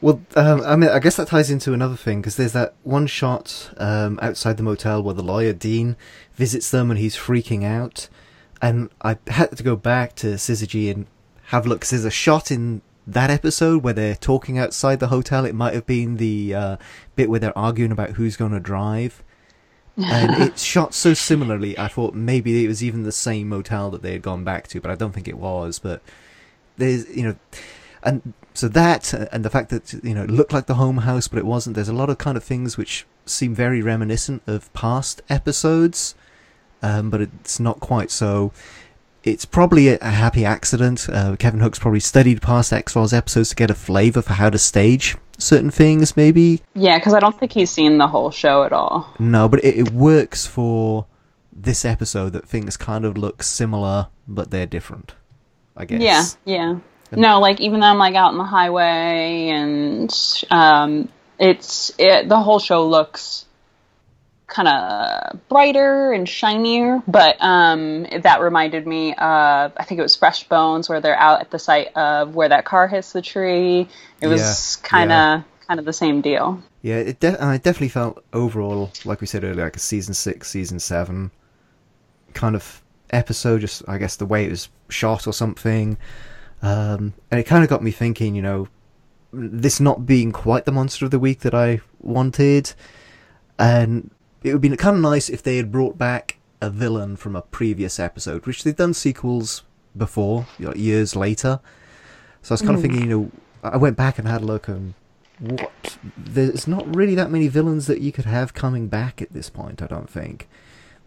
Well, 0.00 0.20
um, 0.36 0.60
I 0.62 0.76
mean, 0.76 0.90
I 0.90 0.98
guess 0.98 1.16
that 1.16 1.28
ties 1.28 1.50
into 1.50 1.72
another 1.72 1.96
thing 1.96 2.20
because 2.20 2.36
there's 2.36 2.52
that 2.52 2.74
one 2.82 3.06
shot 3.06 3.70
um, 3.76 4.18
outside 4.22 4.56
the 4.56 4.62
motel 4.62 5.02
where 5.02 5.14
the 5.14 5.22
lawyer 5.22 5.52
Dean 5.52 5.96
visits 6.34 6.70
them 6.70 6.90
and 6.90 6.98
he's 6.98 7.16
freaking 7.16 7.64
out, 7.64 8.08
and 8.60 8.90
I 9.02 9.18
had 9.28 9.56
to 9.56 9.62
go 9.62 9.76
back 9.76 10.14
to 10.16 10.34
Syzygy 10.34 10.90
and 10.90 11.06
have 11.46 11.66
a 11.66 11.68
look 11.68 11.80
because 11.80 11.90
there's 11.90 12.04
a 12.04 12.10
shot 12.10 12.50
in 12.50 12.82
that 13.06 13.30
episode 13.30 13.82
where 13.82 13.92
they're 13.92 14.14
talking 14.14 14.58
outside 14.58 15.00
the 15.00 15.08
hotel. 15.08 15.44
It 15.44 15.54
might 15.54 15.74
have 15.74 15.86
been 15.86 16.16
the 16.16 16.54
uh, 16.54 16.76
bit 17.16 17.28
where 17.28 17.40
they're 17.40 17.58
arguing 17.58 17.92
about 17.92 18.10
who's 18.10 18.36
going 18.36 18.52
to 18.52 18.60
drive. 18.60 19.22
and 19.96 20.30
it's 20.42 20.62
shot 20.62 20.94
so 20.94 21.14
similarly. 21.14 21.78
I 21.78 21.88
thought 21.88 22.14
maybe 22.14 22.64
it 22.64 22.68
was 22.68 22.82
even 22.82 23.02
the 23.02 23.12
same 23.12 23.48
motel 23.48 23.90
that 23.90 24.02
they 24.02 24.12
had 24.12 24.22
gone 24.22 24.44
back 24.44 24.68
to, 24.68 24.80
but 24.80 24.90
I 24.90 24.94
don't 24.94 25.12
think 25.12 25.28
it 25.28 25.38
was. 25.38 25.78
But 25.78 26.02
there's, 26.76 27.08
you 27.14 27.24
know, 27.24 27.36
and 28.02 28.34
so 28.54 28.68
that 28.68 29.14
uh, 29.14 29.26
and 29.32 29.44
the 29.44 29.50
fact 29.50 29.70
that 29.70 29.92
you 30.04 30.14
know 30.14 30.24
it 30.24 30.30
looked 30.30 30.52
like 30.52 30.66
the 30.66 30.74
home 30.74 30.98
house, 30.98 31.28
but 31.28 31.38
it 31.38 31.46
wasn't. 31.46 31.74
There's 31.74 31.88
a 31.88 31.94
lot 31.94 32.10
of 32.10 32.18
kind 32.18 32.36
of 32.36 32.44
things 32.44 32.76
which 32.76 33.06
seem 33.24 33.54
very 33.54 33.82
reminiscent 33.82 34.42
of 34.46 34.72
past 34.72 35.22
episodes, 35.28 36.14
um, 36.82 37.10
but 37.10 37.20
it's 37.20 37.58
not 37.58 37.80
quite 37.80 38.10
so. 38.10 38.52
It's 39.24 39.44
probably 39.44 39.88
a, 39.88 40.04
happy 40.04 40.44
accident. 40.44 41.08
Uh, 41.08 41.36
Kevin 41.36 41.60
Hooks 41.60 41.78
probably 41.78 42.00
studied 42.00 42.42
past 42.42 42.72
X 42.72 42.94
Files 42.94 43.12
episodes 43.12 43.50
to 43.50 43.54
get 43.54 43.70
a 43.70 43.74
flavour 43.74 44.20
for 44.20 44.32
how 44.32 44.50
to 44.50 44.58
stage 44.58 45.16
certain 45.38 45.70
things, 45.70 46.16
maybe. 46.16 46.60
Yeah, 46.74 46.98
because 46.98 47.14
I 47.14 47.20
don't 47.20 47.38
think 47.38 47.52
he's 47.52 47.70
seen 47.70 47.98
the 47.98 48.08
whole 48.08 48.32
show 48.32 48.64
at 48.64 48.72
all. 48.72 49.14
No, 49.20 49.48
but 49.48 49.64
it, 49.64 49.78
it 49.78 49.90
works 49.92 50.44
for 50.46 51.06
this 51.52 51.84
episode 51.84 52.30
that 52.30 52.48
things 52.48 52.76
kind 52.76 53.04
of 53.04 53.16
look 53.16 53.44
similar, 53.44 54.08
but 54.26 54.50
they're 54.50 54.66
different. 54.66 55.14
I 55.76 55.84
guess. 55.84 56.36
Yeah, 56.44 56.54
yeah. 56.56 56.78
No, 57.18 57.40
like 57.40 57.60
even 57.60 57.80
though 57.80 57.86
I'm 57.86 57.98
like 57.98 58.14
out 58.14 58.32
on 58.32 58.38
the 58.38 58.44
highway 58.44 59.48
and 59.48 60.12
um, 60.50 61.08
it's 61.38 61.92
it, 61.98 62.28
the 62.28 62.38
whole 62.40 62.58
show 62.58 62.88
looks 62.88 63.46
kind 64.46 64.68
of 64.68 65.48
brighter 65.48 66.12
and 66.12 66.28
shinier, 66.28 67.02
but 67.08 67.36
um, 67.40 68.06
that 68.22 68.40
reminded 68.40 68.86
me 68.86 69.12
of 69.14 69.72
I 69.76 69.84
think 69.84 69.98
it 69.98 70.02
was 70.02 70.14
Fresh 70.14 70.48
Bones 70.48 70.88
where 70.88 71.00
they're 71.00 71.16
out 71.16 71.40
at 71.40 71.50
the 71.50 71.58
site 71.58 71.96
of 71.96 72.34
where 72.34 72.50
that 72.50 72.64
car 72.64 72.86
hits 72.86 73.12
the 73.12 73.22
tree. 73.22 73.88
It 74.20 74.26
was 74.26 74.76
kind 74.82 75.10
of 75.10 75.44
kind 75.66 75.80
of 75.80 75.86
the 75.86 75.92
same 75.92 76.20
deal. 76.20 76.62
Yeah, 76.82 76.96
it 76.96 77.20
de- 77.20 77.42
I 77.42 77.56
definitely 77.56 77.88
felt 77.88 78.22
overall, 78.32 78.92
like 79.04 79.20
we 79.20 79.26
said 79.26 79.44
earlier, 79.44 79.64
like 79.64 79.76
a 79.76 79.80
season 79.80 80.14
six, 80.14 80.50
season 80.50 80.80
seven 80.80 81.30
kind 82.34 82.54
of 82.54 82.82
episode. 83.10 83.62
Just 83.62 83.82
I 83.88 83.98
guess 83.98 84.16
the 84.16 84.26
way 84.26 84.44
it 84.44 84.50
was 84.50 84.68
shot 84.88 85.26
or 85.26 85.32
something, 85.32 85.96
um, 86.62 87.14
and 87.30 87.40
it 87.40 87.44
kind 87.44 87.62
of 87.62 87.70
got 87.70 87.82
me 87.82 87.90
thinking. 87.90 88.34
You 88.34 88.42
know, 88.42 88.68
this 89.32 89.80
not 89.80 90.06
being 90.06 90.32
quite 90.32 90.64
the 90.64 90.72
monster 90.72 91.04
of 91.04 91.10
the 91.10 91.18
week 91.18 91.40
that 91.40 91.54
I 91.54 91.80
wanted, 92.00 92.74
and 93.58 94.10
it 94.42 94.52
would 94.52 94.62
be 94.62 94.74
kind 94.76 94.96
of 94.96 95.02
nice 95.02 95.28
if 95.28 95.42
they 95.42 95.56
had 95.56 95.70
brought 95.70 95.98
back 95.98 96.38
a 96.60 96.70
villain 96.70 97.16
from 97.16 97.36
a 97.36 97.42
previous 97.42 97.98
episode, 97.98 98.46
which 98.46 98.62
they've 98.62 98.76
done 98.76 98.94
sequels 98.94 99.62
before, 99.96 100.46
you 100.58 100.66
know, 100.66 100.74
years 100.74 101.16
later. 101.16 101.60
So 102.42 102.52
I 102.52 102.54
was 102.54 102.62
kind 102.62 102.74
of 102.74 102.80
thinking, 102.80 103.02
you 103.02 103.08
know, 103.08 103.30
I 103.62 103.76
went 103.76 103.96
back 103.96 104.18
and 104.18 104.26
had 104.26 104.42
a 104.42 104.44
look 104.44 104.68
and 104.68 104.94
what 105.42 105.98
there's 106.16 106.68
not 106.68 106.94
really 106.94 107.14
that 107.16 107.30
many 107.30 107.48
villains 107.48 107.86
that 107.86 108.00
you 108.00 108.12
could 108.12 108.24
have 108.24 108.54
coming 108.54 108.86
back 108.86 109.20
at 109.20 109.32
this 109.32 109.50
point 109.50 109.82
i 109.82 109.86
don't 109.86 110.08
think 110.08 110.48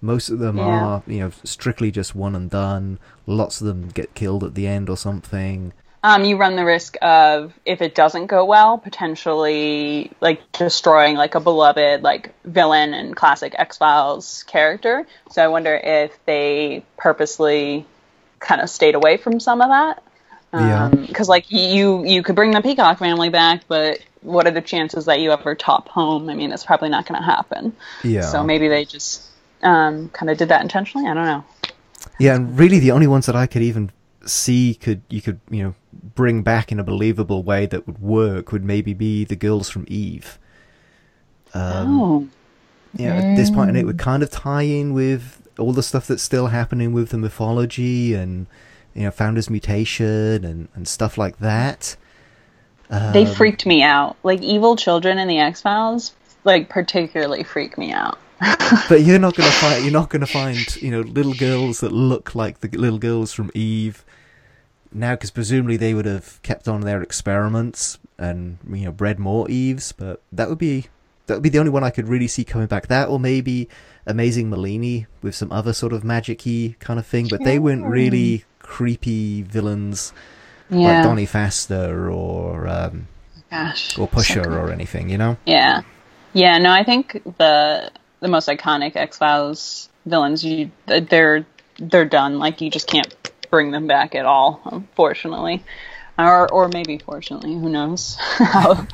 most 0.05 0.29
of 0.29 0.39
them 0.39 0.57
Yeah. 0.57 0.63
are 0.63 1.03
you 1.07 1.19
know 1.19 1.31
strictly 1.43 1.89
just 1.91 2.15
one 2.15 2.35
and 2.35 2.49
done 2.49 2.99
lots 3.25 3.59
of 3.61 3.67
them 3.67 3.89
get 3.89 4.13
killed 4.13 4.43
at 4.43 4.53
the 4.55 4.67
end 4.67 4.89
or 4.89 4.97
something 4.97 5.73
Um, 6.03 6.23
you 6.23 6.37
run 6.37 6.55
the 6.55 6.63
risk 6.65 6.97
of 7.01 7.51
if 7.65 7.81
it 7.81 7.95
doesn't 7.95 8.27
go 8.27 8.45
well, 8.45 8.77
potentially 8.77 10.11
like 10.21 10.39
destroying 10.51 11.15
like 11.15 11.33
a 11.35 11.39
beloved 11.39 12.03
like 12.03 12.31
villain 12.45 12.93
and 12.93 13.15
classic 13.15 13.55
X 13.57 13.77
Files 13.77 14.43
character. 14.47 15.07
So 15.31 15.43
I 15.43 15.47
wonder 15.47 15.73
if 15.75 16.11
they 16.25 16.83
purposely 16.97 17.85
kind 18.39 18.61
of 18.61 18.69
stayed 18.69 18.93
away 18.95 19.17
from 19.17 19.39
some 19.39 19.61
of 19.61 19.69
that. 19.69 20.03
Yeah. 20.53 20.89
Because 20.89 21.27
like 21.27 21.51
you 21.51 22.05
you 22.05 22.21
could 22.21 22.35
bring 22.35 22.51
the 22.51 22.61
Peacock 22.61 22.99
family 22.99 23.29
back, 23.29 23.63
but 23.67 23.97
what 24.21 24.45
are 24.47 24.51
the 24.51 24.61
chances 24.61 25.05
that 25.05 25.19
you 25.19 25.31
ever 25.31 25.55
top 25.55 25.89
home? 25.89 26.29
I 26.29 26.35
mean, 26.35 26.51
it's 26.51 26.63
probably 26.65 26.89
not 26.89 27.07
going 27.07 27.19
to 27.19 27.25
happen. 27.25 27.73
yeah 28.03 28.21
So 28.29 28.43
maybe 28.43 28.67
they 28.67 28.85
just 28.85 29.23
um, 29.65 30.09
kind 30.09 30.29
of 30.29 30.37
did 30.37 30.47
that 30.49 30.61
intentionally. 30.61 31.07
I 31.09 31.13
don't 31.13 31.25
know. 31.25 31.43
yeah 32.19 32.35
and 32.35 32.57
really 32.57 32.79
the 32.79 32.91
only 32.91 33.07
ones 33.07 33.25
that 33.25 33.35
i 33.35 33.45
could 33.47 33.61
even 33.61 33.91
see 34.25 34.75
could 34.75 35.01
you 35.09 35.21
could 35.21 35.39
you 35.49 35.63
know 35.63 35.75
bring 36.15 36.41
back 36.43 36.71
in 36.71 36.79
a 36.79 36.83
believable 36.83 37.43
way 37.43 37.65
that 37.65 37.85
would 37.87 37.99
work 37.99 38.51
would 38.51 38.63
maybe 38.63 38.93
be 38.93 39.25
the 39.25 39.35
girls 39.35 39.69
from 39.69 39.85
eve 39.87 40.39
um, 41.53 42.01
oh. 42.01 42.27
Yeah, 42.97 43.15
at 43.15 43.35
this 43.35 43.49
point, 43.49 43.69
and 43.69 43.77
it 43.77 43.85
would 43.85 43.97
kind 43.99 44.23
of 44.23 44.29
tie 44.31 44.61
in 44.63 44.93
with 44.93 45.45
all 45.59 45.73
the 45.73 45.83
stuff 45.83 46.07
that's 46.07 46.23
still 46.23 46.47
happening 46.47 46.93
with 46.93 47.09
the 47.09 47.17
mythology 47.17 48.13
and 48.13 48.47
you 48.93 49.03
know 49.03 49.11
Founder's 49.11 49.49
mutation 49.49 50.45
and 50.45 50.69
and 50.75 50.87
stuff 50.87 51.17
like 51.17 51.39
that. 51.39 51.97
They 52.89 53.25
Um, 53.25 53.33
freaked 53.35 53.65
me 53.65 53.83
out. 53.83 54.15
Like 54.23 54.41
evil 54.41 54.75
children 54.77 55.17
in 55.17 55.27
the 55.27 55.39
X 55.39 55.61
Files, 55.61 56.13
like 56.45 56.69
particularly 56.69 57.43
freak 57.43 57.77
me 57.77 57.91
out. 57.91 58.17
but 58.89 59.01
you're 59.01 59.19
not 59.19 59.35
gonna 59.35 59.49
find 59.49 59.83
you're 59.83 59.93
not 59.93 60.09
gonna 60.09 60.25
find 60.25 60.75
you 60.81 60.91
know 60.91 61.01
little 61.01 61.33
girls 61.33 61.79
that 61.79 61.91
look 61.91 62.35
like 62.35 62.59
the 62.59 62.67
little 62.77 62.99
girls 62.99 63.31
from 63.31 63.49
Eve 63.53 64.03
now, 64.95 65.13
because 65.13 65.29
presumably 65.29 65.75
they 65.77 65.93
would 65.93 66.05
have 66.05 66.41
kept 66.41 66.67
on 66.67 66.81
their 66.81 67.01
experiments 67.01 67.99
and 68.17 68.57
you 68.67 68.85
know 68.85 68.91
bred 68.91 69.19
more 69.19 69.49
Eves. 69.49 69.91
But 69.91 70.21
that 70.31 70.47
would 70.49 70.57
be 70.57 70.85
that 71.27 71.35
would 71.35 71.43
be 71.43 71.49
the 71.49 71.59
only 71.59 71.69
one 71.69 71.83
I 71.83 71.89
could 71.89 72.07
really 72.07 72.27
see 72.27 72.45
coming 72.45 72.67
back. 72.67 72.87
That 72.87 73.09
or 73.09 73.19
maybe 73.19 73.67
Amazing 74.07 74.49
Maleeni 74.49 75.05
with 75.21 75.35
some 75.35 75.51
other 75.51 75.73
sort 75.73 75.91
of 75.91 76.03
magic-y 76.03 76.75
kind 76.79 76.97
of 76.97 77.05
thing. 77.05 77.27
But 77.27 77.43
they 77.43 77.59
weren't 77.59 77.85
really 77.85 78.45
creepy 78.59 79.41
villains 79.41 80.13
like 80.69 81.03
Donnie 81.03 81.27
Pfaster 81.27 82.11
or 82.11 82.67
um, 82.67 83.07
Gosh. 83.51 83.99
or 83.99 84.07
Pusher 84.07 84.57
or 84.57 84.71
anything. 84.71 85.09
You 85.09 85.17
know. 85.17 85.37
Yeah. 85.45 85.81
Yeah. 86.31 86.57
No, 86.57 86.71
I 86.71 86.83
think 86.83 87.21
the 87.37 87.91
the 88.25 88.31
most 88.31 88.49
iconic 88.49 88.95
X 88.95 89.19
Files 89.19 89.89
villains, 90.07 90.43
you 90.43 90.71
they're 90.87 91.45
they're 91.77 92.05
done. 92.05 92.39
Like 92.39 92.59
you 92.59 92.71
just 92.71 92.87
can't 92.87 93.13
bring 93.51 93.71
them 93.71 93.85
back 93.87 94.15
at 94.15 94.25
all, 94.25 94.61
unfortunately. 94.65 95.63
Or 96.17 96.51
or 96.51 96.67
maybe 96.67 96.97
fortunately, 96.97 97.53
who 97.53 97.69
knows? 97.69 98.17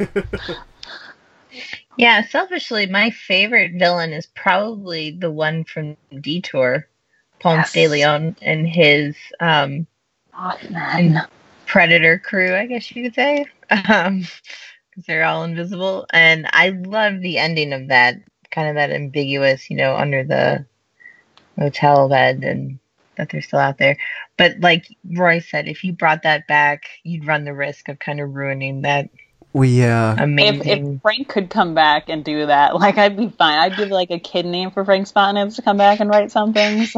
Yeah, 1.98 2.24
selfishly, 2.26 2.88
my 2.88 3.12
favorite 3.12 3.74
villain 3.78 4.12
is 4.14 4.26
probably 4.28 5.12
the 5.12 5.32
one 5.32 5.64
from 5.64 5.98
Detour, 6.20 6.88
Ponce 7.40 7.58
Yes. 7.58 7.74
de 7.74 7.88
Leon, 7.88 8.36
and 8.42 8.68
his 8.68 9.16
um, 9.40 9.88
Mothman. 10.34 11.28
predator 11.68 12.18
crew, 12.20 12.56
I 12.56 12.66
guess 12.66 12.92
you 12.96 13.04
could 13.04 13.16
say, 13.16 13.46
um, 13.90 14.20
because 14.90 15.06
they're 15.08 15.24
all 15.26 15.44
invisible. 15.44 16.06
And 16.12 16.48
I 16.52 16.70
love 16.70 17.22
the 17.22 17.38
ending 17.38 17.74
of 17.74 17.88
that, 17.90 18.16
kind 18.52 18.70
of 18.70 18.76
that 18.76 18.92
ambiguous, 18.92 19.70
you 19.70 19.78
know, 19.78 19.96
under 19.96 20.24
the 20.24 20.66
hotel 21.58 22.10
bed, 22.10 22.44
and 22.44 22.80
that 23.18 23.30
they're 23.30 23.42
still 23.42 23.60
out 23.60 23.78
there. 23.78 23.98
But 24.38 24.60
like 24.60 24.88
Roy 25.10 25.40
said, 25.40 25.68
if 25.68 25.84
you 25.84 25.94
brought 25.94 26.24
that 26.24 26.48
back, 26.48 26.84
you'd 27.04 27.26
run 27.26 27.44
the 27.44 27.54
risk 27.54 27.90
of 27.90 28.00
kind 28.00 28.20
of 28.20 28.34
ruining 28.34 28.82
that 28.82 29.10
We 29.54 29.84
uh, 29.84 30.14
If, 30.14 30.20
amazing. 30.20 30.96
if 30.96 31.02
Frank 31.02 31.28
could 31.28 31.50
come 31.50 31.74
back 31.76 32.10
and 32.10 32.24
do 32.24 32.46
that, 32.46 32.76
like 32.80 32.98
I'd 32.98 33.18
be 33.18 33.30
fine. 33.30 33.58
I'd 33.58 33.78
give 33.78 33.90
like 33.90 34.12
a 34.12 34.20
kid 34.20 34.46
name 34.46 34.72
for 34.72 34.84
Frank 34.86 35.08
Spotnitz 35.08 35.56
to 35.58 35.62
come 35.62 35.78
back 35.78 36.00
and 36.00 36.10
write 36.10 36.32
some 36.32 36.54
things. 36.54 36.94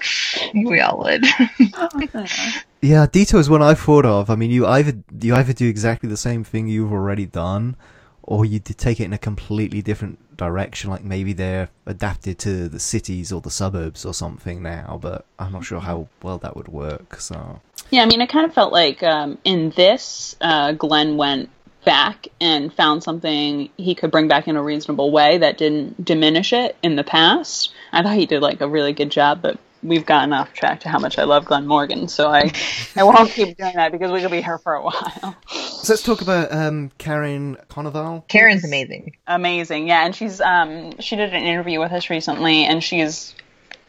we 0.54 0.80
all 0.80 0.98
would. 0.98 1.24
Yeah, 2.84 3.06
Detour 3.06 3.38
is 3.38 3.48
one 3.48 3.62
I 3.62 3.74
thought 3.74 4.04
of. 4.04 4.28
I 4.28 4.34
mean, 4.34 4.50
you 4.50 4.66
either 4.66 4.92
you 5.20 5.36
either 5.36 5.52
do 5.52 5.68
exactly 5.68 6.08
the 6.08 6.16
same 6.16 6.42
thing 6.42 6.66
you've 6.66 6.92
already 6.92 7.26
done, 7.26 7.76
or 8.24 8.44
you 8.44 8.58
d- 8.58 8.74
take 8.74 8.98
it 8.98 9.04
in 9.04 9.12
a 9.12 9.18
completely 9.18 9.82
different 9.82 10.18
direction. 10.42 10.90
Like 10.90 11.04
maybe 11.04 11.32
they're 11.32 11.68
adapted 11.86 12.38
to 12.40 12.68
the 12.68 12.78
cities 12.78 13.32
or 13.32 13.40
the 13.40 13.50
suburbs 13.50 14.04
or 14.04 14.14
something 14.14 14.62
now, 14.62 14.98
but 15.00 15.24
I'm 15.38 15.52
not 15.52 15.64
sure 15.64 15.80
how 15.80 16.08
well 16.22 16.38
that 16.38 16.56
would 16.56 16.68
work. 16.68 17.20
So 17.20 17.60
Yeah, 17.90 18.02
I 18.02 18.06
mean, 18.06 18.20
it 18.20 18.28
kind 18.28 18.46
of 18.46 18.54
felt 18.54 18.72
like 18.72 19.02
um, 19.02 19.38
in 19.44 19.70
this, 19.70 20.36
uh, 20.40 20.72
Glen 20.72 21.16
went 21.16 21.48
back 21.84 22.28
and 22.40 22.72
found 22.72 23.02
something 23.02 23.68
he 23.76 23.94
could 23.94 24.10
bring 24.10 24.28
back 24.28 24.46
in 24.46 24.56
a 24.56 24.62
reasonable 24.62 25.10
way 25.10 25.38
that 25.38 25.58
didn't 25.58 26.04
diminish 26.04 26.52
it 26.52 26.76
in 26.82 26.96
the 26.96 27.04
past. 27.04 27.72
I 27.92 28.02
thought 28.02 28.14
he 28.14 28.26
did 28.26 28.40
like 28.40 28.60
a 28.60 28.68
really 28.68 28.92
good 28.92 29.10
job, 29.10 29.42
but 29.42 29.58
we've 29.82 30.06
gotten 30.06 30.32
off 30.32 30.52
track 30.52 30.80
to 30.80 30.88
how 30.88 30.98
much 30.98 31.18
I 31.18 31.24
love 31.24 31.44
Glen 31.44 31.66
Morgan, 31.66 32.08
so 32.08 32.28
I 32.28 32.52
I 32.96 33.02
won't 33.02 33.30
keep 33.30 33.56
doing 33.58 33.74
that 33.74 33.92
because 33.92 34.10
we 34.12 34.20
could 34.20 34.30
be 34.30 34.42
here 34.42 34.58
for 34.58 34.74
a 34.74 34.82
while. 34.82 35.36
so 35.48 35.92
let's 35.92 36.02
talk 36.02 36.22
about 36.22 36.52
um, 36.52 36.90
Karin 36.98 37.56
Konoval. 37.68 38.26
Karin's 38.28 38.64
amazing. 38.64 39.16
Amazing, 39.26 39.88
yeah, 39.88 40.04
and 40.04 40.14
she's 40.14 40.40
um 40.40 40.98
she 41.00 41.16
did 41.16 41.34
an 41.34 41.42
interview 41.42 41.80
with 41.80 41.92
us 41.92 42.10
recently, 42.10 42.64
and 42.64 42.82
she's 42.82 43.34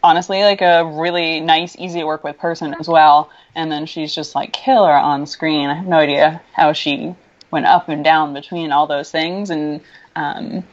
honestly 0.04 0.44
like 0.44 0.62
a 0.62 0.86
really 0.86 1.40
nice, 1.40 1.76
easy 1.78 2.00
to 2.02 2.06
work 2.06 2.24
with 2.24 2.38
person 2.38 2.76
as 2.80 2.88
well. 2.88 3.30
And 3.56 3.72
then 3.72 3.86
she's 3.86 4.14
just 4.14 4.36
like 4.36 4.52
killer 4.52 4.92
on 4.92 5.26
screen. 5.26 5.70
I 5.70 5.76
have 5.76 5.88
no 5.88 5.98
idea 5.98 6.42
how 6.52 6.74
she 6.74 7.16
went 7.52 7.66
up 7.66 7.88
and 7.88 8.04
down 8.04 8.34
between 8.34 8.72
all 8.72 8.88
those 8.88 9.12
things, 9.12 9.50
and 9.50 9.82
um, 10.16 10.64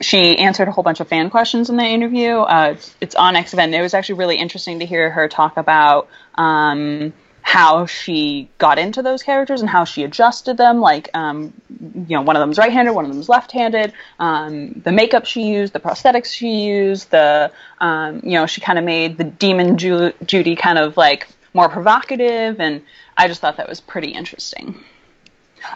she 0.00 0.38
answered 0.38 0.68
a 0.68 0.72
whole 0.72 0.84
bunch 0.84 1.00
of 1.00 1.08
fan 1.08 1.30
questions 1.30 1.70
in 1.70 1.76
the 1.76 1.84
interview. 1.84 2.36
Uh, 2.38 2.72
it's, 2.74 2.94
it's 3.00 3.14
on 3.14 3.34
XFN. 3.34 3.72
It 3.72 3.82
was 3.82 3.94
actually 3.94 4.18
really 4.18 4.36
interesting 4.36 4.80
to 4.80 4.86
hear 4.86 5.10
her 5.10 5.28
talk 5.28 5.56
about. 5.56 6.08
Um, 6.34 7.12
how 7.46 7.86
she 7.86 8.50
got 8.58 8.76
into 8.76 9.02
those 9.02 9.22
characters 9.22 9.60
and 9.60 9.70
how 9.70 9.84
she 9.84 10.02
adjusted 10.02 10.56
them. 10.56 10.80
Like, 10.80 11.08
um, 11.14 11.52
you 11.78 12.16
know, 12.16 12.22
one 12.22 12.34
of 12.34 12.40
them's 12.40 12.58
right-handed, 12.58 12.92
one 12.92 13.04
of 13.04 13.12
them's 13.12 13.28
left-handed. 13.28 13.92
Um, 14.18 14.72
the 14.84 14.90
makeup 14.90 15.26
she 15.26 15.42
used, 15.42 15.72
the 15.72 15.78
prosthetics 15.78 16.26
she 16.26 16.64
used, 16.64 17.12
the, 17.12 17.52
um, 17.80 18.20
you 18.24 18.32
know, 18.32 18.46
she 18.46 18.60
kind 18.60 18.80
of 18.80 18.84
made 18.84 19.16
the 19.16 19.22
demon 19.22 19.78
Ju- 19.78 20.12
Judy 20.24 20.56
kind 20.56 20.76
of 20.76 20.96
like 20.96 21.28
more 21.54 21.68
provocative, 21.68 22.60
and 22.60 22.82
I 23.16 23.28
just 23.28 23.40
thought 23.40 23.58
that 23.58 23.68
was 23.68 23.80
pretty 23.80 24.08
interesting. 24.08 24.82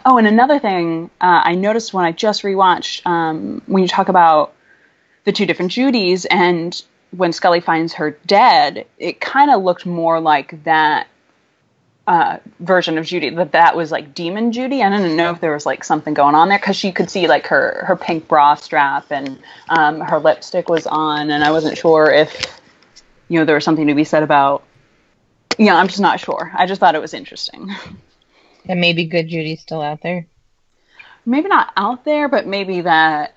Oh, 0.05 0.17
and 0.17 0.27
another 0.27 0.59
thing 0.59 1.09
uh, 1.19 1.41
I 1.43 1.55
noticed 1.55 1.93
when 1.93 2.05
I 2.05 2.11
just 2.11 2.43
rewatched, 2.43 3.05
um, 3.05 3.61
when 3.65 3.83
you 3.83 3.89
talk 3.89 4.09
about 4.09 4.53
the 5.23 5.31
two 5.31 5.45
different 5.45 5.71
Judys, 5.71 6.25
and 6.29 6.81
when 7.11 7.33
Scully 7.33 7.59
finds 7.59 7.93
her 7.93 8.11
dead, 8.25 8.85
it 8.97 9.19
kind 9.19 9.51
of 9.51 9.63
looked 9.63 9.85
more 9.85 10.19
like 10.19 10.63
that 10.63 11.07
uh, 12.07 12.37
version 12.59 12.97
of 12.97 13.05
Judy. 13.05 13.29
That 13.29 13.51
that 13.51 13.75
was 13.75 13.91
like 13.91 14.13
Demon 14.13 14.51
Judy. 14.51 14.81
I 14.81 14.89
didn't 14.89 15.15
know 15.15 15.31
if 15.31 15.39
there 15.39 15.53
was 15.53 15.65
like 15.65 15.83
something 15.83 16.13
going 16.13 16.35
on 16.35 16.49
there 16.49 16.57
because 16.57 16.75
she 16.75 16.91
could 16.91 17.09
see 17.09 17.27
like 17.27 17.47
her 17.47 17.85
her 17.85 17.95
pink 17.95 18.27
bra 18.27 18.55
strap 18.55 19.11
and 19.11 19.39
um, 19.69 19.99
her 20.01 20.19
lipstick 20.19 20.67
was 20.69 20.87
on, 20.87 21.29
and 21.29 21.43
I 21.43 21.51
wasn't 21.51 21.77
sure 21.77 22.11
if 22.11 22.59
you 23.27 23.39
know 23.39 23.45
there 23.45 23.55
was 23.55 23.63
something 23.63 23.87
to 23.87 23.95
be 23.95 24.03
said 24.03 24.23
about. 24.23 24.63
Yeah, 25.57 25.75
I'm 25.75 25.87
just 25.87 25.99
not 25.99 26.19
sure. 26.19 26.51
I 26.55 26.65
just 26.65 26.79
thought 26.79 26.95
it 26.95 27.01
was 27.01 27.13
interesting. 27.13 27.69
And 28.67 28.79
maybe 28.79 29.05
Good 29.05 29.27
Judy's 29.27 29.61
still 29.61 29.81
out 29.81 30.01
there. 30.01 30.27
maybe 31.25 31.47
not 31.47 31.71
out 31.77 32.05
there, 32.05 32.27
but 32.27 32.47
maybe 32.47 32.81
that 32.81 33.33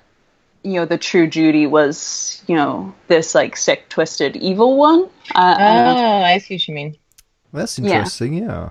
you 0.62 0.74
know 0.74 0.86
the 0.86 0.98
true 0.98 1.26
Judy 1.26 1.66
was 1.66 2.42
you 2.46 2.56
know 2.56 2.94
this 3.08 3.34
like 3.34 3.56
sick, 3.56 3.88
twisted, 3.88 4.36
evil 4.36 4.76
one. 4.76 5.04
Uh, 5.34 5.54
I 5.58 5.72
don't. 5.84 5.96
Oh, 5.98 6.22
I 6.22 6.38
see 6.38 6.54
what 6.54 6.68
you 6.68 6.74
mean. 6.74 6.96
That's 7.52 7.78
interesting, 7.78 8.34
yeah. 8.34 8.70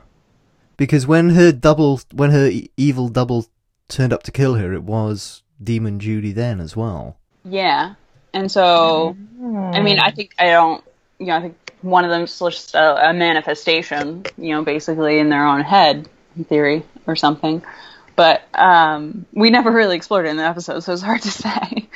Because 0.75 1.07
when 1.07 1.29
her 1.31 1.51
double, 1.51 2.01
when 2.11 2.31
her 2.31 2.51
evil 2.77 3.07
double 3.09 3.45
turned 3.87 4.11
up 4.11 4.23
to 4.23 4.31
kill 4.31 4.55
her, 4.55 4.73
it 4.73 4.83
was 4.83 5.43
Demon 5.63 5.99
Judy 5.99 6.33
then 6.33 6.59
as 6.59 6.75
well. 6.75 7.17
Yeah, 7.45 7.93
and 8.33 8.51
so 8.51 9.15
I 9.73 9.81
mean, 9.81 9.99
I 9.99 10.11
think 10.11 10.33
I 10.39 10.47
don't. 10.47 10.83
You 11.19 11.27
know, 11.27 11.37
I 11.37 11.41
think 11.41 11.73
one 11.81 12.03
of 12.03 12.09
them's 12.09 12.37
just 12.37 12.75
a, 12.75 13.09
a 13.09 13.13
manifestation. 13.13 14.25
You 14.37 14.55
know, 14.55 14.63
basically 14.63 15.19
in 15.19 15.29
their 15.29 15.45
own 15.45 15.61
head, 15.61 16.09
in 16.35 16.43
theory, 16.45 16.83
or 17.07 17.15
something. 17.15 17.63
But 18.15 18.43
um, 18.53 19.25
we 19.33 19.49
never 19.49 19.71
really 19.71 19.95
explored 19.95 20.27
it 20.27 20.29
in 20.29 20.37
the 20.37 20.43
episode, 20.43 20.81
so 20.81 20.93
it's 20.93 21.01
hard 21.01 21.21
to 21.23 21.31
say. 21.31 21.89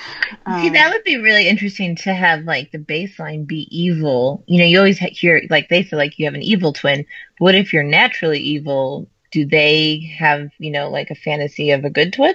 See, 0.62 0.70
that 0.70 0.92
would 0.92 1.04
be 1.04 1.18
really 1.18 1.48
interesting 1.48 1.96
to 1.98 2.14
have 2.14 2.44
like 2.44 2.72
the 2.72 2.80
baseline 2.80 3.46
be 3.46 3.68
evil. 3.70 4.44
You 4.48 4.60
know, 4.60 4.66
you 4.66 4.80
always 4.80 4.98
hear 4.98 5.44
like 5.50 5.70
they 5.70 5.84
say 5.84 5.96
like 5.96 6.18
you 6.18 6.26
have 6.26 6.34
an 6.34 6.42
evil 6.42 6.74
twin. 6.74 7.06
What 7.38 7.54
if 7.54 7.74
you're 7.74 7.84
naturally 7.84 8.40
evil? 8.40 9.10
Do 9.32 9.46
they 9.46 10.16
have 10.18 10.50
you 10.58 10.72
know 10.72 10.90
like 10.90 11.12
a 11.12 11.16
fantasy 11.16 11.72
of 11.72 11.86
a 11.86 11.90
good 11.90 12.14
twin? 12.14 12.34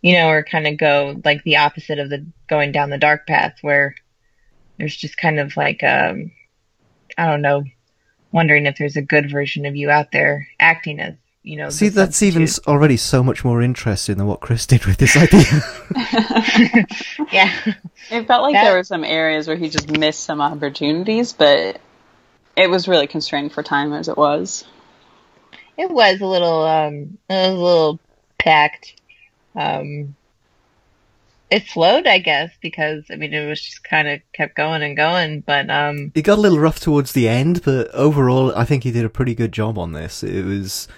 You 0.00 0.14
know, 0.14 0.28
or 0.28 0.42
kind 0.42 0.66
of 0.66 0.78
go 0.78 1.20
like 1.24 1.42
the 1.42 1.58
opposite 1.58 1.98
of 1.98 2.08
the 2.08 2.24
going 2.48 2.72
down 2.72 2.90
the 2.90 2.98
dark 2.98 3.26
path 3.26 3.56
where 3.60 3.94
there's 4.78 4.96
just 4.96 5.16
kind 5.16 5.38
of 5.38 5.56
like 5.56 5.82
um 5.82 6.30
I 7.18 7.26
don't 7.26 7.42
know, 7.42 7.64
wondering 8.30 8.66
if 8.66 8.78
there's 8.78 8.96
a 8.96 9.02
good 9.02 9.30
version 9.30 9.66
of 9.66 9.76
you 9.76 9.90
out 9.90 10.12
there 10.12 10.48
acting 10.58 10.98
as 11.00 11.14
you 11.42 11.56
know. 11.56 11.70
See, 11.70 11.88
that's 11.88 12.22
even 12.22 12.46
already 12.66 12.96
so 12.96 13.22
much 13.22 13.44
more 13.44 13.62
interesting 13.62 14.16
than 14.16 14.26
what 14.26 14.40
Chris 14.40 14.66
did 14.66 14.84
with 14.84 14.98
this 14.98 15.16
idea. 15.16 15.62
yeah. 17.32 17.52
It 18.10 18.26
felt 18.26 18.42
like 18.42 18.54
That- 18.54 18.64
there 18.64 18.76
were 18.76 18.84
some 18.84 19.04
areas 19.04 19.46
where 19.48 19.56
he 19.56 19.68
just 19.68 19.90
missed 19.90 20.24
some 20.24 20.40
opportunities, 20.40 21.32
but 21.32 21.80
it 22.56 22.68
was 22.70 22.86
really 22.88 23.06
constrained 23.06 23.52
for 23.52 23.62
time 23.62 23.92
as 23.92 24.08
it 24.08 24.16
was. 24.16 24.64
It 25.76 25.90
was 25.90 26.20
a 26.20 26.26
little 26.26 26.62
um 26.64 27.18
it 27.28 27.34
was 27.34 27.48
a 27.48 27.62
little 27.62 28.00
packed. 28.38 29.00
Um 29.56 30.14
it 31.50 31.66
slowed, 31.66 32.06
I 32.06 32.18
guess, 32.18 32.50
because 32.60 33.04
I 33.10 33.16
mean 33.16 33.32
it 33.32 33.46
was 33.48 33.60
just 33.60 33.82
kind 33.84 34.06
of 34.08 34.20
kept 34.32 34.54
going 34.54 34.82
and 34.82 34.96
going, 34.96 35.40
but 35.40 35.70
um 35.70 36.12
it 36.14 36.22
got 36.22 36.38
a 36.38 36.40
little 36.40 36.58
rough 36.58 36.78
towards 36.78 37.12
the 37.12 37.28
end, 37.28 37.62
but 37.62 37.88
overall, 37.92 38.54
I 38.54 38.64
think 38.64 38.84
he 38.84 38.90
did 38.92 39.04
a 39.04 39.10
pretty 39.10 39.34
good 39.34 39.52
job 39.52 39.78
on 39.78 39.92
this. 39.92 40.22
It 40.22 40.44
was, 40.44 40.88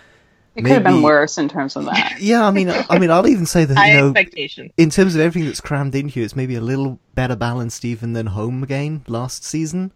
It 0.57 0.63
could 0.63 0.73
have 0.73 0.85
been 0.85 1.03
worse 1.03 1.37
in 1.37 1.49
terms 1.49 1.75
of 1.77 1.87
that. 1.87 2.19
yeah. 2.21 2.47
I 2.47 2.51
mean, 2.51 2.69
I 2.71 2.99
mean, 2.99 3.11
I'll 3.11 3.27
even 3.27 3.47
say 3.47 3.65
that 3.65 3.77
high 3.77 3.95
you 3.95 4.01
know, 4.01 4.09
expectations. 4.11 4.73
in 4.77 4.91
terms 4.91 5.15
of 5.15 5.21
everything 5.21 5.47
that's 5.47 5.61
crammed 5.61 5.95
in 5.95 6.09
here, 6.09 6.25
it's 6.25 6.37
maybe 6.37 6.55
a 6.55 6.61
little 6.61 6.99
better 7.15 7.35
balanced 7.37 7.85
even 7.85 8.13
than 8.13 8.27
Home 8.27 8.63
Again 8.63 9.05
last 9.09 9.45
season. 9.45 9.93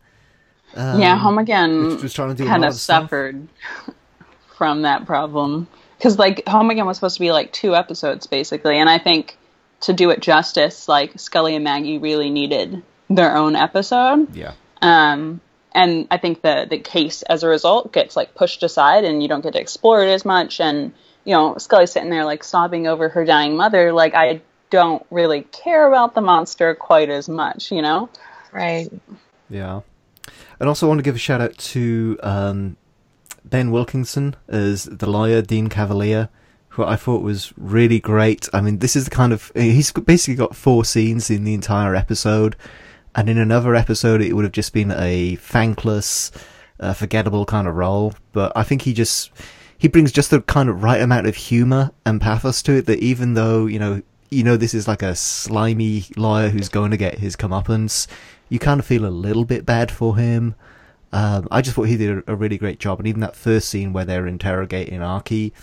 Um, 0.74 1.00
yeah, 1.00 1.16
Home 1.16 1.38
Again 1.38 2.00
was 2.00 2.12
trying 2.12 2.30
to 2.30 2.34
do 2.34 2.46
kind 2.46 2.64
of 2.64 2.74
stuff. 2.74 3.04
suffered 3.04 3.48
from 4.56 4.82
that 4.82 5.06
problem. 5.06 5.68
Because, 5.96 6.18
like, 6.18 6.46
Home 6.48 6.70
Again 6.70 6.86
was 6.86 6.96
supposed 6.96 7.16
to 7.16 7.20
be 7.20 7.32
like 7.32 7.52
two 7.52 7.74
episodes, 7.74 8.26
basically. 8.26 8.78
And 8.78 8.88
I 8.88 8.98
think 8.98 9.36
to 9.82 9.92
do 9.92 10.10
it 10.10 10.20
justice, 10.20 10.88
like, 10.88 11.18
Scully 11.18 11.54
and 11.54 11.64
Maggie 11.64 11.98
really 11.98 12.30
needed 12.30 12.82
their 13.08 13.36
own 13.36 13.56
episode. 13.56 14.34
Yeah. 14.34 14.52
Um, 14.82 15.40
and 15.78 16.08
I 16.10 16.18
think 16.18 16.42
the 16.42 16.66
the 16.68 16.78
case 16.78 17.22
as 17.22 17.44
a 17.44 17.48
result 17.48 17.92
gets 17.92 18.16
like 18.16 18.34
pushed 18.34 18.64
aside, 18.64 19.04
and 19.04 19.22
you 19.22 19.28
don't 19.28 19.42
get 19.42 19.52
to 19.52 19.60
explore 19.60 20.02
it 20.02 20.08
as 20.08 20.24
much. 20.24 20.60
And 20.60 20.92
you 21.24 21.32
know, 21.32 21.56
Scully's 21.56 21.92
sitting 21.92 22.10
there 22.10 22.24
like 22.24 22.42
sobbing 22.42 22.88
over 22.88 23.08
her 23.08 23.24
dying 23.24 23.56
mother. 23.56 23.92
Like 23.92 24.14
I 24.14 24.42
don't 24.70 25.06
really 25.10 25.42
care 25.42 25.86
about 25.86 26.16
the 26.16 26.20
monster 26.20 26.74
quite 26.74 27.10
as 27.10 27.28
much, 27.28 27.70
you 27.70 27.80
know. 27.80 28.10
Right. 28.52 28.88
Yeah. 29.48 29.82
And 30.58 30.68
also 30.68 30.86
I 30.86 30.88
want 30.88 30.98
to 30.98 31.04
give 31.04 31.14
a 31.14 31.18
shout 31.18 31.40
out 31.40 31.56
to 31.56 32.18
um, 32.24 32.76
Ben 33.44 33.70
Wilkinson 33.70 34.34
as 34.48 34.84
the 34.84 35.08
lawyer, 35.08 35.42
Dean 35.42 35.68
Cavalier, 35.68 36.28
who 36.70 36.82
I 36.82 36.96
thought 36.96 37.22
was 37.22 37.52
really 37.56 38.00
great. 38.00 38.48
I 38.52 38.60
mean, 38.60 38.80
this 38.80 38.96
is 38.96 39.04
the 39.04 39.10
kind 39.12 39.32
of. 39.32 39.52
He's 39.54 39.92
basically 39.92 40.34
got 40.34 40.56
four 40.56 40.84
scenes 40.84 41.30
in 41.30 41.44
the 41.44 41.54
entire 41.54 41.94
episode, 41.94 42.56
and 43.14 43.28
in 43.28 43.38
another 43.38 43.74
episode 43.74 44.20
it 44.20 44.34
would 44.34 44.44
have 44.44 44.52
just 44.52 44.72
been 44.72 44.92
a 44.92 45.36
thankless, 45.36 46.30
uh, 46.80 46.92
forgettable 46.92 47.44
kind 47.44 47.66
of 47.68 47.74
role. 47.74 48.14
But 48.32 48.52
I 48.56 48.62
think 48.62 48.82
he 48.82 48.92
just. 48.92 49.30
He 49.80 49.86
brings 49.86 50.10
just 50.10 50.30
the 50.30 50.42
kind 50.42 50.68
of 50.68 50.82
right 50.82 51.00
amount 51.00 51.28
of 51.28 51.36
humor 51.36 51.92
and 52.04 52.20
pathos 52.20 52.62
to 52.62 52.72
it 52.72 52.86
that 52.86 52.98
even 52.98 53.34
though, 53.34 53.66
you 53.66 53.78
know, 53.78 54.02
you 54.28 54.42
know 54.42 54.56
this 54.56 54.74
is 54.74 54.88
like 54.88 55.02
a 55.02 55.14
slimy 55.14 56.04
lawyer 56.16 56.48
who's 56.48 56.68
going 56.68 56.90
to 56.90 56.96
get 56.96 57.18
his 57.18 57.36
comeuppance, 57.36 58.08
you 58.48 58.58
kind 58.58 58.80
of 58.80 58.86
feel 58.86 59.06
a 59.06 59.08
little 59.08 59.44
bit 59.44 59.64
bad 59.64 59.90
for 59.90 60.16
him. 60.16 60.54
Um, 61.12 61.48
I 61.50 61.62
just 61.62 61.74
thought 61.76 61.84
he 61.84 61.96
did 61.96 62.22
a 62.26 62.36
really 62.36 62.58
great 62.58 62.80
job, 62.80 62.98
and 62.98 63.08
even 63.08 63.20
that 63.20 63.36
first 63.36 63.68
scene 63.68 63.92
where 63.92 64.04
they're 64.04 64.26
interrogating 64.26 65.02
Archie, 65.02 65.54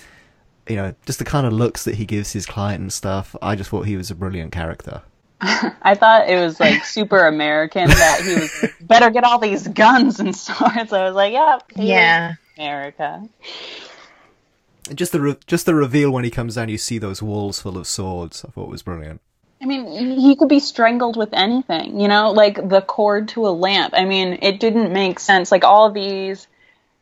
you 0.68 0.76
know, 0.76 0.96
just 1.06 1.20
the 1.20 1.26
kind 1.26 1.46
of 1.46 1.54
looks 1.54 1.84
that 1.84 1.96
he 1.96 2.06
gives 2.06 2.34
his 2.34 2.46
client 2.46 2.82
and 2.82 2.92
stuff. 2.94 3.36
I 3.42 3.56
just 3.56 3.70
thought 3.70 3.86
he 3.86 3.98
was 3.98 4.10
a 4.10 4.16
brilliant 4.16 4.52
character. 4.52 5.04
I 5.82 5.96
thought 5.96 6.30
it 6.30 6.40
was 6.40 6.60
like 6.60 6.86
super 6.86 7.28
American 7.28 7.88
that 7.88 8.22
he 8.24 8.36
was 8.36 8.72
better 8.82 9.10
get 9.10 9.24
all 9.24 9.40
these 9.40 9.68
guns 9.68 10.20
and 10.20 10.36
swords. 10.36 10.92
I 10.92 11.06
was 11.06 11.16
like, 11.16 11.34
yeah, 11.34 11.60
Yeah. 11.76 12.34
America. 12.58 13.28
And 14.90 14.98
just 14.98 15.12
the 15.12 15.22
re- 15.22 15.38
just 15.48 15.66
the 15.66 15.76
reveal 15.76 16.12
when 16.12 16.24
he 16.24 16.32
comes 16.32 16.56
down, 16.56 16.70
you 16.70 16.78
see 16.78 16.98
those 16.98 17.22
walls 17.22 17.62
full 17.62 17.78
of 17.78 17.88
swords. 17.88 18.46
I 18.46 18.52
thought 18.52 18.70
was 18.70 18.84
brilliant. 18.84 19.22
I 19.62 19.66
mean, 19.66 20.20
he 20.20 20.36
could 20.36 20.50
be 20.50 20.60
strangled 20.60 21.18
with 21.18 21.34
anything, 21.34 22.00
you 22.00 22.08
know, 22.08 22.32
like 22.32 22.70
the 22.70 22.82
cord 22.82 23.30
to 23.30 23.48
a 23.48 23.50
lamp. 23.50 23.94
I 23.96 24.06
mean, 24.06 24.40
it 24.42 24.60
didn't 24.60 24.92
make 24.94 25.20
sense. 25.20 25.52
Like 25.52 25.64
all 25.64 25.88
of 25.88 25.94
these 25.94 26.48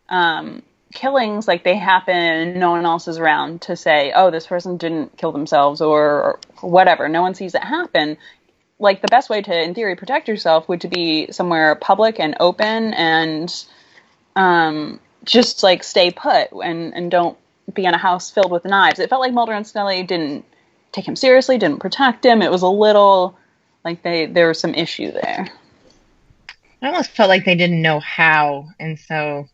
um, 0.08 0.62
killings, 0.93 1.47
like 1.47 1.63
they 1.63 1.75
happen, 1.75 2.60
no 2.60 2.71
one 2.71 2.86
else 2.86 3.08
is 3.08 3.17
around 3.17 3.62
to 3.63 3.75
say, 3.75 4.12
oh, 4.15 4.32
this 4.32 4.47
person 4.47 4.77
didn't 4.77 5.17
kill 5.17 5.32
themselves 5.32 5.82
or, 5.82 5.99
or 6.23 6.39
whatever. 6.62 7.10
No 7.10 7.21
one 7.21 7.36
sees 7.36 7.56
it 7.56 7.63
happen. 7.63 8.17
Like 8.79 9.01
the 9.01 9.08
best 9.08 9.29
way 9.29 9.41
to, 9.41 9.62
in 9.62 9.73
theory, 9.73 9.95
protect 9.95 10.27
yourself 10.27 10.67
would 10.69 10.82
to 10.82 10.88
be 10.88 11.32
somewhere 11.32 11.75
public 11.75 12.19
and 12.19 12.36
open 12.39 12.93
and 12.93 13.65
um, 14.36 14.99
just 15.23 15.63
like 15.63 15.84
stay 15.84 16.12
put 16.12 16.51
and, 16.51 16.93
and 16.93 17.12
don't 17.12 17.38
be 17.73 17.86
in 17.86 17.93
a 17.93 17.97
house 17.97 18.32
filled 18.32 18.51
with 18.51 18.65
knives. 18.65 18.99
It 18.99 19.10
felt 19.10 19.21
like 19.21 19.34
Mulder 19.34 19.53
and 19.53 19.65
Scully 19.65 20.03
didn't 20.03 20.45
take 20.91 21.08
him 21.08 21.15
seriously, 21.15 21.58
didn't 21.58 21.79
protect 21.79 22.25
him. 22.25 22.41
It 22.41 22.51
was 22.51 22.62
a 22.62 22.67
little 22.67 23.38
like 23.84 24.03
they 24.03 24.25
there 24.25 24.47
was 24.47 24.60
some 24.60 24.73
issue 24.73 25.12
there. 25.12 25.47
I 26.82 26.88
almost 26.88 27.12
felt 27.12 27.29
like 27.29 27.45
they 27.45 27.56
didn't 27.56 27.82
know 27.82 27.99
how, 28.01 28.67
and 28.79 28.99
so 28.99 29.47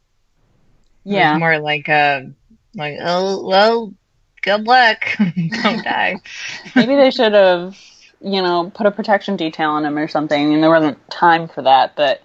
Yeah. 1.03 1.33
was 1.33 1.39
more 1.39 1.59
like 1.59 1.87
a 1.87 2.31
like 2.75 2.97
oh 3.01 3.45
well, 3.45 3.93
good 4.41 4.65
luck, 4.65 5.05
don't 5.17 5.83
die. 5.83 6.17
Maybe 6.75 6.95
they 6.95 7.11
should 7.11 7.33
have, 7.33 7.77
you 8.21 8.41
know, 8.41 8.71
put 8.73 8.85
a 8.85 8.91
protection 8.91 9.35
detail 9.35 9.71
on 9.71 9.85
him 9.85 9.97
or 9.97 10.07
something, 10.07 10.53
and 10.53 10.63
there 10.63 10.69
wasn't 10.69 11.09
time 11.09 11.47
for 11.47 11.61
that. 11.63 11.95
But 11.95 12.21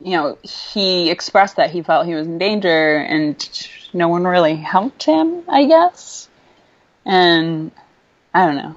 you 0.00 0.16
know, 0.16 0.38
he 0.42 1.10
expressed 1.10 1.56
that 1.56 1.70
he 1.70 1.82
felt 1.82 2.06
he 2.06 2.14
was 2.14 2.26
in 2.26 2.38
danger, 2.38 2.96
and 2.96 3.68
no 3.92 4.08
one 4.08 4.24
really 4.24 4.56
helped 4.56 5.04
him. 5.04 5.42
I 5.48 5.66
guess, 5.66 6.28
and 7.04 7.70
I 8.34 8.46
don't 8.46 8.56
know. 8.56 8.76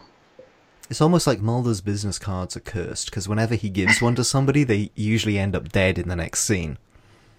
It's 0.89 1.01
almost 1.01 1.25
like 1.25 1.39
Mulder's 1.39 1.81
business 1.81 2.19
cards 2.19 2.55
are 2.55 2.59
cursed 2.59 3.07
because 3.07 3.27
whenever 3.27 3.55
he 3.55 3.69
gives 3.69 4.01
one 4.01 4.15
to 4.15 4.23
somebody, 4.23 4.63
they 4.63 4.91
usually 4.93 5.39
end 5.39 5.55
up 5.55 5.69
dead 5.69 5.97
in 5.97 6.07
the 6.07 6.15
next 6.15 6.41
scene. 6.41 6.77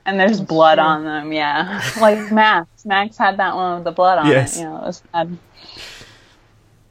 And 0.07 0.21
there's 0.21 0.41
blood 0.41 0.79
on 0.79 1.05
them, 1.05 1.33
yeah. 1.33 1.83
Like 2.01 2.31
Max. 2.31 2.85
Max 2.85 3.17
had 3.17 3.39
that 3.39 3.55
one 3.57 3.77
with 3.77 3.85
the 3.85 3.93
blood 3.93 4.19
on 4.19 4.27
Yes. 4.27 4.57
it. 4.57 4.61
You 4.61 4.67
know, 4.67 4.77
it 4.79 4.83
was 4.87 5.03
sad. 5.13 5.39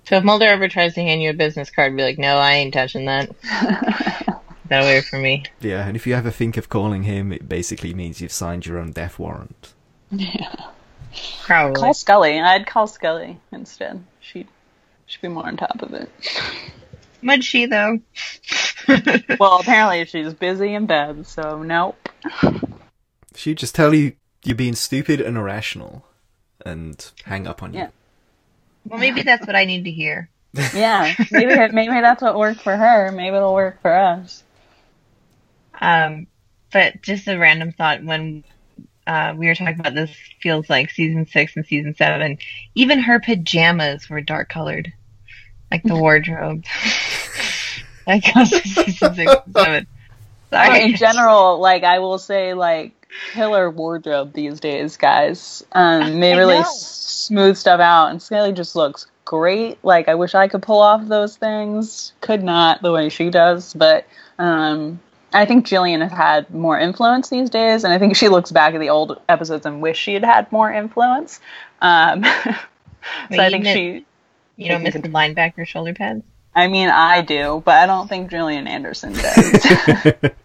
So 0.05 0.17
if 0.17 0.23
Mulder 0.23 0.47
ever 0.47 0.67
tries 0.67 0.95
to 0.95 1.01
hand 1.01 1.21
you 1.21 1.29
a 1.29 1.33
business 1.33 1.69
card, 1.69 1.95
be 1.95 2.03
like, 2.03 2.17
no, 2.17 2.37
I 2.37 2.53
ain't 2.53 2.73
touching 2.73 3.05
that. 3.05 3.29
that 3.43 4.81
away 4.83 5.01
from 5.01 5.21
me. 5.21 5.43
Yeah, 5.61 5.87
and 5.87 5.95
if 5.95 6.05
you 6.07 6.13
ever 6.15 6.31
think 6.31 6.57
of 6.57 6.69
calling 6.69 7.03
him, 7.03 7.31
it 7.31 7.47
basically 7.47 7.93
means 7.93 8.19
you've 8.19 8.31
signed 8.33 8.65
your 8.65 8.79
own 8.79 8.91
death 8.91 9.17
warrant. 9.19 9.73
Yeah. 10.11 10.53
Probably. 11.43 11.79
Call 11.79 11.93
Scully. 11.93 12.39
I'd 12.39 12.65
call 12.65 12.87
Scully 12.87 13.39
instead. 13.51 14.03
She 14.19 14.47
should 15.05 15.21
be 15.21 15.27
more 15.27 15.45
on 15.45 15.57
top 15.57 15.81
of 15.83 15.93
it. 15.93 16.09
Would 17.21 17.43
she 17.43 17.65
though? 17.67 17.99
Well, 19.39 19.59
apparently 19.61 20.03
she's 20.03 20.33
busy 20.33 20.73
in 20.73 20.87
bed, 20.87 21.25
so 21.25 21.63
nope. 21.63 22.09
She'd 23.35 23.57
just 23.57 23.75
tell 23.75 23.93
you 23.93 24.13
you're 24.43 24.55
being 24.55 24.75
stupid 24.75 25.21
and 25.21 25.37
irrational 25.37 26.05
and 26.65 27.11
hang 27.25 27.47
up 27.47 27.63
on 27.63 27.73
you. 27.73 27.79
Yeah. 27.79 27.89
well, 28.85 28.99
maybe 28.99 29.21
that's 29.23 29.45
what 29.47 29.55
I 29.55 29.65
need 29.65 29.85
to 29.85 29.91
hear. 29.91 30.29
Yeah, 30.75 31.15
maybe 31.31 31.55
maybe 31.73 32.01
that's 32.01 32.21
what 32.21 32.37
worked 32.37 32.61
for 32.61 32.75
her. 32.75 33.11
Maybe 33.11 33.35
it'll 33.35 33.55
work 33.55 33.81
for 33.81 33.91
us. 33.91 34.43
Um, 35.81 36.27
but 36.71 37.01
just 37.01 37.27
a 37.27 37.37
random 37.39 37.71
thought 37.71 38.03
when 38.03 38.43
uh, 39.07 39.33
we 39.35 39.47
were 39.47 39.55
talking 39.55 39.79
about 39.79 39.95
this 39.95 40.11
feels 40.41 40.69
like 40.69 40.91
season 40.91 41.25
six 41.25 41.55
and 41.55 41.65
season 41.65 41.95
seven. 41.95 42.37
Even 42.75 42.99
her 42.99 43.19
pajamas 43.19 44.09
were 44.09 44.21
dark 44.21 44.47
colored, 44.49 44.93
like 45.71 45.81
the 45.81 45.95
wardrobe. 45.99 46.63
that 48.05 48.23
goes 48.33 48.49
to 48.51 48.61
season 48.67 49.15
six 49.15 49.33
and 49.45 49.53
seven. 49.55 49.87
But 50.49 50.67
Sorry. 50.67 50.83
in 50.83 50.95
general, 50.95 51.59
like 51.59 51.83
I 51.83 51.97
will 51.97 52.19
say, 52.19 52.53
like 52.53 53.02
killer 53.31 53.69
wardrobe 53.69 54.33
these 54.33 54.59
days, 54.59 54.97
guys. 54.97 55.65
Um, 55.71 56.19
they 56.19 56.33
I 56.33 56.37
really 56.37 56.55
know. 56.55 56.61
s- 56.61 56.81
smooth 57.27 57.57
stuff 57.57 57.79
out, 57.79 58.07
and 58.09 58.21
Scully 58.21 58.51
just 58.53 58.75
looks 58.75 59.07
great. 59.25 59.83
Like 59.83 60.07
I 60.07 60.15
wish 60.15 60.35
I 60.35 60.47
could 60.47 60.61
pull 60.61 60.79
off 60.79 61.07
those 61.07 61.35
things. 61.37 62.13
Could 62.21 62.43
not 62.43 62.81
the 62.81 62.91
way 62.91 63.09
she 63.09 63.29
does, 63.29 63.73
but 63.73 64.05
um, 64.39 64.99
I 65.33 65.45
think 65.45 65.65
Gillian 65.65 66.01
has 66.01 66.11
had 66.11 66.49
more 66.53 66.77
influence 66.79 67.29
these 67.29 67.49
days, 67.49 67.83
and 67.83 67.93
I 67.93 67.99
think 67.99 68.15
she 68.15 68.29
looks 68.29 68.51
back 68.51 68.73
at 68.73 68.79
the 68.79 68.89
old 68.89 69.19
episodes 69.29 69.65
and 69.65 69.81
wish 69.81 69.97
she 69.97 70.13
had 70.13 70.23
had 70.23 70.51
more 70.51 70.71
influence. 70.71 71.39
Um, 71.81 72.23
so 72.43 72.53
But 73.29 73.39
I 73.39 73.49
think 73.49 73.65
she. 73.65 74.05
you 74.57 74.69
don't 74.69 74.83
miss 74.83 74.93
the 74.93 75.01
linebacker 75.01 75.65
shoulder 75.67 75.93
pads. 75.93 76.23
I 76.55 76.67
mean, 76.67 76.89
I 76.89 77.21
do, 77.21 77.63
but 77.65 77.75
I 77.75 77.87
don't 77.87 78.07
think 78.07 78.29
Gillian 78.29 78.67
Anderson 78.67 79.13
does. 79.13 79.65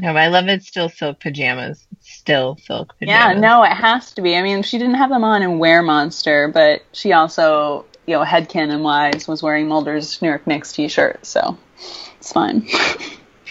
No, 0.00 0.12
but 0.12 0.22
I 0.22 0.26
love 0.28 0.48
it. 0.48 0.62
Still 0.64 0.88
silk 0.88 1.20
pajamas. 1.20 1.86
Still 2.00 2.58
silk 2.64 2.98
pajamas. 2.98 3.34
Yeah, 3.36 3.40
no, 3.40 3.62
it 3.62 3.68
has 3.72 4.12
to 4.14 4.22
be. 4.22 4.36
I 4.36 4.42
mean, 4.42 4.62
she 4.62 4.76
didn't 4.78 4.94
have 4.96 5.10
them 5.10 5.22
on 5.24 5.42
in 5.42 5.58
Were-Monster, 5.58 6.48
but 6.48 6.82
she 6.92 7.12
also, 7.12 7.84
you 8.06 8.14
know, 8.16 8.24
headcanon 8.24 8.82
wise, 8.82 9.28
was 9.28 9.42
wearing 9.42 9.68
Mulder's 9.68 10.20
New 10.20 10.28
York 10.28 10.46
Knicks 10.46 10.72
t 10.72 10.88
shirt, 10.88 11.24
so 11.24 11.56
it's 12.18 12.32
fine. 12.32 12.62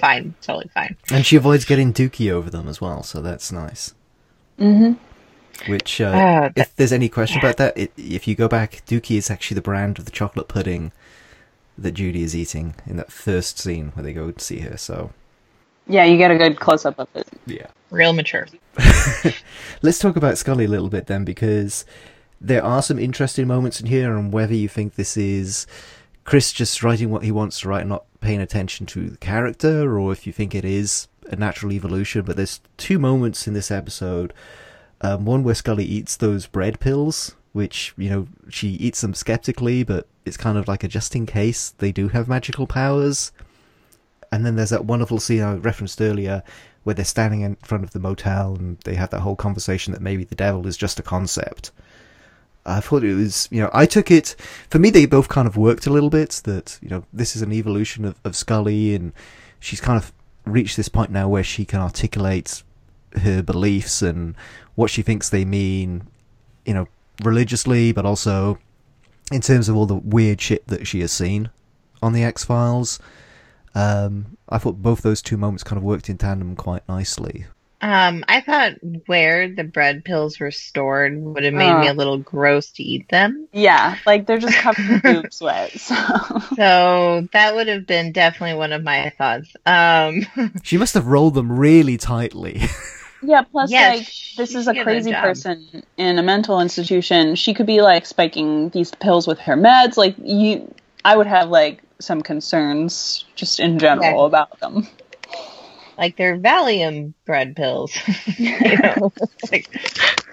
fine, 0.00 0.34
totally 0.40 0.70
fine. 0.74 0.96
And 1.10 1.26
she 1.26 1.36
avoids 1.36 1.64
getting 1.64 1.92
dookie 1.92 2.30
over 2.30 2.48
them 2.50 2.66
as 2.66 2.80
well, 2.80 3.02
so 3.02 3.20
that's 3.20 3.52
nice. 3.52 3.92
hmm 4.58 4.92
Which, 5.66 6.00
uh, 6.00 6.12
that- 6.12 6.52
if 6.56 6.74
there's 6.76 6.92
any 6.92 7.08
question 7.10 7.38
about 7.40 7.58
that, 7.58 7.76
it, 7.76 7.92
if 7.96 8.26
you 8.26 8.34
go 8.34 8.48
back, 8.48 8.82
dookie 8.86 9.18
is 9.18 9.30
actually 9.30 9.56
the 9.56 9.60
brand 9.62 9.98
of 9.98 10.06
the 10.06 10.10
chocolate 10.10 10.48
pudding 10.48 10.92
that 11.78 11.92
Judy 11.92 12.22
is 12.22 12.36
eating 12.36 12.74
in 12.86 12.96
that 12.96 13.10
first 13.12 13.58
scene 13.58 13.90
where 13.94 14.02
they 14.04 14.12
go 14.12 14.30
to 14.30 14.44
see 14.44 14.60
her, 14.60 14.76
so 14.76 15.10
Yeah, 15.86 16.04
you 16.04 16.16
get 16.18 16.30
a 16.30 16.36
good 16.38 16.58
close 16.60 16.84
up 16.84 16.98
of 16.98 17.08
it. 17.14 17.26
yeah. 17.46 17.66
Real 17.90 18.12
mature. 18.12 18.46
Let's 19.82 19.98
talk 19.98 20.16
about 20.16 20.38
Scully 20.38 20.64
a 20.66 20.68
little 20.68 20.88
bit 20.88 21.06
then, 21.06 21.24
because 21.24 21.84
there 22.40 22.64
are 22.64 22.82
some 22.82 22.98
interesting 22.98 23.46
moments 23.46 23.80
in 23.80 23.86
here, 23.86 24.16
and 24.16 24.32
whether 24.32 24.54
you 24.54 24.68
think 24.68 24.94
this 24.94 25.16
is 25.16 25.66
Chris 26.24 26.52
just 26.52 26.82
writing 26.82 27.10
what 27.10 27.24
he 27.24 27.32
wants 27.32 27.60
to 27.60 27.68
write 27.68 27.80
and 27.80 27.88
not 27.90 28.04
paying 28.20 28.40
attention 28.40 28.86
to 28.86 29.08
the 29.08 29.16
character, 29.16 29.98
or 29.98 30.12
if 30.12 30.26
you 30.26 30.32
think 30.32 30.54
it 30.54 30.64
is 30.64 31.08
a 31.30 31.36
natural 31.36 31.72
evolution. 31.72 32.22
But 32.22 32.36
there's 32.36 32.60
two 32.76 32.98
moments 32.98 33.46
in 33.48 33.54
this 33.54 33.70
episode. 33.70 34.32
Um, 35.00 35.24
one 35.24 35.42
where 35.44 35.54
Scully 35.54 35.84
eats 35.84 36.16
those 36.16 36.46
bread 36.46 36.78
pills, 36.78 37.34
which, 37.52 37.92
you 37.96 38.10
know, 38.10 38.28
she 38.48 38.68
eats 38.70 39.00
them 39.00 39.14
skeptically, 39.14 39.82
but 39.82 40.06
it's 40.24 40.36
kind 40.36 40.56
of 40.56 40.68
like 40.68 40.84
a 40.84 40.88
just 40.88 41.16
in 41.16 41.26
case 41.26 41.70
they 41.78 41.92
do 41.92 42.08
have 42.08 42.28
magical 42.28 42.66
powers. 42.66 43.32
And 44.32 44.46
then 44.46 44.56
there's 44.56 44.70
that 44.70 44.84
wonderful 44.84 45.18
scene 45.18 45.42
I 45.42 45.54
referenced 45.54 46.00
earlier 46.00 46.42
where 46.84 46.94
they're 46.94 47.04
standing 47.04 47.40
in 47.42 47.56
front 47.56 47.84
of 47.84 47.90
the 47.90 47.98
motel 47.98 48.54
and 48.54 48.78
they 48.84 48.94
have 48.94 49.10
that 49.10 49.20
whole 49.20 49.36
conversation 49.36 49.92
that 49.92 50.00
maybe 50.00 50.24
the 50.24 50.34
devil 50.34 50.66
is 50.66 50.76
just 50.76 50.98
a 50.98 51.02
concept. 51.02 51.72
I 52.64 52.80
thought 52.80 53.02
it 53.02 53.14
was, 53.14 53.48
you 53.50 53.60
know, 53.60 53.70
I 53.72 53.86
took 53.86 54.10
it, 54.10 54.36
for 54.68 54.78
me, 54.78 54.90
they 54.90 55.06
both 55.06 55.28
kind 55.28 55.48
of 55.48 55.56
worked 55.56 55.86
a 55.86 55.90
little 55.90 56.10
bit 56.10 56.42
that, 56.44 56.78
you 56.80 56.88
know, 56.88 57.04
this 57.12 57.34
is 57.34 57.42
an 57.42 57.52
evolution 57.52 58.04
of, 58.04 58.20
of 58.24 58.36
Scully 58.36 58.94
and 58.94 59.12
she's 59.58 59.80
kind 59.80 59.96
of 59.96 60.12
reached 60.44 60.76
this 60.76 60.88
point 60.88 61.10
now 61.10 61.28
where 61.28 61.44
she 61.44 61.64
can 61.64 61.80
articulate 61.80 62.62
her 63.22 63.42
beliefs 63.42 64.02
and 64.02 64.36
what 64.74 64.90
she 64.90 65.02
thinks 65.02 65.28
they 65.28 65.44
mean, 65.44 66.06
you 66.64 66.74
know, 66.74 66.86
religiously, 67.24 67.92
but 67.92 68.04
also 68.04 68.58
in 69.32 69.40
terms 69.40 69.68
of 69.68 69.76
all 69.76 69.86
the 69.86 69.94
weird 69.96 70.40
shit 70.40 70.66
that 70.68 70.86
she 70.86 71.00
has 71.00 71.12
seen 71.12 71.50
on 72.02 72.12
the 72.12 72.24
X 72.24 72.44
Files. 72.44 72.98
Um, 73.74 74.36
I 74.48 74.58
thought 74.58 74.82
both 74.82 75.02
those 75.02 75.22
two 75.22 75.36
moments 75.36 75.62
kind 75.62 75.76
of 75.76 75.84
worked 75.84 76.08
in 76.08 76.18
tandem 76.18 76.56
quite 76.56 76.88
nicely. 76.88 77.46
Um, 77.82 78.24
I 78.28 78.42
thought 78.42 78.72
where 79.06 79.48
the 79.48 79.64
bread 79.64 80.04
pills 80.04 80.38
were 80.38 80.50
stored 80.50 81.16
would 81.22 81.44
have 81.44 81.54
made 81.54 81.78
me 81.80 81.88
Uh. 81.88 81.92
a 81.92 81.94
little 81.94 82.18
gross 82.18 82.70
to 82.72 82.82
eat 82.82 83.08
them. 83.08 83.48
Yeah, 83.54 83.96
like 84.04 84.26
they're 84.26 84.38
just 84.38 84.58
covered 84.58 84.90
in 84.90 84.98
boob 85.22 85.32
sweat. 85.32 85.70
So. 85.80 85.94
So 86.56 87.28
that 87.32 87.54
would 87.54 87.68
have 87.68 87.86
been 87.86 88.12
definitely 88.12 88.58
one 88.58 88.72
of 88.72 88.82
my 88.82 89.10
thoughts. 89.16 89.54
Um, 89.64 90.26
She 90.62 90.76
must 90.76 90.92
have 90.94 91.06
rolled 91.06 91.32
them 91.34 91.50
really 91.52 91.96
tightly. 91.96 92.60
Yeah, 93.22 93.42
plus 93.42 93.70
Yes, 93.70 93.98
like 93.98 94.36
this 94.36 94.54
is 94.54 94.66
a 94.68 94.82
crazy 94.82 95.12
person 95.12 95.82
in 95.96 96.18
a 96.18 96.22
mental 96.22 96.60
institution. 96.60 97.34
She 97.34 97.52
could 97.54 97.66
be 97.66 97.82
like 97.82 98.06
spiking 98.06 98.70
these 98.70 98.90
pills 98.92 99.26
with 99.26 99.38
her 99.40 99.56
meds. 99.56 99.96
Like 99.96 100.16
you 100.22 100.72
I 101.04 101.16
would 101.16 101.26
have 101.26 101.48
like 101.50 101.82
some 102.00 102.22
concerns 102.22 103.24
just 103.34 103.60
in 103.60 103.78
general 103.78 104.20
Yeah. 104.20 104.26
about 104.26 104.58
them. 104.60 104.88
Like 105.98 106.16
they're 106.16 106.38
Valium 106.38 107.12
bread 107.26 107.56
pills. 107.56 107.92
you 108.38 108.78
know, 108.82 109.12
like 109.52 109.68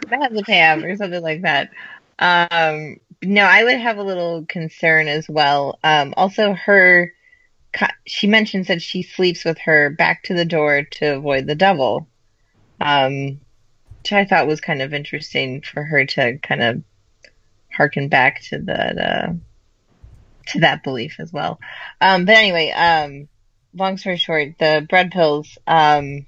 Mazepam 0.05 0.83
or 0.85 0.95
something 0.95 1.21
like 1.21 1.41
that. 1.41 1.71
Um, 2.19 2.97
no, 3.21 3.43
I 3.43 3.63
would 3.63 3.79
have 3.79 3.97
a 3.97 4.03
little 4.03 4.45
concern 4.45 5.07
as 5.07 5.27
well. 5.27 5.79
Um, 5.83 6.13
also, 6.15 6.53
her, 6.53 7.11
she 8.05 8.27
mentions 8.27 8.67
that 8.67 8.81
she 8.81 9.03
sleeps 9.03 9.43
with 9.43 9.57
her 9.59 9.89
back 9.89 10.23
to 10.23 10.33
the 10.33 10.45
door 10.45 10.83
to 10.83 11.15
avoid 11.17 11.47
the 11.47 11.55
devil. 11.55 12.07
Um, 12.79 13.39
which 14.01 14.13
I 14.13 14.25
thought 14.25 14.47
was 14.47 14.61
kind 14.61 14.81
of 14.81 14.93
interesting 14.93 15.61
for 15.61 15.83
her 15.83 16.05
to 16.05 16.37
kind 16.37 16.63
of 16.63 16.83
harken 17.71 18.07
back 18.07 18.41
to 18.43 18.59
that, 18.59 18.97
uh, 18.97 19.33
to 20.47 20.59
that 20.61 20.83
belief 20.83 21.19
as 21.19 21.33
well. 21.33 21.59
Um, 21.99 22.25
but 22.25 22.35
anyway, 22.35 22.71
um, 22.71 23.27
long 23.73 23.97
story 23.97 24.17
short, 24.17 24.57
the 24.59 24.85
bread 24.87 25.11
pills, 25.11 25.57
um, 25.67 26.25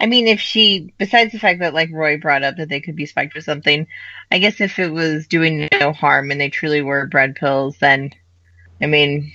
I 0.00 0.06
mean, 0.06 0.28
if 0.28 0.40
she, 0.40 0.94
besides 0.96 1.32
the 1.32 1.38
fact 1.38 1.60
that 1.60 1.74
like 1.74 1.90
Roy 1.92 2.18
brought 2.18 2.42
up 2.42 2.56
that 2.56 2.70
they 2.70 2.80
could 2.80 2.96
be 2.96 3.06
spiked 3.06 3.34
with 3.34 3.44
something, 3.44 3.86
I 4.30 4.38
guess 4.38 4.60
if 4.60 4.78
it 4.78 4.90
was 4.90 5.26
doing 5.26 5.68
no 5.78 5.92
harm 5.92 6.30
and 6.30 6.40
they 6.40 6.48
truly 6.48 6.80
were 6.80 7.06
bread 7.06 7.36
pills, 7.36 7.76
then, 7.78 8.14
I 8.80 8.86
mean, 8.86 9.32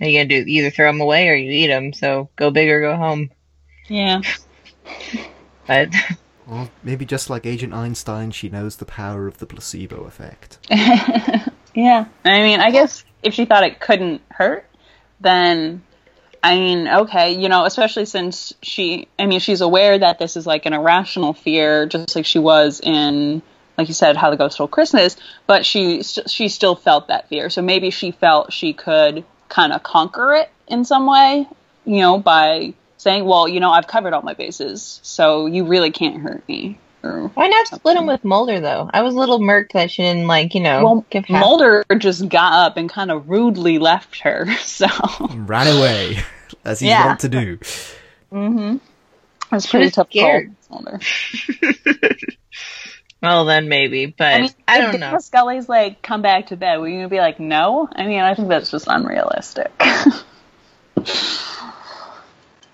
are 0.00 0.06
you 0.06 0.18
gonna 0.18 0.28
do 0.28 0.44
either 0.46 0.70
throw 0.70 0.88
them 0.88 1.00
away 1.00 1.28
or 1.28 1.34
you 1.34 1.50
eat 1.50 1.66
them? 1.66 1.92
So 1.92 2.30
go 2.36 2.50
big 2.52 2.68
or 2.68 2.80
go 2.80 2.96
home. 2.96 3.30
Yeah. 3.88 4.22
But 5.68 5.90
Well, 6.46 6.70
maybe 6.82 7.04
just 7.04 7.30
like 7.30 7.46
Agent 7.46 7.74
Einstein, 7.74 8.30
she 8.30 8.48
knows 8.48 8.76
the 8.76 8.86
power 8.86 9.26
of 9.26 9.38
the 9.38 9.46
placebo 9.46 10.04
effect. 10.04 10.58
Yeah. 11.78 12.06
I 12.24 12.42
mean, 12.42 12.58
I 12.58 12.72
guess 12.72 13.04
if 13.22 13.34
she 13.34 13.44
thought 13.44 13.62
it 13.62 13.78
couldn't 13.78 14.20
hurt, 14.30 14.66
then 15.20 15.84
I 16.42 16.56
mean, 16.56 16.88
okay, 16.88 17.32
you 17.40 17.48
know, 17.48 17.64
especially 17.66 18.04
since 18.04 18.52
she 18.62 19.06
I 19.16 19.26
mean, 19.26 19.38
she's 19.38 19.60
aware 19.60 19.96
that 19.96 20.18
this 20.18 20.36
is 20.36 20.44
like 20.44 20.66
an 20.66 20.72
irrational 20.72 21.34
fear 21.34 21.86
just 21.86 22.16
like 22.16 22.26
she 22.26 22.40
was 22.40 22.80
in 22.80 23.42
like 23.76 23.86
you 23.86 23.94
said 23.94 24.16
how 24.16 24.30
the 24.30 24.36
ghost 24.36 24.54
stole 24.54 24.66
Christmas, 24.66 25.16
but 25.46 25.64
she 25.64 26.02
she 26.02 26.48
still 26.48 26.74
felt 26.74 27.06
that 27.06 27.28
fear. 27.28 27.48
So 27.48 27.62
maybe 27.62 27.90
she 27.90 28.10
felt 28.10 28.52
she 28.52 28.72
could 28.72 29.24
kind 29.48 29.72
of 29.72 29.84
conquer 29.84 30.34
it 30.34 30.50
in 30.66 30.84
some 30.84 31.06
way, 31.06 31.46
you 31.84 32.00
know, 32.00 32.18
by 32.18 32.74
saying, 32.98 33.24
"Well, 33.24 33.48
you 33.48 33.58
know, 33.60 33.70
I've 33.70 33.86
covered 33.86 34.12
all 34.12 34.20
my 34.22 34.34
bases, 34.34 35.00
so 35.02 35.46
you 35.46 35.64
really 35.64 35.90
can't 35.90 36.20
hurt 36.20 36.46
me." 36.48 36.78
Or 37.02 37.28
why 37.34 37.46
not 37.48 37.68
split 37.68 37.96
him 37.96 38.06
with 38.06 38.24
Mulder 38.24 38.58
though? 38.60 38.90
I 38.92 39.02
was 39.02 39.14
a 39.14 39.18
little 39.18 39.38
murked 39.38 39.72
that 39.72 39.90
she 39.90 40.02
didn't 40.02 40.26
like, 40.26 40.54
you 40.56 40.60
know, 40.60 40.84
Well, 40.84 41.06
give 41.10 41.24
half. 41.26 41.40
Mulder 41.40 41.84
just 41.96 42.28
got 42.28 42.52
up 42.52 42.76
and 42.76 42.90
kind 42.90 43.10
of 43.12 43.30
rudely 43.30 43.78
left 43.78 44.20
her. 44.20 44.46
So 44.58 44.86
Ran 45.30 45.68
away, 45.78 46.18
as 46.64 46.80
he's 46.80 46.88
Yeah. 46.90 47.06
wont 47.06 47.20
to 47.20 47.28
do. 47.28 47.56
Mm-hmm. 48.32 48.76
it's 49.54 49.64
She 49.66 49.70
pretty 49.70 49.86
was 49.86 49.92
tough 49.94 50.08
scared. 50.10 50.54
Mulder. 50.70 51.00
Well, 53.20 53.46
then 53.46 53.68
maybe, 53.68 54.06
but 54.06 54.26
I 54.28 54.34
I, 54.34 54.40
mean, 54.42 54.50
don't 54.68 54.94
if 54.94 55.00
know. 55.00 55.18
Scully's 55.18 55.68
like, 55.68 56.02
"Come 56.02 56.22
back 56.22 56.46
to 56.48 56.56
bed," 56.56 56.76
were 56.78 56.86
you 56.88 56.98
gonna 56.98 57.08
be 57.08 57.18
like, 57.18 57.40
"No"? 57.40 57.88
I 57.90 58.06
mean, 58.06 58.20
I 58.20 58.34
think 58.36 58.46
that's 58.48 58.70
just 58.70 58.86
unrealistic. 58.88 59.72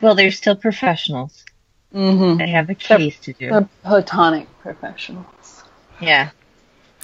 Well, 0.04 0.14
they're 0.14 0.30
still 0.30 0.54
professionals. 0.54 1.46
mm-hmm. 1.94 2.36
They 2.36 2.48
have 2.48 2.68
a 2.68 2.74
case 2.74 3.18
to 3.20 3.32
do. 3.32 3.48
They're 3.48 3.66
platonic 3.82 4.46
professionals. 4.60 5.64
Yeah. 5.98 6.28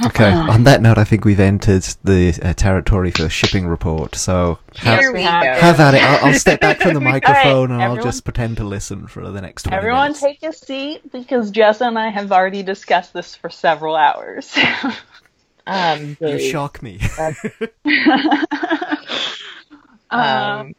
Okay, 0.04 0.30
on 0.30 0.64
that 0.64 0.82
note, 0.82 0.98
I 0.98 1.04
think 1.04 1.24
we've 1.24 1.40
entered 1.40 1.82
the 2.04 2.38
uh, 2.42 2.52
territory 2.52 3.10
for 3.10 3.30
shipping 3.30 3.66
report, 3.66 4.16
so 4.16 4.58
have, 4.76 4.98
Here 4.98 5.12
we 5.12 5.20
go. 5.20 5.28
have 5.28 5.80
at 5.80 5.94
it. 5.94 6.02
I'll, 6.02 6.26
I'll 6.26 6.34
step 6.34 6.60
back 6.60 6.80
from 6.80 6.92
the 6.92 7.00
microphone 7.12 7.70
and 7.70 7.82
I'll 7.82 8.02
just 8.02 8.24
pretend 8.24 8.58
to 8.58 8.64
listen 8.64 9.06
for 9.06 9.26
the 9.30 9.40
next 9.40 9.62
20 9.62 9.76
Everyone, 9.78 10.02
minutes. 10.12 10.20
take 10.20 10.42
a 10.42 10.52
seat 10.52 11.10
because 11.10 11.50
Jess 11.50 11.80
and 11.80 11.98
I 11.98 12.10
have 12.10 12.32
already 12.32 12.62
discussed 12.62 13.14
this 13.14 13.34
for 13.34 13.48
several 13.48 13.96
hours. 13.96 14.54
Um, 15.66 16.16
You 16.20 16.38
shock 16.40 16.82
me. 16.82 16.98
um, 20.10 20.74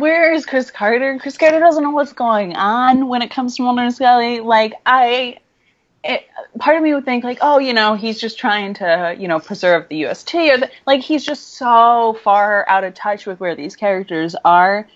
Where 0.00 0.32
is 0.34 0.44
Chris 0.44 0.70
Carter? 0.70 1.18
Chris 1.18 1.38
Carter 1.38 1.58
doesn't 1.58 1.82
know 1.82 1.90
what's 1.90 2.12
going 2.12 2.54
on 2.54 3.08
when 3.08 3.22
it 3.22 3.30
comes 3.30 3.56
to 3.56 3.62
Mulder 3.62 3.82
and 3.82 3.94
Scully. 3.94 4.40
Like 4.40 4.74
I, 4.84 5.38
it, 6.04 6.24
part 6.58 6.76
of 6.76 6.82
me 6.82 6.92
would 6.92 7.04
think 7.04 7.24
like, 7.24 7.38
oh, 7.40 7.58
you 7.58 7.72
know, 7.72 7.94
he's 7.94 8.20
just 8.20 8.38
trying 8.38 8.74
to, 8.74 9.16
you 9.18 9.26
know, 9.26 9.40
preserve 9.40 9.88
the 9.88 10.04
UST 10.04 10.34
or 10.34 10.58
the, 10.58 10.70
like 10.86 11.00
he's 11.00 11.24
just 11.24 11.54
so 11.54 12.18
far 12.22 12.68
out 12.68 12.84
of 12.84 12.94
touch 12.94 13.26
with 13.26 13.40
where 13.40 13.54
these 13.54 13.74
characters 13.74 14.36
are. 14.44 14.86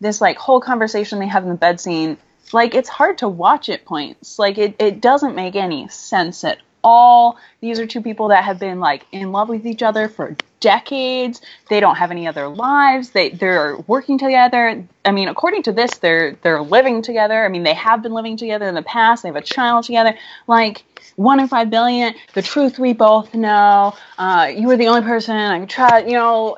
This 0.00 0.20
like 0.20 0.36
whole 0.36 0.60
conversation 0.60 1.18
they 1.18 1.26
have 1.26 1.42
in 1.42 1.48
the 1.48 1.54
bed 1.54 1.80
scene, 1.80 2.18
like 2.52 2.74
it's 2.74 2.88
hard 2.88 3.18
to 3.18 3.28
watch 3.28 3.68
at 3.68 3.84
points. 3.84 4.38
Like 4.38 4.58
it, 4.58 4.76
it 4.78 5.00
doesn't 5.00 5.34
make 5.34 5.56
any 5.56 5.88
sense 5.88 6.44
at 6.44 6.58
all. 6.82 7.38
These 7.60 7.78
are 7.78 7.86
two 7.86 8.00
people 8.00 8.28
that 8.28 8.44
have 8.44 8.58
been 8.58 8.80
like 8.80 9.06
in 9.12 9.32
love 9.32 9.48
with 9.48 9.66
each 9.66 9.82
other 9.82 10.08
for 10.08 10.36
decades. 10.60 11.40
They 11.68 11.80
don't 11.80 11.96
have 11.96 12.10
any 12.10 12.26
other 12.26 12.48
lives. 12.48 13.10
They 13.10 13.30
they're 13.30 13.76
working 13.86 14.18
together. 14.18 14.84
I 15.04 15.10
mean, 15.10 15.28
according 15.28 15.64
to 15.64 15.72
this, 15.72 15.98
they're 15.98 16.36
they're 16.42 16.62
living 16.62 17.02
together. 17.02 17.44
I 17.44 17.48
mean, 17.48 17.62
they 17.62 17.74
have 17.74 18.02
been 18.02 18.12
living 18.12 18.36
together 18.36 18.68
in 18.68 18.74
the 18.74 18.82
past. 18.82 19.22
They 19.22 19.28
have 19.28 19.36
a 19.36 19.42
child 19.42 19.84
together. 19.84 20.16
Like 20.46 20.84
one 21.16 21.40
in 21.40 21.48
five 21.48 21.70
billion. 21.70 22.14
The 22.34 22.42
truth 22.42 22.78
we 22.78 22.92
both 22.92 23.34
know. 23.34 23.94
Uh, 24.18 24.52
you 24.54 24.68
were 24.68 24.76
the 24.76 24.88
only 24.88 25.02
person 25.02 25.36
I 25.36 25.60
could 25.60 25.70
try. 25.70 25.98
You 26.00 26.12
know. 26.12 26.56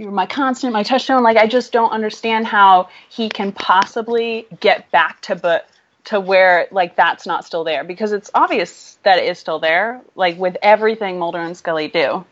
You're 0.00 0.10
my 0.10 0.26
constant, 0.26 0.72
my 0.72 0.82
touchstone. 0.82 1.22
Like 1.22 1.36
I 1.36 1.46
just 1.46 1.70
don't 1.70 1.90
understand 1.90 2.46
how 2.46 2.88
he 3.10 3.28
can 3.28 3.52
possibly 3.52 4.46
get 4.58 4.90
back 4.90 5.20
to 5.22 5.36
but 5.36 5.68
to 6.04 6.20
where 6.20 6.68
like 6.70 6.96
that's 6.96 7.26
not 7.26 7.44
still 7.44 7.64
there 7.64 7.82
because 7.82 8.12
it's 8.12 8.30
obvious 8.34 8.98
that 9.02 9.18
it 9.18 9.24
is 9.24 9.38
still 9.38 9.58
there. 9.58 10.00
Like 10.14 10.38
with 10.38 10.56
everything 10.62 11.18
Mulder 11.18 11.38
and 11.38 11.56
Scully 11.56 11.88
do, 11.88 12.24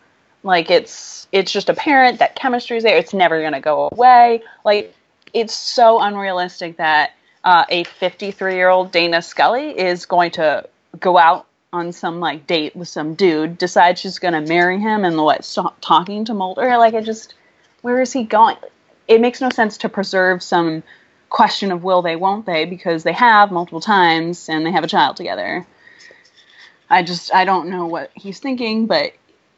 like 0.42 0.70
it's 0.70 1.26
it's 1.32 1.50
just 1.50 1.68
apparent 1.68 2.18
that 2.18 2.36
chemistry 2.36 2.76
is 2.76 2.82
there. 2.82 2.96
It's 2.96 3.14
never 3.14 3.42
gonna 3.42 3.60
go 3.60 3.88
away. 3.92 4.42
Like 4.64 4.94
it's 5.32 5.54
so 5.54 6.00
unrealistic 6.00 6.76
that 6.76 7.12
uh, 7.44 7.64
a 7.70 7.84
53 7.84 8.54
year 8.54 8.68
old 8.68 8.92
Dana 8.92 9.22
Scully 9.22 9.78
is 9.78 10.06
going 10.06 10.32
to 10.32 10.68
go 11.00 11.18
out 11.18 11.46
on 11.72 11.92
some 11.92 12.20
like 12.20 12.46
date 12.46 12.76
with 12.76 12.88
some 12.88 13.14
dude, 13.14 13.56
decide 13.56 13.98
she's 13.98 14.18
gonna 14.18 14.42
marry 14.42 14.78
him, 14.78 15.04
and 15.04 15.16
what 15.16 15.44
stop 15.44 15.76
talking 15.80 16.24
to 16.26 16.34
Mulder. 16.34 16.76
Like 16.76 16.94
it 16.94 17.04
just 17.04 17.34
where 17.80 18.00
is 18.00 18.12
he 18.12 18.24
going? 18.24 18.56
It 19.08 19.20
makes 19.20 19.40
no 19.40 19.50
sense 19.50 19.78
to 19.78 19.88
preserve 19.88 20.42
some 20.42 20.82
question 21.32 21.72
of 21.72 21.82
will 21.82 22.02
they, 22.02 22.14
won't 22.14 22.46
they, 22.46 22.66
because 22.66 23.02
they 23.02 23.12
have 23.12 23.50
multiple 23.50 23.80
times 23.80 24.48
and 24.48 24.64
they 24.64 24.70
have 24.70 24.84
a 24.84 24.88
child 24.88 25.16
together. 25.16 25.66
I 26.90 27.02
just 27.02 27.34
I 27.34 27.46
don't 27.46 27.70
know 27.70 27.86
what 27.86 28.10
he's 28.14 28.38
thinking, 28.38 28.86
but 28.86 29.12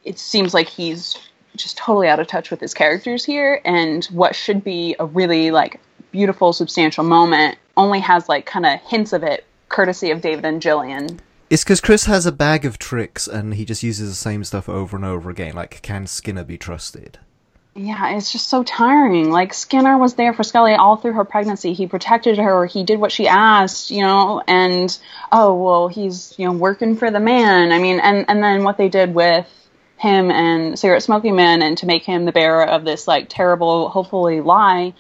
it 0.05 0.19
seems 0.19 0.55
like 0.55 0.69
he's 0.69 1.19
just 1.57 1.77
totally 1.77 2.09
out 2.09 2.21
of 2.21 2.29
touch 2.29 2.51
with 2.51 2.61
his 2.61 2.75
characters 2.75 3.25
here, 3.25 3.61
and 3.65 4.05
what 4.07 4.37
should 4.37 4.63
be 4.63 4.95
a 5.01 5.07
really 5.07 5.51
like 5.51 5.81
beautiful, 6.13 6.53
substantial 6.53 7.03
moment 7.03 7.59
only 7.77 7.99
has 7.99 8.29
like 8.29 8.47
kind 8.47 8.65
of 8.65 8.81
hints 8.81 9.13
of 9.13 9.25
it, 9.25 9.45
courtesy 9.69 10.13
of 10.13 10.21
David 10.21 10.45
and 10.45 10.63
Gillian. 10.63 11.21
It's 11.51 11.65
because 11.65 11.81
Chris 11.81 12.05
has 12.07 12.25
a 12.25 12.33
bag 12.33 12.65
of 12.65 12.79
tricks 12.79 13.27
and 13.27 13.55
he 13.55 13.65
just 13.65 13.83
uses 13.83 14.09
the 14.09 14.15
same 14.15 14.45
stuff 14.45 14.69
over 14.69 14.97
and 14.97 15.05
over 15.05 15.29
again. 15.29 15.55
Like, 15.55 15.83
can 15.83 16.07
Skinner 16.07 16.45
be 16.45 16.57
trusted? 16.57 17.19
Yeah, 17.77 18.17
it's 18.17 18.31
just 18.31 18.49
so 18.49 18.63
tiring. 18.63 19.31
Like 19.33 19.53
Skinner 19.53 19.99
was 19.99 20.15
there 20.15 20.33
for 20.33 20.45
Scully 20.45 20.75
all 20.75 20.97
through 20.97 21.15
her 21.15 21.25
pregnancy. 21.25 21.73
He 21.73 21.89
protected 21.89 22.39
her. 22.39 22.67
He 22.67 22.85
did 22.85 23.01
what 23.01 23.11
she 23.11 23.27
asked, 23.27 23.91
you 23.91 24.03
know. 24.03 24.43
And 24.47 24.97
oh 25.33 25.55
well, 25.55 25.89
he's 25.89 26.35
you 26.39 26.47
know 26.47 26.53
working 26.53 26.97
for 26.97 27.11
the 27.11 27.19
man. 27.19 27.73
I 27.73 27.79
mean, 27.81 27.99
and 27.99 28.27
and 28.29 28.43
then 28.43 28.63
what 28.63 28.79
they 28.79 28.89
did 28.89 29.13
with 29.13 29.47
him 29.97 30.31
and 30.31 30.79
cigarette 30.79 31.03
smoking 31.03 31.35
man, 31.35 31.63
and 31.63 31.77
to 31.79 31.87
make 31.87 32.05
him 32.05 32.27
the 32.27 32.33
bearer 32.33 32.65
of 32.65 32.85
this 32.85 33.09
like 33.09 33.27
terrible, 33.29 33.89
hopefully 33.89 34.41
lie, 34.41 34.95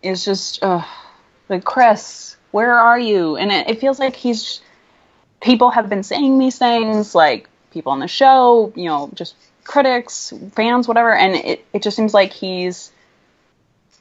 is 0.00 0.24
just 0.24 0.62
uh, 0.62 0.84
like 1.48 1.64
Chris, 1.64 2.36
where 2.52 2.78
are 2.78 2.98
you? 2.98 3.36
And 3.36 3.50
it, 3.50 3.70
it 3.70 3.80
feels 3.80 3.98
like 3.98 4.14
he's 4.14 4.60
people 5.40 5.70
have 5.70 5.88
been 5.88 6.04
saying 6.04 6.38
these 6.38 6.58
things, 6.58 7.12
like 7.12 7.48
people 7.72 7.90
on 7.90 7.98
the 7.98 8.06
show, 8.06 8.72
you 8.76 8.84
know, 8.84 9.10
just 9.14 9.34
critics, 9.64 10.32
fans, 10.52 10.86
whatever, 10.86 11.14
and 11.14 11.34
it, 11.34 11.64
it 11.72 11.82
just 11.82 11.96
seems 11.96 12.14
like 12.14 12.32
he's 12.32 12.92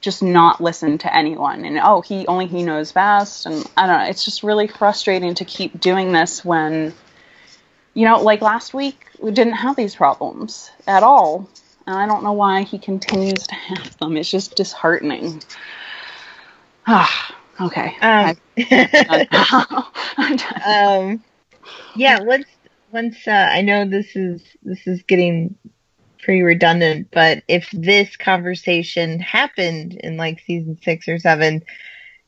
just 0.01 0.21
not 0.21 0.59
listened 0.59 0.99
to 0.99 1.15
anyone 1.15 1.63
and 1.63 1.79
oh 1.81 2.01
he 2.01 2.27
only 2.27 2.45
he 2.45 2.61
knows 2.61 2.91
best 2.91 3.45
and 3.45 3.65
I 3.77 3.87
don't 3.87 3.99
know, 3.99 4.09
it's 4.09 4.25
just 4.25 4.43
really 4.43 4.67
frustrating 4.67 5.33
to 5.35 5.45
keep 5.45 5.79
doing 5.79 6.11
this 6.11 6.43
when 6.43 6.93
you 7.93 8.05
know, 8.05 8.21
like 8.21 8.41
last 8.41 8.73
week 8.73 9.05
we 9.19 9.31
didn't 9.31 9.53
have 9.53 9.75
these 9.75 9.95
problems 9.95 10.71
at 10.87 11.03
all. 11.03 11.49
And 11.85 11.95
I 11.95 12.07
don't 12.07 12.23
know 12.23 12.33
why 12.33 12.63
he 12.63 12.79
continues 12.79 13.45
to 13.47 13.55
have 13.55 13.97
them. 13.97 14.17
It's 14.17 14.29
just 14.29 14.55
disheartening. 14.55 15.43
Ah, 16.87 17.35
Okay. 17.61 17.95
Um, 18.01 18.35
I'm 18.57 19.25
done. 19.27 20.43
um, 20.65 21.23
yeah. 21.95 22.19
Once 22.19 22.47
once 22.93 23.27
uh, 23.27 23.49
I 23.51 23.61
know 23.61 23.85
this 23.85 24.15
is 24.15 24.41
this 24.61 24.85
is 24.85 25.01
getting 25.03 25.55
pretty 26.19 26.43
redundant, 26.43 27.09
but 27.11 27.43
if 27.47 27.69
this 27.73 28.15
conversation 28.15 29.19
happened 29.19 29.93
in 29.95 30.15
like 30.15 30.41
season 30.45 30.79
six 30.81 31.07
or 31.07 31.17
seven, 31.19 31.63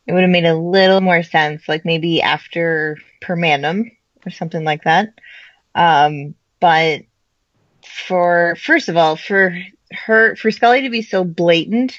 it 0.08 0.12
would 0.12 0.24
have 0.24 0.32
made 0.32 0.46
a 0.46 0.58
little 0.58 1.02
more 1.02 1.24
sense. 1.24 1.70
Like 1.70 1.86
maybe 1.86 2.22
after 2.22 2.98
Per 3.22 3.36
Manum 3.36 3.92
or 4.26 4.32
something 4.32 4.64
like 4.64 4.84
that. 4.84 5.14
Um, 5.76 6.36
but 6.60 7.02
for 7.84 8.58
first 8.60 8.90
of 8.90 8.98
all, 8.98 9.16
for 9.16 9.58
her 9.92 10.36
for 10.36 10.52
Scully 10.52 10.82
to 10.82 10.90
be 10.90 11.04
so 11.04 11.24
blatant 11.24 11.94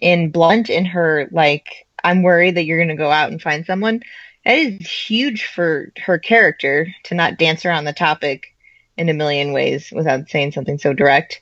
and 0.00 0.32
blunt 0.32 0.70
in 0.70 0.86
her 0.86 1.28
like 1.30 1.86
I'm 2.02 2.22
worried 2.24 2.56
that 2.56 2.64
you're 2.64 2.78
going 2.78 2.88
to 2.88 2.96
go 2.96 3.10
out 3.10 3.30
and 3.30 3.40
find 3.40 3.64
someone. 3.64 4.02
That 4.44 4.58
is 4.58 4.90
huge 4.90 5.44
for 5.46 5.92
her 6.04 6.18
character 6.18 6.92
to 7.04 7.14
not 7.14 7.38
dance 7.38 7.64
around 7.64 7.84
the 7.84 7.92
topic 7.92 8.54
in 8.96 9.08
a 9.08 9.14
million 9.14 9.52
ways 9.52 9.92
without 9.92 10.28
saying 10.28 10.52
something 10.52 10.78
so 10.78 10.92
direct. 10.92 11.40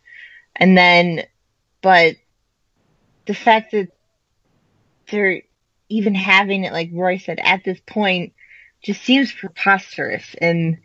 And 0.57 0.77
then, 0.77 1.25
but 1.83 2.17
the 3.27 3.35
fact 3.35 3.73
that 3.73 3.89
they're 5.11 5.43
even 5.89 6.15
having 6.15 6.65
it, 6.65 6.73
like 6.73 6.91
Roy 6.93 7.19
said, 7.19 7.41
at 7.43 7.65
this 7.65 7.81
point 7.87 8.35
just 8.83 9.03
seems 9.03 9.33
preposterous 9.33 10.35
and 10.41 10.79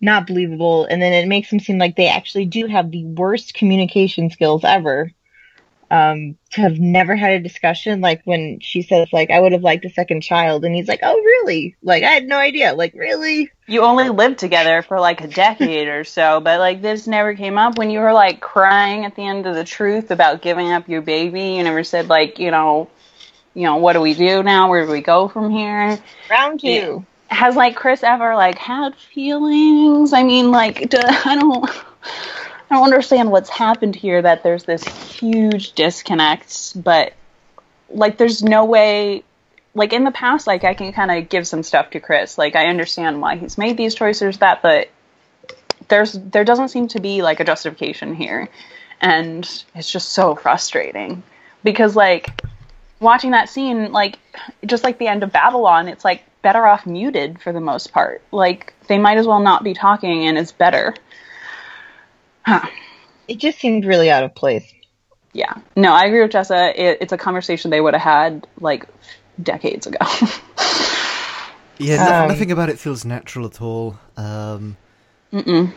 not 0.00 0.26
believable. 0.26 0.84
And 0.84 1.00
then 1.00 1.12
it 1.12 1.28
makes 1.28 1.50
them 1.50 1.60
seem 1.60 1.78
like 1.78 1.96
they 1.96 2.08
actually 2.08 2.46
do 2.46 2.66
have 2.66 2.90
the 2.90 3.04
worst 3.04 3.54
communication 3.54 4.30
skills 4.30 4.64
ever 4.64 5.10
um, 5.90 6.36
to 6.50 6.60
have 6.60 6.78
never 6.78 7.16
had 7.16 7.32
a 7.32 7.40
discussion. 7.40 8.00
Like 8.00 8.22
when 8.24 8.60
she 8.60 8.82
says, 8.82 9.08
like, 9.12 9.30
I 9.30 9.40
would 9.40 9.52
have 9.52 9.62
liked 9.62 9.84
a 9.84 9.90
second 9.90 10.22
child. 10.22 10.64
And 10.64 10.74
he's 10.74 10.88
like, 10.88 11.00
oh, 11.02 11.14
really? 11.14 11.76
Like, 11.82 12.02
I 12.02 12.10
had 12.10 12.26
no 12.26 12.36
idea. 12.36 12.74
Like, 12.74 12.94
really? 12.94 13.50
You 13.66 13.82
only 13.82 14.08
lived 14.08 14.38
together 14.38 14.82
for 14.82 15.00
like 15.00 15.22
a 15.22 15.28
decade 15.28 15.88
or 15.88 16.04
so, 16.04 16.40
but 16.40 16.58
like 16.58 16.82
this 16.82 17.06
never 17.06 17.34
came 17.34 17.56
up 17.56 17.78
when 17.78 17.90
you 17.90 18.00
were 18.00 18.12
like 18.12 18.40
crying 18.40 19.04
at 19.06 19.16
the 19.16 19.26
end 19.26 19.46
of 19.46 19.54
the 19.54 19.64
truth 19.64 20.10
about 20.10 20.42
giving 20.42 20.70
up 20.70 20.88
your 20.88 21.00
baby. 21.00 21.54
You 21.54 21.62
never 21.62 21.82
said 21.82 22.08
like, 22.08 22.38
you 22.38 22.50
know, 22.50 22.90
you 23.54 23.62
know, 23.62 23.76
what 23.76 23.94
do 23.94 24.00
we 24.00 24.14
do 24.14 24.42
now? 24.42 24.68
Where 24.68 24.84
do 24.84 24.92
we 24.92 25.00
go 25.00 25.28
from 25.28 25.50
here? 25.50 25.98
Round 26.28 26.60
two. 26.60 27.06
Has 27.28 27.56
like 27.56 27.74
Chris 27.74 28.02
ever 28.02 28.34
like 28.34 28.58
had 28.58 28.94
feelings? 28.96 30.12
I 30.12 30.22
mean, 30.24 30.50
like, 30.50 30.90
do, 30.90 30.98
I 31.02 31.36
don't. 31.36 31.70
I 32.74 32.76
don't 32.76 32.86
understand 32.86 33.30
what's 33.30 33.50
happened 33.50 33.94
here 33.94 34.20
that 34.20 34.42
there's 34.42 34.64
this 34.64 34.82
huge 34.82 35.74
disconnect, 35.74 36.82
but 36.82 37.12
like 37.88 38.18
there's 38.18 38.42
no 38.42 38.64
way 38.64 39.22
like 39.76 39.92
in 39.92 40.02
the 40.02 40.10
past 40.10 40.48
like 40.48 40.64
I 40.64 40.74
can 40.74 40.92
kind 40.92 41.12
of 41.12 41.28
give 41.28 41.46
some 41.46 41.62
stuff 41.62 41.90
to 41.90 42.00
Chris. 42.00 42.36
Like 42.36 42.56
I 42.56 42.66
understand 42.66 43.22
why 43.22 43.36
he's 43.36 43.56
made 43.56 43.76
these 43.76 43.94
choices 43.94 44.38
that 44.38 44.60
but 44.60 44.90
there's 45.86 46.14
there 46.14 46.42
doesn't 46.42 46.70
seem 46.70 46.88
to 46.88 47.00
be 47.00 47.22
like 47.22 47.38
a 47.38 47.44
justification 47.44 48.12
here. 48.12 48.48
And 49.00 49.48
it's 49.76 49.88
just 49.88 50.10
so 50.10 50.34
frustrating 50.34 51.22
because 51.62 51.94
like 51.94 52.42
watching 52.98 53.30
that 53.30 53.48
scene 53.48 53.92
like 53.92 54.18
just 54.66 54.82
like 54.82 54.98
the 54.98 55.06
end 55.06 55.22
of 55.22 55.30
Babylon, 55.30 55.86
it's 55.86 56.04
like 56.04 56.24
better 56.42 56.66
off 56.66 56.86
muted 56.86 57.40
for 57.40 57.52
the 57.52 57.60
most 57.60 57.92
part. 57.92 58.20
Like 58.32 58.74
they 58.88 58.98
might 58.98 59.18
as 59.18 59.28
well 59.28 59.38
not 59.38 59.62
be 59.62 59.74
talking 59.74 60.26
and 60.26 60.36
it's 60.36 60.50
better. 60.50 60.92
Huh. 62.46 62.66
It 63.28 63.38
just 63.38 63.58
seemed 63.58 63.84
really 63.84 64.10
out 64.10 64.22
of 64.24 64.34
place. 64.34 64.70
Yeah. 65.32 65.54
No, 65.76 65.92
I 65.92 66.04
agree 66.04 66.22
with 66.22 66.30
Jessa. 66.32 66.72
It, 66.76 66.98
it's 67.00 67.12
a 67.12 67.16
conversation 67.18 67.70
they 67.70 67.80
would 67.80 67.94
have 67.94 68.02
had 68.02 68.46
like 68.60 68.86
decades 69.42 69.86
ago. 69.86 69.98
Yeah, 71.78 71.96
no- 71.96 72.22
Um, 72.22 72.28
nothing 72.28 72.52
about 72.52 72.68
it 72.68 72.78
feels 72.78 73.04
natural 73.04 73.46
at 73.46 73.60
all. 73.60 73.98
Um, 74.16 74.76
Mm-mm. 75.32 75.72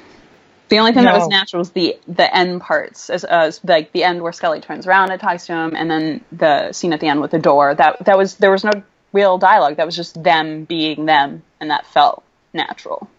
The 0.69 0.77
only 0.79 0.91
thing 0.91 1.05
that 1.05 1.17
was 1.17 1.27
natural 1.27 1.59
was 1.61 1.71
the 1.71 1.97
the 2.07 2.35
end 2.35 2.61
parts, 2.61 3.09
as, 3.09 3.23
as 3.23 3.59
like 3.63 3.93
the 3.93 4.03
end 4.03 4.21
where 4.21 4.31
Scully 4.31 4.59
turns 4.61 4.85
around 4.85 5.09
and 5.11 5.19
talks 5.19 5.47
to 5.47 5.53
him, 5.53 5.75
and 5.75 5.89
then 5.89 6.23
the 6.31 6.71
scene 6.73 6.93
at 6.93 6.99
the 6.99 7.07
end 7.07 7.21
with 7.21 7.31
the 7.31 7.39
door. 7.39 7.73
That 7.73 8.05
that 8.05 8.15
was 8.17 8.35
there 8.35 8.51
was 8.51 8.63
no 8.63 8.83
real 9.11 9.37
dialogue. 9.39 9.77
That 9.77 9.85
was 9.87 9.95
just 9.95 10.21
them 10.21 10.65
being 10.65 11.05
them, 11.07 11.41
and 11.59 11.71
that 11.71 11.87
felt 11.87 12.23
natural. 12.53 13.09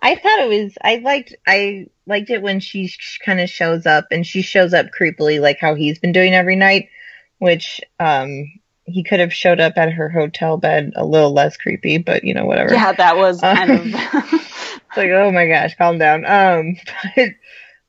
I 0.00 0.14
thought 0.14 0.40
it 0.40 0.48
was. 0.48 0.74
I 0.82 0.96
liked. 0.96 1.34
I 1.46 1.86
liked 2.06 2.30
it 2.30 2.42
when 2.42 2.60
she 2.60 2.92
kind 3.24 3.40
of 3.40 3.48
shows 3.48 3.86
up, 3.86 4.06
and 4.10 4.26
she 4.26 4.42
shows 4.42 4.74
up 4.74 4.86
creepily, 4.98 5.40
like 5.40 5.58
how 5.60 5.74
he's 5.74 5.98
been 5.98 6.12
doing 6.12 6.34
every 6.34 6.56
night. 6.56 6.88
Which 7.38 7.80
um, 8.00 8.44
he 8.84 9.04
could 9.04 9.20
have 9.20 9.32
showed 9.32 9.60
up 9.60 9.74
at 9.76 9.92
her 9.92 10.08
hotel 10.08 10.56
bed 10.56 10.92
a 10.96 11.04
little 11.04 11.32
less 11.32 11.56
creepy, 11.56 11.98
but 11.98 12.24
you 12.24 12.34
know 12.34 12.46
whatever. 12.46 12.74
Yeah, 12.74 12.92
that 12.92 13.16
was 13.16 13.40
kind 13.40 13.70
of. 13.70 14.44
It's 14.88 14.96
like, 14.96 15.10
oh 15.10 15.30
my 15.30 15.46
gosh, 15.46 15.76
calm 15.76 15.98
down. 15.98 16.24
Um, 16.24 16.76
but 17.16 17.28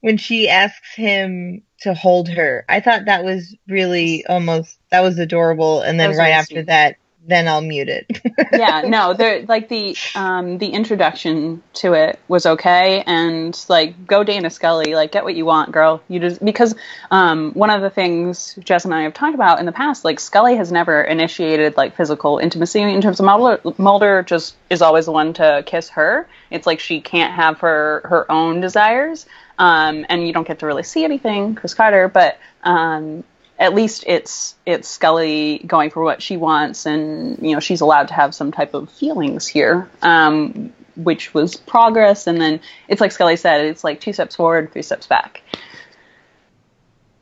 when 0.01 0.17
she 0.17 0.49
asks 0.49 0.95
him 0.95 1.63
to 1.81 1.93
hold 1.93 2.29
her, 2.29 2.65
I 2.67 2.81
thought 2.81 3.05
that 3.05 3.23
was 3.23 3.55
really 3.67 4.25
almost 4.25 4.77
that 4.91 5.01
was 5.01 5.17
adorable. 5.17 5.81
And 5.81 5.99
then 5.99 6.09
was 6.09 6.17
right 6.17 6.25
really 6.25 6.33
after 6.33 6.55
sweet. 6.55 6.65
that, 6.67 6.97
then 7.27 7.47
I'll 7.47 7.61
mute 7.61 7.89
it. 7.89 8.21
yeah, 8.53 8.81
no, 8.81 9.13
there 9.13 9.45
like 9.45 9.67
the 9.69 9.95
um 10.15 10.57
the 10.57 10.67
introduction 10.67 11.61
to 11.73 11.93
it 11.93 12.19
was 12.27 12.45
okay 12.45 13.03
and 13.05 13.57
like 13.67 14.07
go 14.07 14.23
Dana 14.23 14.49
Scully, 14.49 14.95
like 14.95 15.11
get 15.11 15.23
what 15.23 15.35
you 15.35 15.45
want, 15.45 15.71
girl. 15.71 16.01
You 16.07 16.19
just 16.19 16.43
because 16.43 16.75
um 17.11 17.51
one 17.53 17.69
of 17.69 17.81
the 17.81 17.89
things 17.89 18.57
Jess 18.59 18.85
and 18.85 18.93
I 18.93 19.03
have 19.03 19.13
talked 19.13 19.35
about 19.35 19.59
in 19.59 19.65
the 19.65 19.71
past, 19.71 20.05
like 20.05 20.19
Scully 20.19 20.55
has 20.55 20.71
never 20.71 21.01
initiated 21.01 21.75
like 21.77 21.95
physical 21.95 22.37
intimacy 22.39 22.81
in 22.81 23.01
terms 23.01 23.19
of 23.19 23.25
Mulder 23.25 23.61
Mulder 23.77 24.23
just 24.23 24.55
is 24.69 24.81
always 24.81 25.05
the 25.05 25.11
one 25.11 25.33
to 25.33 25.63
kiss 25.65 25.89
her. 25.89 26.27
It's 26.49 26.65
like 26.65 26.79
she 26.79 27.01
can't 27.01 27.33
have 27.33 27.59
her 27.59 28.01
her 28.05 28.31
own 28.31 28.61
desires. 28.61 29.25
Um 29.57 30.05
and 30.07 30.25
you 30.25 30.31
don't 30.31 30.47
get 30.47 30.59
to 30.59 30.65
really 30.65 30.83
see 30.83 31.03
anything, 31.03 31.55
Chris 31.55 31.73
Carter, 31.73 32.07
but 32.07 32.39
um 32.63 33.23
at 33.59 33.75
least 33.75 34.05
it's 34.07 34.55
it's 34.65 34.87
Scully 34.87 35.59
going 35.59 35.89
for 35.89 36.01
what 36.01 36.21
she 36.21 36.37
wants, 36.37 36.85
and 36.85 37.37
you 37.41 37.53
know 37.53 37.59
she's 37.59 37.81
allowed 37.81 38.07
to 38.07 38.13
have 38.13 38.33
some 38.33 38.51
type 38.51 38.73
of 38.73 38.89
feelings 38.89 39.47
here, 39.47 39.89
um, 40.01 40.71
which 40.95 41.33
was 41.33 41.55
progress. 41.57 42.25
And 42.25 42.39
then 42.39 42.61
it's 42.87 43.01
like 43.01 43.11
Scully 43.11 43.35
said, 43.35 43.65
it's 43.65 43.83
like 43.83 43.99
two 43.99 44.13
steps 44.13 44.35
forward, 44.35 44.71
three 44.71 44.81
steps 44.81 45.07
back. 45.07 45.41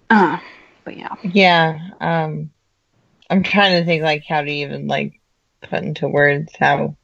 Uh, 0.10 0.38
but 0.84 0.96
yeah, 0.96 1.16
yeah. 1.24 1.80
Um, 2.00 2.52
I'm 3.30 3.44
trying 3.44 3.80
to 3.80 3.86
think 3.86 4.04
like 4.04 4.24
how 4.24 4.42
to 4.42 4.50
even 4.50 4.88
like 4.88 5.20
put 5.62 5.84
into 5.84 6.08
words 6.08 6.54
how 6.58 6.96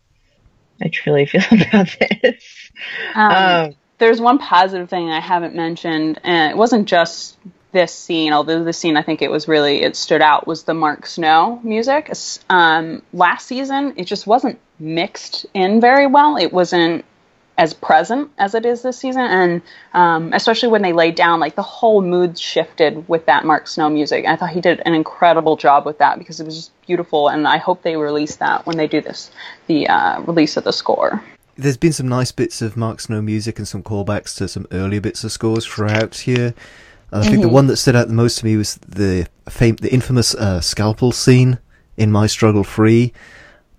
I 0.82 0.90
truly 0.90 1.26
feel 1.28 1.42
about 1.42 1.96
this. 2.00 2.72
um, 3.16 3.32
Um, 3.32 3.76
there's 3.98 4.22
one 4.22 4.38
positive 4.38 4.90
thing 4.90 5.10
I 5.10 5.20
haven't 5.20 5.56
mentioned, 5.56 6.20
and 6.24 6.52
it 6.52 6.58
wasn't 6.58 6.88
just 6.88 7.38
this 7.74 7.94
scene, 7.94 8.32
although 8.32 8.64
the 8.64 8.74
scene 8.74 8.96
I 8.96 9.02
think 9.02 9.22
it 9.22 9.30
was 9.30 9.48
really 9.48 9.82
it 9.82 9.96
stood 9.96 10.22
out 10.22 10.48
was 10.48 10.64
the 10.64 10.74
Mark 10.74 11.06
Snow 11.06 11.60
music. 11.64 12.12
Um, 12.50 13.02
last 13.12 13.48
season, 13.48 13.94
it 13.98 14.06
just 14.06 14.26
wasn't 14.26 14.60
mixed 14.80 15.46
in 15.54 15.82
very 15.82 16.08
well. 16.08 16.38
It 16.38 16.54
wasn't 16.54 17.04
as 17.58 17.74
present 17.74 18.32
as 18.40 18.56
it 18.56 18.66
is 18.66 18.82
this 18.82 18.98
season, 18.98 19.22
and 19.22 19.62
um, 19.94 20.34
especially 20.34 20.70
when 20.70 20.82
they 20.82 20.94
laid 20.94 21.16
down, 21.16 21.40
like 21.40 21.56
the 21.56 21.62
whole 21.62 22.02
mood 22.02 22.40
shifted 22.40 23.08
with 23.08 23.26
that 23.28 23.46
Mark 23.46 23.68
Snow 23.68 23.90
music. 23.90 24.26
I 24.26 24.36
thought 24.36 24.50
he 24.50 24.62
did 24.62 24.82
an 24.86 24.94
incredible 24.94 25.56
job 25.56 25.86
with 25.86 26.00
that 26.00 26.18
because 26.18 26.40
it 26.40 26.46
was 26.46 26.56
just 26.56 26.72
beautiful, 26.88 27.28
and 27.28 27.48
I 27.48 27.58
hope 27.58 27.84
they 27.84 27.96
release 27.96 28.38
that 28.38 28.66
when 28.66 28.78
they 28.78 28.88
do 28.88 29.02
this, 29.02 29.30
the 29.68 29.88
uh, 29.88 30.22
release 30.22 30.58
of 30.58 30.64
the 30.64 30.74
score. 30.74 31.24
there's 31.56 31.78
been 31.78 31.94
some 31.94 32.08
nice 32.08 32.32
bits 32.32 32.62
of 32.64 32.76
Mark 32.76 33.00
Snow 33.00 33.22
music 33.22 33.60
and 33.60 33.68
some 33.68 33.84
callbacks 33.84 34.36
to 34.38 34.48
some 34.48 34.66
earlier 34.72 35.02
bits 35.02 35.24
of 35.24 35.32
scores 35.32 35.66
throughout 35.66 36.16
here. 36.16 36.56
And 37.14 37.24
I 37.24 37.30
think 37.30 37.44
the 37.44 37.50
one 37.50 37.68
that 37.68 37.78
stood 37.78 37.96
out 37.96 38.08
the 38.08 38.14
most 38.14 38.40
to 38.40 38.46
me 38.46 38.58
was 38.58 38.76
the 38.78 39.28
fam- 39.48 39.76
the 39.76 39.94
infamous 39.94 40.34
uh, 40.34 40.62
scalpel 40.62 41.12
scene 41.12 41.60
in 41.96 42.12
My 42.12 42.26
Struggle 42.26 42.64
Free. 42.64 43.14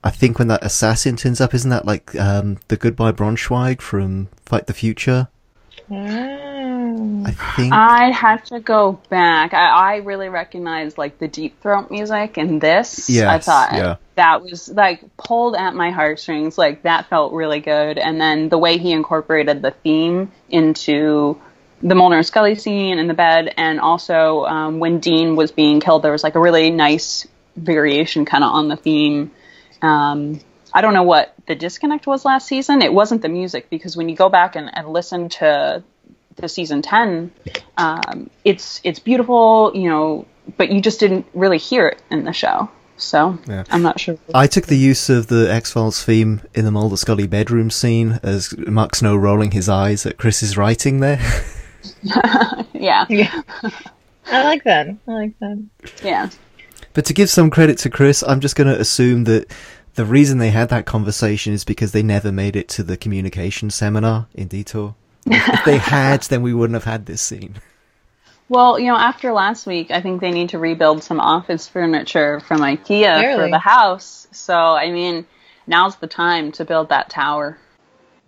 I 0.05 0.11
think 0.11 0.39
when 0.39 0.47
that 0.49 0.65
assassin 0.65 1.17
turns 1.17 1.41
up, 1.41 1.53
isn't 1.53 1.71
that 1.71 1.85
like 1.85 2.15
um, 2.15 2.59
the 2.69 2.77
Goodbye 2.77 3.11
Bronschweig 3.11 3.81
from 3.81 4.29
Fight 4.47 4.69
the 4.69 4.73
Future? 4.73 5.27
mm, 5.91 7.27
I 7.27 7.33
think. 7.57 7.73
I'd 7.73 8.13
have 8.13 8.45
to 8.45 8.61
go 8.61 9.01
back. 9.09 9.53
I, 9.53 9.95
I 9.95 9.97
really 9.97 10.29
recognize 10.29 10.97
like 10.97 11.19
the 11.19 11.27
deep 11.27 11.61
throat 11.61 11.91
music 11.91 12.39
in 12.39 12.61
this. 12.61 13.11
I 13.11 13.39
thought 13.41 13.73
yeah. 13.73 13.97
that 14.15 14.43
was 14.43 14.69
like 14.69 15.03
pulled 15.17 15.57
at 15.57 15.75
my 15.75 15.91
heartstrings. 15.91 16.57
Like 16.57 16.83
that 16.83 17.09
felt 17.09 17.33
really 17.33 17.61
good. 17.61 17.99
And 17.99 18.21
then 18.21 18.49
the 18.49 18.59
way 18.59 18.79
he 18.79 18.93
incorporated 18.93 19.61
the 19.61 19.73
theme 19.73 20.31
into 20.51 21.41
the 21.83 21.95
Mulder 21.95 22.17
and 22.17 22.27
Scully 22.27 22.55
scene 22.55 22.99
in 22.99 23.09
the 23.09 23.15
bed, 23.15 23.53
and 23.57 23.81
also 23.81 24.45
um, 24.45 24.79
when 24.79 25.01
Dean 25.01 25.37
was 25.37 25.53
being 25.53 25.81
killed, 25.81 26.03
there 26.03 26.13
was 26.13 26.23
like 26.23 26.35
a 26.35 26.41
really 26.41 26.71
nice 26.71 27.27
variation 27.57 28.25
kind 28.25 28.43
of 28.45 28.53
on 28.53 28.69
the 28.69 28.77
theme. 28.77 29.31
Um, 29.83 30.41
I 30.73 30.81
don't 30.81 30.95
know 30.95 31.03
what 31.03 31.35
the 31.47 31.55
disconnect 31.55 32.07
was 32.07 32.25
last 32.25 32.49
season. 32.49 32.83
It 32.83 32.93
wasn't 32.93 33.23
the 33.23 33.29
music 33.29 33.71
because 33.71 33.97
when 33.97 34.09
you 34.09 34.17
go 34.17 34.29
back 34.29 34.57
and, 34.57 34.71
and 34.77 34.89
listen 34.89 35.29
to 35.31 35.85
the 36.37 36.49
season 36.49 36.83
10 36.83 37.33
um, 37.77 38.31
it's 38.45 38.81
it's 38.85 38.99
beautiful 38.99 39.73
you 39.75 39.89
know 39.89 40.27
but 40.57 40.71
you 40.71 40.81
just 40.81 41.01
didn't 41.01 41.27
really 41.35 41.59
hear 41.59 41.87
it 41.87 42.03
in 42.11 42.25
the 42.25 42.33
show 42.33 42.69
So 42.97 43.39
Yeah. 43.49 43.65
I'm 43.71 43.83
not 43.83 43.99
sure. 43.99 44.17
I 44.35 44.47
took 44.47 44.67
the 44.67 44.77
use 44.77 45.09
of 45.11 45.27
the 45.27 45.53
X 45.53 45.73
Files 45.73 46.05
theme 46.05 46.43
in 46.55 46.65
the 46.65 46.71
Mulder 46.71 46.97
Scully 46.97 47.27
bedroom 47.27 47.71
scene 47.71 48.21
as 48.23 48.57
Mark 48.57 48.95
Snow 48.95 49.17
rolling 49.17 49.51
his 49.51 49.69
eyes 49.69 50.07
at 50.07 50.17
Chris's 50.17 50.57
writing 50.57 51.01
there. 51.01 51.21
yeah, 52.73 53.07
Yeah. 53.09 53.43
I 54.27 54.43
like 54.45 54.65
that. 54.65 54.89
I 55.07 55.13
like 55.13 55.39
that. 55.41 55.63
yeah. 56.03 56.31
But 56.95 57.05
to 57.07 57.13
give 57.13 57.29
some 57.29 57.51
credit 57.51 57.79
to 57.79 57.91
Chris, 57.91 58.23
I'm 58.23 58.41
just 58.41 58.57
going 58.57 58.73
to 58.73 58.81
assume 58.81 59.25
that 59.25 59.53
the 59.95 60.05
reason 60.05 60.39
they 60.39 60.51
had 60.51 60.71
that 60.71 60.87
conversation 60.87 61.53
is 61.53 61.65
because 61.65 61.93
they 61.93 62.03
never 62.03 62.33
made 62.33 62.57
it 62.57 62.69
to 62.71 62.83
the 62.83 62.97
communication 62.97 63.71
seminar 63.71 64.27
in 64.35 64.49
Detour. 64.49 64.95
if 65.27 65.65
they 65.65 65.79
had, 65.79 66.23
then 66.23 66.43
we 66.43 66.55
wouldn't 66.55 66.75
have 66.75 66.85
had 66.85 67.07
this 67.07 67.23
scene. 67.23 67.57
Well, 68.49 68.79
you 68.79 68.87
know, 68.87 68.97
after 68.97 69.33
last 69.33 69.67
week, 69.67 69.91
I 69.91 70.01
think 70.01 70.21
they 70.21 70.31
need 70.31 70.51
to 70.51 70.59
rebuild 70.59 71.03
some 71.03 71.19
office 71.21 71.67
furniture 71.67 72.41
from 72.41 72.61
IKEA 72.61 73.37
for 73.37 73.49
the 73.51 73.59
house. 73.59 74.29
So, 74.33 74.55
I 74.55 74.91
mean, 74.91 75.27
now's 75.67 75.97
the 75.97 76.07
time 76.07 76.53
to 76.53 76.65
build 76.65 76.91
that 76.91 77.09
tower. 77.09 77.59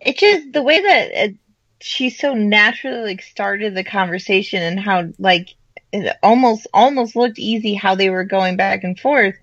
It 0.01 0.19
just 0.19 0.53
the 0.53 0.63
way 0.63 0.81
that 0.81 1.11
it, 1.11 1.37
she 1.81 2.11
so 2.11 2.35
naturally 2.35 3.03
like 3.03 3.23
started 3.23 3.75
the 3.75 3.85
conversation 3.85 4.63
and 4.63 4.81
how 4.81 5.09
like 5.19 5.55
it 5.93 6.17
almost 6.23 6.67
almost 6.73 7.17
looked 7.17 7.39
easy 7.39 7.75
how 7.75 7.95
they 7.95 8.11
were 8.11 8.25
going 8.25 8.57
back 8.57 8.85
and 8.85 8.99
forth. 8.99 9.37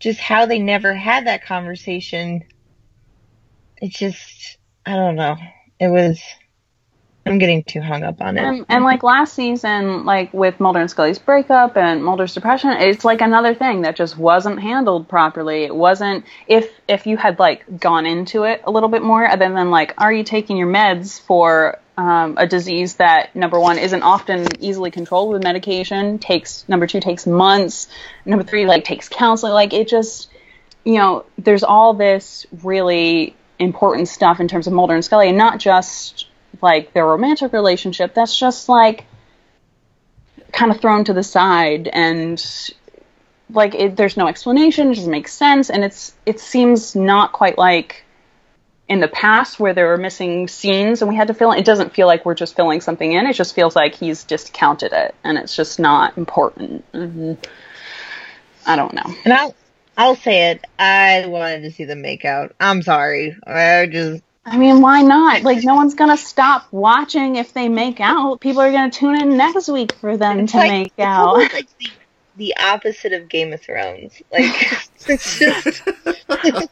Just 0.00 0.20
how 0.20 0.46
they 0.46 0.58
never 0.58 0.94
had 0.94 1.26
that 1.26 1.44
conversation. 1.44 2.44
It 3.80 3.90
just 3.90 4.58
I 4.86 4.94
don't 4.94 5.16
know. 5.16 5.36
It 5.78 5.88
was. 5.88 6.20
I'm 7.28 7.38
getting 7.38 7.62
too 7.62 7.80
hung 7.80 8.02
up 8.02 8.20
on 8.20 8.38
it. 8.38 8.42
And, 8.42 8.66
and 8.68 8.84
like 8.84 9.02
last 9.02 9.34
season, 9.34 10.04
like 10.04 10.32
with 10.32 10.58
Mulder 10.60 10.80
and 10.80 10.90
Scully's 10.90 11.18
breakup 11.18 11.76
and 11.76 12.04
Mulder's 12.04 12.34
depression, 12.34 12.70
it's 12.70 13.04
like 13.04 13.20
another 13.20 13.54
thing 13.54 13.82
that 13.82 13.96
just 13.96 14.16
wasn't 14.16 14.60
handled 14.60 15.08
properly. 15.08 15.64
It 15.64 15.74
wasn't 15.74 16.24
if 16.46 16.70
if 16.88 17.06
you 17.06 17.16
had 17.16 17.38
like 17.38 17.78
gone 17.78 18.06
into 18.06 18.44
it 18.44 18.62
a 18.64 18.70
little 18.70 18.88
bit 18.88 19.02
more, 19.02 19.26
other 19.26 19.48
than 19.48 19.70
like, 19.70 19.94
are 19.98 20.12
you 20.12 20.24
taking 20.24 20.56
your 20.56 20.68
meds 20.68 21.20
for 21.20 21.78
um, 21.98 22.36
a 22.38 22.46
disease 22.46 22.94
that 22.96 23.34
number 23.34 23.58
one 23.58 23.76
isn't 23.76 24.02
often 24.02 24.46
easily 24.62 24.90
controlled 24.90 25.32
with 25.32 25.42
medication, 25.42 26.18
takes 26.18 26.64
number 26.68 26.86
two 26.86 27.00
takes 27.00 27.26
months, 27.26 27.88
number 28.24 28.44
three 28.44 28.66
like 28.66 28.84
takes 28.84 29.08
counseling. 29.08 29.52
Like 29.52 29.72
it 29.72 29.88
just, 29.88 30.30
you 30.84 30.94
know, 30.94 31.24
there's 31.36 31.64
all 31.64 31.94
this 31.94 32.46
really 32.62 33.34
important 33.58 34.06
stuff 34.06 34.38
in 34.38 34.46
terms 34.46 34.68
of 34.68 34.72
Mulder 34.72 34.94
and 34.94 35.04
Scully, 35.04 35.28
and 35.28 35.36
not 35.36 35.58
just 35.58 36.26
like 36.62 36.92
their 36.92 37.06
romantic 37.06 37.52
relationship 37.52 38.14
that's 38.14 38.36
just 38.38 38.68
like 38.68 39.06
kind 40.52 40.70
of 40.70 40.80
thrown 40.80 41.04
to 41.04 41.12
the 41.12 41.22
side 41.22 41.88
and 41.88 42.72
like 43.50 43.74
it, 43.74 43.96
there's 43.96 44.16
no 44.16 44.26
explanation 44.26 44.90
it 44.90 44.94
just 44.94 45.06
makes 45.06 45.32
sense 45.32 45.70
and 45.70 45.84
it's 45.84 46.14
it 46.26 46.40
seems 46.40 46.94
not 46.94 47.32
quite 47.32 47.58
like 47.58 48.04
in 48.88 49.00
the 49.00 49.08
past 49.08 49.60
where 49.60 49.74
there 49.74 49.88
were 49.88 49.98
missing 49.98 50.48
scenes 50.48 51.02
and 51.02 51.08
we 51.08 51.16
had 51.16 51.28
to 51.28 51.34
fill 51.34 51.52
in 51.52 51.58
it 51.58 51.64
doesn't 51.64 51.94
feel 51.94 52.06
like 52.06 52.24
we're 52.24 52.34
just 52.34 52.56
filling 52.56 52.80
something 52.80 53.12
in 53.12 53.26
it 53.26 53.34
just 53.34 53.54
feels 53.54 53.76
like 53.76 53.94
he's 53.94 54.24
discounted 54.24 54.92
it 54.92 55.14
and 55.24 55.36
it's 55.38 55.54
just 55.54 55.78
not 55.78 56.16
important 56.16 56.84
hmm 56.92 57.34
i 58.66 58.76
don't 58.76 58.94
know 58.94 59.14
And 59.24 59.32
I'll 59.32 59.54
I'll 59.98 60.14
say 60.14 60.52
it. 60.52 60.64
I 60.78 61.26
wanted 61.26 61.62
to 61.62 61.72
see 61.72 61.82
them 61.82 62.02
make 62.02 62.24
out. 62.24 62.54
I'm 62.60 62.82
sorry. 62.82 63.36
I 63.44 63.86
just 63.86 64.22
I 64.50 64.56
mean, 64.56 64.80
why 64.80 65.02
not? 65.02 65.42
Like, 65.42 65.64
no 65.64 65.74
one's 65.74 65.94
gonna 65.94 66.16
stop 66.16 66.66
watching 66.72 67.36
if 67.36 67.52
they 67.52 67.68
make 67.68 68.00
out. 68.00 68.40
People 68.40 68.62
are 68.62 68.72
gonna 68.72 68.90
tune 68.90 69.20
in 69.20 69.36
next 69.36 69.68
week 69.68 69.92
for 69.94 70.16
them 70.16 70.40
it's 70.40 70.52
to 70.52 70.58
like, 70.58 70.70
make 70.70 70.92
out. 70.98 71.36
like 71.36 71.68
the, 71.78 71.90
the 72.36 72.56
opposite 72.56 73.12
of 73.12 73.28
Game 73.28 73.52
of 73.52 73.60
Thrones. 73.60 74.20
Like 74.32 74.72
it's 75.06 75.38
just 75.38 75.82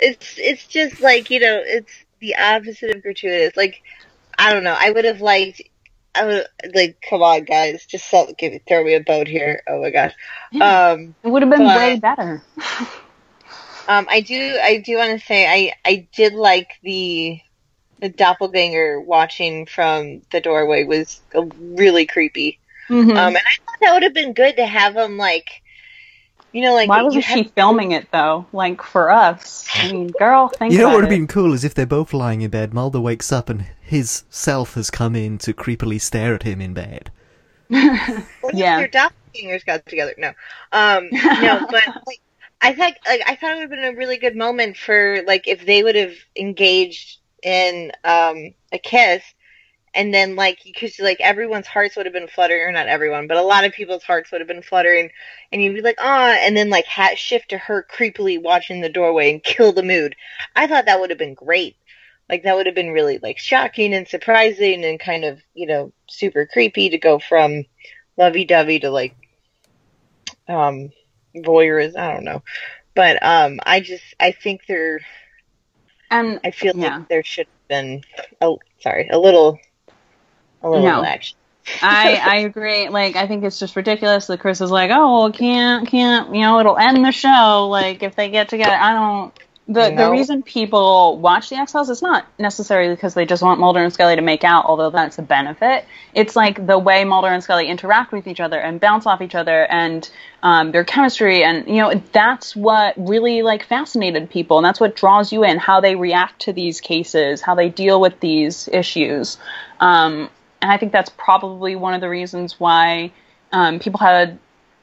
it's 0.00 0.38
it's 0.38 0.66
just 0.66 1.00
like 1.00 1.30
you 1.30 1.40
know 1.40 1.62
it's 1.64 1.92
the 2.20 2.36
opposite 2.36 2.94
of 2.96 3.02
gratuitous. 3.02 3.56
Like 3.56 3.82
I 4.38 4.52
don't 4.52 4.64
know. 4.64 4.76
I 4.78 4.90
would 4.90 5.04
have 5.04 5.20
liked. 5.20 5.62
I 6.14 6.24
would 6.26 6.46
like. 6.74 7.02
Come 7.08 7.22
on, 7.22 7.44
guys. 7.44 7.86
Just 7.86 8.08
sell, 8.08 8.32
give 8.36 8.60
throw 8.66 8.84
me 8.84 8.94
a 8.94 9.00
boat 9.00 9.26
here. 9.28 9.62
Oh 9.66 9.80
my 9.80 9.90
gosh. 9.90 10.12
Um. 10.60 11.14
It 11.22 11.28
would 11.28 11.42
have 11.42 11.50
been 11.50 11.60
But- 11.64 11.76
way 11.76 11.98
better. 11.98 12.42
Um, 13.88 14.06
I 14.08 14.20
do, 14.20 14.58
I 14.62 14.78
do 14.78 14.96
want 14.96 15.18
to 15.20 15.26
say, 15.26 15.46
I, 15.46 15.72
I 15.84 16.06
did 16.14 16.34
like 16.34 16.78
the, 16.82 17.40
the 18.00 18.08
doppelganger 18.08 19.00
watching 19.00 19.66
from 19.66 20.22
the 20.30 20.40
doorway 20.40 20.84
was 20.84 21.20
really 21.58 22.06
creepy. 22.06 22.58
Mhm. 22.88 23.10
Um, 23.10 23.16
and 23.16 23.36
I 23.36 23.40
thought 23.64 23.76
that 23.80 23.92
would 23.94 24.02
have 24.02 24.14
been 24.14 24.32
good 24.32 24.56
to 24.56 24.66
have 24.66 24.96
him 24.96 25.16
like, 25.16 25.62
you 26.52 26.60
know, 26.62 26.74
like 26.74 26.88
Why 26.88 27.02
wasn't 27.02 27.24
have- 27.24 27.38
she 27.38 27.44
filming 27.44 27.92
it 27.92 28.08
though? 28.12 28.44
Like 28.52 28.82
for 28.82 29.10
us. 29.10 29.66
I 29.74 29.90
mean, 29.92 30.08
girl, 30.08 30.48
think 30.48 30.72
You 30.72 30.78
know 30.80 30.88
what 30.88 30.96
would 30.96 31.04
have 31.04 31.10
been 31.10 31.26
cool 31.26 31.52
is 31.54 31.64
if 31.64 31.74
they're 31.74 31.86
both 31.86 32.12
lying 32.12 32.42
in 32.42 32.50
bed, 32.50 32.74
Mulder 32.74 33.00
wakes 33.00 33.32
up 33.32 33.48
and 33.48 33.64
his 33.80 34.24
self 34.30 34.74
has 34.74 34.90
come 34.90 35.16
in 35.16 35.38
to 35.38 35.54
creepily 35.54 36.00
stare 36.00 36.34
at 36.34 36.42
him 36.42 36.60
in 36.60 36.74
bed. 36.74 37.10
Well, 37.70 38.22
Yeah. 38.52 38.78
Their 38.78 38.88
doppelgangers 38.88 39.64
got 39.64 39.86
together. 39.86 40.14
No, 40.18 40.32
um, 40.72 41.08
no, 41.10 41.66
but 41.70 41.82
like, 42.06 42.20
I 42.62 42.74
thought, 42.74 42.94
like, 43.06 43.22
I 43.26 43.36
thought 43.36 43.52
it 43.52 43.54
would 43.56 43.62
have 43.62 43.70
been 43.70 43.94
a 43.94 43.96
really 43.98 44.18
good 44.18 44.36
moment 44.36 44.76
for 44.76 45.22
like 45.26 45.48
if 45.48 45.66
they 45.66 45.82
would 45.82 45.96
have 45.96 46.14
engaged 46.36 47.18
in 47.42 47.92
um 48.04 48.54
a 48.72 48.78
kiss, 48.78 49.22
and 49.94 50.14
then 50.14 50.36
like 50.36 50.60
because 50.64 50.98
like 51.00 51.20
everyone's 51.20 51.66
hearts 51.66 51.96
would 51.96 52.06
have 52.06 52.12
been 52.12 52.28
fluttering, 52.28 52.62
or 52.62 52.72
not 52.72 52.88
everyone, 52.88 53.26
but 53.26 53.36
a 53.36 53.42
lot 53.42 53.64
of 53.64 53.72
people's 53.72 54.04
hearts 54.04 54.30
would 54.32 54.40
have 54.40 54.48
been 54.48 54.62
fluttering, 54.62 55.10
and 55.52 55.62
you'd 55.62 55.74
be 55.74 55.82
like, 55.82 55.98
ah, 56.00 56.36
and 56.40 56.56
then 56.56 56.70
like 56.70 56.86
hat 56.86 57.18
shift 57.18 57.50
to 57.50 57.58
her 57.58 57.86
creepily 57.92 58.40
watching 58.40 58.80
the 58.80 58.88
doorway 58.88 59.32
and 59.32 59.42
kill 59.42 59.72
the 59.72 59.82
mood. 59.82 60.14
I 60.56 60.66
thought 60.68 60.86
that 60.86 61.00
would 61.00 61.10
have 61.10 61.18
been 61.18 61.34
great. 61.34 61.76
Like 62.30 62.44
that 62.44 62.56
would 62.56 62.66
have 62.66 62.76
been 62.76 62.92
really 62.92 63.18
like 63.18 63.38
shocking 63.38 63.92
and 63.94 64.08
surprising 64.08 64.84
and 64.84 65.00
kind 65.00 65.24
of 65.24 65.40
you 65.54 65.66
know 65.66 65.92
super 66.08 66.46
creepy 66.46 66.90
to 66.90 66.98
go 66.98 67.18
from 67.18 67.64
lovey 68.16 68.44
dovey 68.44 68.78
to 68.80 68.90
like 68.90 69.16
um 70.48 70.90
voyeurism. 71.36 71.96
I 71.96 72.14
don't 72.14 72.24
know, 72.24 72.42
but 72.94 73.22
um 73.24 73.60
I 73.64 73.80
just 73.80 74.04
I 74.20 74.32
think 74.32 74.62
there 74.68 75.00
And 76.10 76.40
I 76.44 76.50
feel 76.52 76.74
Yeah. 76.74 76.98
like 76.98 77.08
there 77.08 77.24
should 77.24 77.46
have 77.46 77.68
been 77.68 78.02
oh 78.40 78.58
sorry 78.80 79.08
a 79.08 79.18
little 79.18 79.58
a 80.62 80.68
little 80.70 80.82
No. 80.82 81.02
action. 81.04 81.38
I 81.82 82.16
I 82.16 82.36
agree. 82.38 82.88
Like 82.88 83.16
I 83.16 83.26
think 83.26 83.44
it's 83.44 83.58
just 83.58 83.76
ridiculous 83.76 84.26
that 84.28 84.40
Chris 84.40 84.60
is 84.60 84.70
like, 84.70 84.90
oh, 84.92 85.20
well, 85.20 85.32
can't 85.32 85.88
can't 85.88 86.34
you 86.34 86.42
know 86.42 86.60
it'll 86.60 86.78
end 86.78 87.04
the 87.04 87.12
show 87.12 87.68
like 87.70 88.02
if 88.02 88.16
they 88.16 88.30
get 88.30 88.48
together. 88.48 88.76
I 88.76 88.92
don't. 88.94 89.34
The 89.68 89.94
the 89.96 90.10
reason 90.10 90.42
people 90.42 91.18
watch 91.18 91.48
the 91.48 91.54
X 91.54 91.70
Files 91.70 91.88
is 91.88 92.02
not 92.02 92.26
necessarily 92.36 92.94
because 92.94 93.14
they 93.14 93.24
just 93.24 93.44
want 93.44 93.60
Mulder 93.60 93.78
and 93.78 93.92
Scully 93.92 94.16
to 94.16 94.22
make 94.22 94.42
out, 94.42 94.64
although 94.64 94.90
that's 94.90 95.18
a 95.18 95.22
benefit. 95.22 95.84
It's 96.14 96.34
like 96.34 96.66
the 96.66 96.78
way 96.78 97.04
Mulder 97.04 97.28
and 97.28 97.44
Scully 97.44 97.68
interact 97.68 98.10
with 98.10 98.26
each 98.26 98.40
other 98.40 98.58
and 98.58 98.80
bounce 98.80 99.06
off 99.06 99.22
each 99.22 99.36
other 99.36 99.64
and 99.66 100.10
um, 100.42 100.72
their 100.72 100.82
chemistry, 100.82 101.44
and 101.44 101.68
you 101.68 101.76
know 101.76 101.94
that's 102.12 102.56
what 102.56 102.94
really 102.96 103.42
like 103.42 103.64
fascinated 103.64 104.28
people, 104.30 104.58
and 104.58 104.64
that's 104.64 104.80
what 104.80 104.96
draws 104.96 105.32
you 105.32 105.44
in. 105.44 105.58
How 105.58 105.80
they 105.80 105.94
react 105.94 106.40
to 106.42 106.52
these 106.52 106.80
cases, 106.80 107.40
how 107.40 107.54
they 107.54 107.68
deal 107.68 108.00
with 108.00 108.18
these 108.18 108.68
issues. 108.72 109.38
Um, 109.78 110.28
and 110.60 110.72
I 110.72 110.76
think 110.76 110.90
that's 110.90 111.10
probably 111.10 111.76
one 111.76 111.94
of 111.94 112.00
the 112.00 112.08
reasons 112.08 112.58
why 112.58 113.12
um, 113.52 113.78
people 113.78 114.00
had 114.00 114.40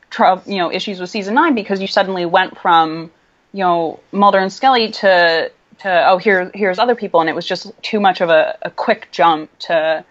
trou- 0.10 0.42
you 0.46 0.58
know 0.58 0.72
issues 0.72 1.02
with 1.02 1.10
season 1.10 1.34
nine 1.34 1.54
because 1.54 1.82
you 1.82 1.88
suddenly 1.88 2.26
went 2.26 2.58
from 2.58 3.12
you 3.54 3.64
know 3.64 4.00
Mulder 4.12 4.40
and 4.40 4.52
Scully 4.52 4.92
to 4.92 5.52
to 5.80 6.10
oh 6.10 6.18
here 6.18 6.52
here's 6.54 6.80
other 6.80 6.96
people 6.96 7.20
and 7.22 7.30
it 7.30 7.36
was 7.36 7.46
just 7.46 7.72
too 7.82 8.00
much 8.00 8.22
of 8.22 8.30
a, 8.30 8.58
a 8.62 8.70
quick 8.72 9.08
jump 9.12 9.50
to 9.60 10.04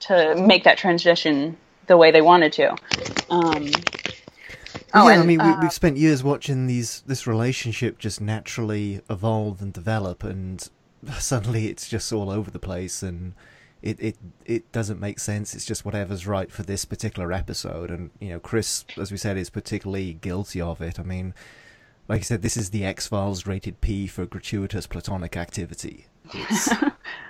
to 0.00 0.34
make 0.36 0.64
that 0.64 0.78
transition 0.78 1.56
the 1.86 1.96
way 1.96 2.10
they 2.10 2.22
wanted 2.22 2.52
to. 2.54 2.70
Um, 3.30 3.70
oh, 4.94 5.08
yeah, 5.08 5.14
I 5.14 5.14
and, 5.14 5.26
mean, 5.26 5.38
we, 5.38 5.44
uh, 5.44 5.60
we've 5.60 5.72
spent 5.72 5.96
years 5.96 6.22
watching 6.22 6.66
these 6.66 7.02
this 7.06 7.26
relationship 7.26 7.98
just 7.98 8.20
naturally 8.20 9.00
evolve 9.08 9.62
and 9.62 9.72
develop, 9.72 10.24
and 10.24 10.68
suddenly 11.18 11.66
it's 11.68 11.88
just 11.88 12.12
all 12.12 12.30
over 12.30 12.50
the 12.50 12.58
place, 12.58 13.02
and 13.02 13.34
it 13.80 14.00
it 14.00 14.16
it 14.44 14.72
doesn't 14.72 15.00
make 15.00 15.18
sense. 15.18 15.54
It's 15.54 15.64
just 15.64 15.84
whatever's 15.84 16.26
right 16.26 16.50
for 16.50 16.62
this 16.62 16.84
particular 16.84 17.32
episode, 17.32 17.90
and 17.90 18.10
you 18.20 18.30
know, 18.30 18.40
Chris, 18.40 18.84
as 18.96 19.10
we 19.10 19.16
said, 19.16 19.36
is 19.36 19.50
particularly 19.50 20.14
guilty 20.14 20.60
of 20.60 20.80
it. 20.80 20.98
I 20.98 21.02
mean, 21.02 21.34
like 22.12 22.20
I 22.20 22.24
said, 22.24 22.42
this 22.42 22.58
is 22.58 22.68
the 22.68 22.84
X 22.84 23.06
Files 23.06 23.46
rated 23.46 23.80
P 23.80 24.06
for 24.06 24.26
gratuitous 24.26 24.86
platonic 24.86 25.34
activity. 25.34 26.08
It's, 26.34 26.68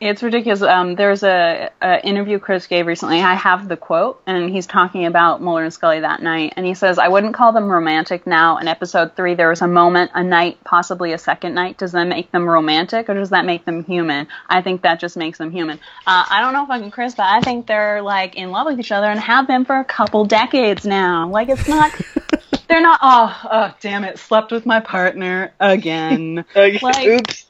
It's 0.00 0.22
ridiculous. 0.22 0.62
Um, 0.62 0.94
there's 0.94 1.24
a, 1.24 1.70
a 1.82 2.06
interview 2.06 2.38
Chris 2.38 2.68
gave 2.68 2.86
recently. 2.86 3.20
I 3.20 3.34
have 3.34 3.66
the 3.66 3.76
quote, 3.76 4.22
and 4.28 4.48
he's 4.48 4.64
talking 4.64 5.06
about 5.06 5.42
Mulder 5.42 5.64
and 5.64 5.72
Scully 5.72 5.98
that 5.98 6.22
night, 6.22 6.52
and 6.56 6.64
he 6.64 6.74
says, 6.74 7.00
"I 7.00 7.08
wouldn't 7.08 7.34
call 7.34 7.52
them 7.52 7.68
romantic 7.68 8.24
now." 8.24 8.58
In 8.58 8.68
episode 8.68 9.16
three, 9.16 9.34
there 9.34 9.48
was 9.48 9.60
a 9.60 9.66
moment, 9.66 10.12
a 10.14 10.22
night, 10.22 10.62
possibly 10.62 11.14
a 11.14 11.18
second 11.18 11.54
night. 11.54 11.78
Does 11.78 11.90
that 11.92 12.06
make 12.06 12.30
them 12.30 12.48
romantic, 12.48 13.08
or 13.08 13.14
does 13.14 13.30
that 13.30 13.44
make 13.44 13.64
them 13.64 13.82
human? 13.82 14.28
I 14.48 14.62
think 14.62 14.82
that 14.82 15.00
just 15.00 15.16
makes 15.16 15.38
them 15.38 15.50
human. 15.50 15.80
Uh, 16.06 16.24
I 16.30 16.42
don't 16.42 16.52
know 16.52 16.62
if 16.62 16.70
I 16.70 16.78
can 16.78 16.92
Chris, 16.92 17.16
but 17.16 17.26
I 17.26 17.40
think 17.40 17.66
they're 17.66 18.00
like 18.00 18.36
in 18.36 18.52
love 18.52 18.66
with 18.66 18.78
each 18.78 18.92
other 18.92 19.08
and 19.08 19.18
have 19.18 19.48
been 19.48 19.64
for 19.64 19.80
a 19.80 19.84
couple 19.84 20.24
decades 20.24 20.86
now. 20.86 21.28
Like 21.28 21.48
it's 21.48 21.66
not. 21.66 21.90
they're 22.68 22.80
not. 22.80 22.98
Oh, 23.02 23.40
oh, 23.50 23.74
damn 23.80 24.04
it! 24.04 24.18
Slept 24.18 24.52
with 24.52 24.66
my 24.66 24.80
partner 24.80 25.52
again. 25.60 26.44
Like, 26.54 26.82
Like, 26.82 27.06
oops, 27.06 27.46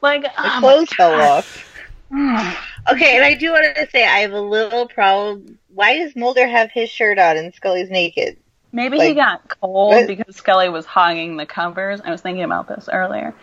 like, 0.00 0.22
my 0.22 0.30
oh 0.38 0.42
my 0.42 0.60
clothes 0.60 0.92
fell 0.92 1.20
uh, 1.20 1.38
off. 1.38 1.66
Okay, 2.90 3.14
and 3.16 3.24
I 3.24 3.34
do 3.34 3.52
want 3.52 3.76
to 3.76 3.90
say 3.90 4.04
I 4.04 4.20
have 4.20 4.32
a 4.32 4.40
little 4.40 4.88
problem. 4.88 5.58
Why 5.72 5.98
does 5.98 6.16
Mulder 6.16 6.46
have 6.46 6.70
his 6.70 6.88
shirt 6.88 7.18
on 7.18 7.36
and 7.36 7.52
Scully's 7.54 7.90
naked? 7.90 8.38
Maybe 8.72 8.98
he 8.98 9.14
got 9.14 9.48
cold 9.60 9.94
what? 9.94 10.06
because 10.06 10.34
Scully 10.36 10.68
was 10.70 10.86
hogging 10.86 11.36
the 11.36 11.44
covers. 11.44 12.00
I 12.00 12.10
was 12.10 12.20
thinking 12.22 12.42
about 12.44 12.68
this 12.68 12.88
earlier. 12.90 13.34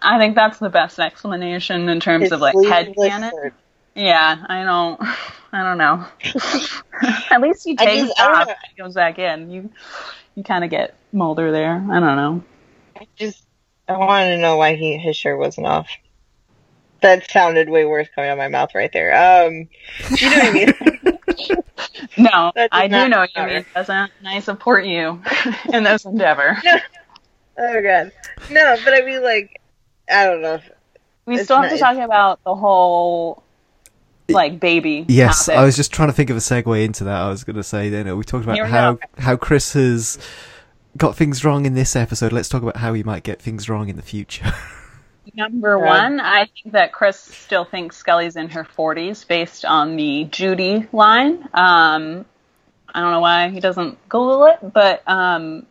I 0.00 0.18
think 0.18 0.34
that's 0.34 0.58
the 0.58 0.70
best 0.70 0.98
explanation 0.98 1.88
in 1.88 2.00
terms 2.00 2.24
His 2.24 2.32
of 2.32 2.40
like 2.40 2.54
headcanon. 2.54 3.30
shirt. 3.30 3.54
Yeah, 3.94 4.42
I 4.48 4.64
don't. 4.64 5.00
I 5.52 5.62
don't 5.62 5.78
know. 5.78 6.06
At 7.30 7.40
least 7.42 7.62
he 7.64 7.76
takes 7.76 8.08
just- 8.08 8.20
I 8.20 8.24
don't 8.26 8.36
off 8.36 8.48
and 8.48 8.76
goes 8.78 8.94
back 8.94 9.18
in. 9.18 9.50
You, 9.50 9.70
you 10.34 10.42
kind 10.42 10.64
of 10.64 10.70
get 10.70 10.94
Mulder 11.12 11.52
there. 11.52 11.74
I 11.90 12.00
don't 12.00 12.16
know. 12.16 12.44
I 12.98 13.06
just 13.16 13.44
I 13.88 13.96
wanted 13.96 14.36
to 14.36 14.38
know 14.38 14.56
why 14.56 14.76
he 14.76 14.96
his 14.98 15.16
shirt 15.16 15.38
wasn't 15.38 15.66
off. 15.66 15.88
That 17.00 17.28
sounded 17.30 17.68
way 17.68 17.84
worse 17.84 18.08
coming 18.14 18.30
out 18.30 18.34
of 18.34 18.38
my 18.38 18.48
mouth 18.48 18.74
right 18.74 18.90
there. 18.92 19.12
Um, 19.12 19.68
you 20.18 20.30
know 20.30 20.36
what 20.36 20.46
I 20.46 20.52
mean? 20.52 21.18
No, 22.16 22.52
I 22.70 22.88
do 22.88 23.08
know 23.08 23.18
what 23.18 23.34
you 23.34 23.42
mean, 23.42 23.64
doesn't 23.74 24.10
and 24.18 24.28
I 24.28 24.40
support 24.40 24.84
you 24.84 25.22
in 25.72 25.82
this 25.82 26.04
endeavor. 26.04 26.56
oh 27.58 27.82
god, 27.82 28.12
no, 28.50 28.76
but 28.84 28.94
I 28.94 29.04
mean 29.04 29.22
like 29.22 29.60
I 30.10 30.24
don't 30.26 30.42
know. 30.42 30.60
We 31.26 31.38
still 31.38 31.62
have 31.62 31.70
not- 31.70 31.76
to 31.76 31.78
talk 31.78 31.96
about 31.96 32.44
the 32.44 32.54
whole 32.54 33.42
like 34.28 34.60
baby. 34.60 35.04
Yes, 35.08 35.46
topic. 35.46 35.58
I 35.58 35.64
was 35.64 35.76
just 35.76 35.92
trying 35.92 36.08
to 36.08 36.12
think 36.14 36.30
of 36.30 36.36
a 36.36 36.40
segue 36.40 36.84
into 36.84 37.04
that. 37.04 37.22
I 37.22 37.28
was 37.28 37.44
going 37.44 37.56
to 37.56 37.62
say, 37.62 37.88
you 37.88 38.04
know, 38.04 38.16
we 38.16 38.24
talked 38.24 38.44
about 38.44 38.58
how 38.68 38.94
go. 38.94 39.00
how 39.18 39.36
Chris 39.36 39.72
has 39.74 40.18
got 40.96 41.16
things 41.16 41.44
wrong 41.44 41.66
in 41.66 41.74
this 41.74 41.96
episode. 41.96 42.32
Let's 42.32 42.48
talk 42.48 42.62
about 42.62 42.76
how 42.76 42.92
he 42.92 43.02
might 43.02 43.22
get 43.22 43.40
things 43.40 43.68
wrong 43.68 43.88
in 43.88 43.96
the 43.96 44.02
future. 44.02 44.52
Number 45.34 45.78
Yeah. 45.78 45.86
one, 46.02 46.20
I 46.20 46.46
think 46.46 46.72
that 46.72 46.92
Chris 46.92 47.18
still 47.18 47.64
thinks 47.64 47.96
Scully's 47.96 48.36
in 48.36 48.50
her 48.50 48.64
40s 48.64 49.26
based 49.26 49.64
on 49.64 49.96
the 49.96 50.24
Judy 50.24 50.86
line. 50.92 51.48
Um, 51.54 52.24
I 52.94 53.00
don't 53.00 53.12
know 53.12 53.20
why 53.20 53.48
he 53.48 53.60
doesn't 53.60 53.96
Google 54.08 54.46
it, 54.46 54.72
but 54.72 55.02
um, 55.06 55.64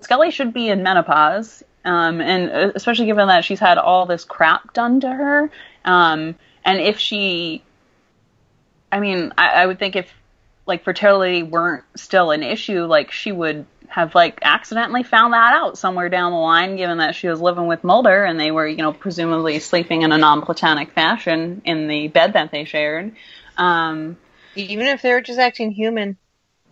Scully 0.00 0.30
should 0.30 0.52
be 0.52 0.68
in 0.68 0.82
menopause. 0.82 1.62
Um, 1.84 2.20
and 2.20 2.50
uh, 2.50 2.72
especially 2.74 3.06
given 3.06 3.28
that 3.28 3.44
she's 3.44 3.60
had 3.60 3.78
all 3.78 4.06
this 4.06 4.24
crap 4.24 4.74
done 4.74 5.00
to 5.00 5.08
her. 5.08 5.50
Um, 5.84 6.34
and 6.64 6.80
if 6.80 6.98
she, 6.98 7.62
I 8.96 9.00
mean, 9.00 9.34
I, 9.36 9.48
I 9.48 9.66
would 9.66 9.78
think 9.78 9.94
if 9.94 10.10
like 10.64 10.82
fertility 10.82 11.42
weren't 11.42 11.84
still 11.96 12.30
an 12.30 12.42
issue, 12.42 12.86
like 12.86 13.12
she 13.12 13.30
would 13.30 13.66
have 13.88 14.14
like 14.14 14.38
accidentally 14.40 15.02
found 15.02 15.34
that 15.34 15.52
out 15.52 15.76
somewhere 15.76 16.08
down 16.08 16.32
the 16.32 16.38
line, 16.38 16.76
given 16.76 16.96
that 16.98 17.14
she 17.14 17.28
was 17.28 17.38
living 17.38 17.66
with 17.66 17.84
Mulder 17.84 18.24
and 18.24 18.40
they 18.40 18.50
were, 18.50 18.66
you 18.66 18.78
know, 18.78 18.94
presumably 18.94 19.58
sleeping 19.58 20.00
in 20.00 20.12
a 20.12 20.18
non-platonic 20.18 20.92
fashion 20.92 21.60
in 21.66 21.88
the 21.88 22.08
bed 22.08 22.32
that 22.32 22.50
they 22.52 22.64
shared. 22.64 23.14
Um, 23.58 24.16
Even 24.54 24.86
if 24.86 25.02
they 25.02 25.12
were 25.12 25.20
just 25.20 25.38
acting 25.38 25.72
human, 25.72 26.16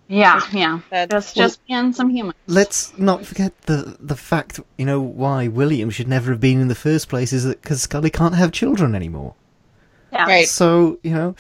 yeah, 0.09 0.41
yeah, 0.51 0.81
That's- 0.89 1.11
just 1.11 1.37
just 1.37 1.67
being 1.67 1.93
some 1.93 2.09
human. 2.09 2.35
Let's 2.47 2.97
not 2.99 3.27
forget 3.27 3.53
the 3.63 3.99
the 4.01 4.17
fact, 4.17 4.61
you 4.79 4.87
know, 4.87 4.99
why 5.01 5.49
William 5.49 5.91
should 5.91 6.09
never 6.09 6.31
have 6.31 6.41
been 6.41 6.59
in 6.59 6.69
the 6.69 6.75
first 6.75 7.11
place 7.11 7.35
is 7.35 7.45
that 7.45 7.61
because 7.61 7.83
Scully 7.83 8.11
can't 8.11 8.35
have 8.35 8.51
children 8.51 8.95
anymore. 8.95 9.35
Yeah, 10.13 10.27
Right. 10.27 10.49
So 10.49 10.99
you 11.03 11.13
know, 11.13 11.35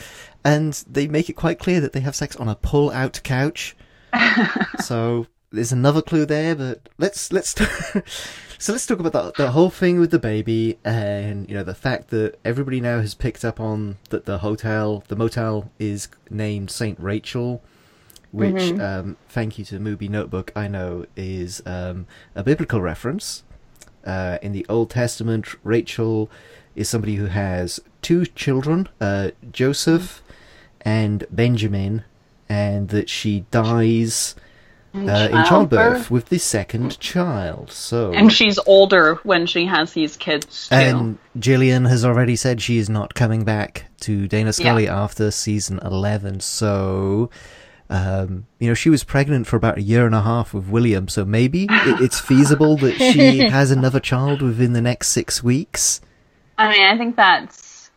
and 0.45 0.85
they 0.89 1.09
make 1.09 1.31
it 1.31 1.35
quite 1.35 1.59
clear 1.59 1.81
that 1.81 1.93
they 1.93 2.01
have 2.01 2.15
sex 2.15 2.37
on 2.37 2.49
a 2.49 2.55
pull-out 2.55 3.21
couch. 3.25 3.77
so 4.81 5.27
there's 5.51 5.73
another 5.73 6.03
clue 6.03 6.27
there, 6.27 6.55
but 6.55 6.89
let's 6.99 7.33
let's 7.33 7.55
so 8.59 8.73
let's 8.73 8.87
talk 8.87 8.99
about 8.99 9.13
the, 9.13 9.45
the 9.45 9.51
whole 9.53 9.71
thing 9.71 9.99
with 9.99 10.11
the 10.11 10.19
baby 10.19 10.79
and 10.85 11.49
you 11.49 11.55
know 11.55 11.65
the 11.65 11.75
fact 11.75 12.11
that 12.11 12.39
everybody 12.45 12.81
now 12.81 13.01
has 13.01 13.15
picked 13.15 13.45
up 13.45 13.61
on 13.61 13.97
that 14.11 14.27
the 14.27 14.39
hotel, 14.39 15.05
the 15.09 15.17
motel 15.17 15.71
is 15.79 16.09
named 16.31 16.71
Saint 16.71 16.99
Rachel, 17.01 17.63
which 18.33 18.73
um, 18.81 19.17
thank 19.29 19.59
you 19.59 19.65
to 19.65 19.75
the 19.75 19.81
Movie 19.81 20.09
Notebook, 20.09 20.53
I 20.57 20.69
know 20.69 21.07
is 21.17 21.63
um, 21.65 22.07
a 22.35 22.43
biblical 22.43 22.81
reference. 22.81 23.45
Uh, 24.05 24.37
in 24.43 24.53
the 24.53 24.67
Old 24.69 24.91
Testament, 24.91 25.55
Rachel 25.65 26.31
is 26.77 26.91
somebody 26.91 27.15
who 27.15 27.27
has 27.27 27.81
two 28.03 28.27
children, 28.27 28.89
uh, 29.01 29.31
Joseph 29.51 30.23
and 30.85 31.25
Benjamin, 31.31 32.05
and 32.49 32.89
that 32.91 33.09
she 33.09 33.45
dies 33.51 34.35
uh, 34.95 34.99
in 34.99 35.07
childbirth 35.07 35.49
childbirth. 35.49 36.11
with 36.11 36.27
the 36.27 36.39
second 36.39 36.99
child. 37.01 37.73
So, 37.73 38.13
And 38.13 38.33
she's 38.33 38.59
older 38.67 39.17
when 39.25 39.47
she 39.47 39.67
has 39.67 39.93
these 39.93 40.17
kids 40.17 40.69
too. 40.69 40.75
and 40.77 41.19
Gillian 41.39 41.87
has 41.87 42.05
already 42.05 42.37
said 42.37 42.63
she 42.63 42.79
is 42.79 42.89
not 42.89 43.15
coming 43.15 43.45
back 43.45 43.87
to 44.01 44.29
Dana 44.29 44.53
Scully 44.53 44.87
after 44.89 45.31
season 45.33 45.81
11. 45.83 46.41
So, 46.41 47.31
um, 47.91 48.47
you 48.61 48.69
know, 48.69 48.75
she 48.75 48.89
was 48.89 49.03
pregnant 49.03 49.47
for 49.49 49.57
about 49.57 49.79
a 49.79 49.83
year 49.83 50.07
and 50.07 50.15
a 50.15 50.23
half 50.23 50.55
with 50.55 50.69
William. 50.69 51.09
So 51.09 51.25
maybe 51.25 51.65
it, 51.71 52.01
it's 52.01 52.21
feasible 52.21 52.77
that 52.77 52.95
she 52.97 53.39
has 53.49 53.73
another 53.73 54.01
child 54.01 54.43
within 54.43 54.75
the 54.75 54.83
next 54.83 55.09
six 55.09 55.43
weeks. 55.43 56.01
I 56.57 56.71
mean, 56.71 56.87
I 56.87 56.97
think 56.97 57.17
that's 57.17 57.91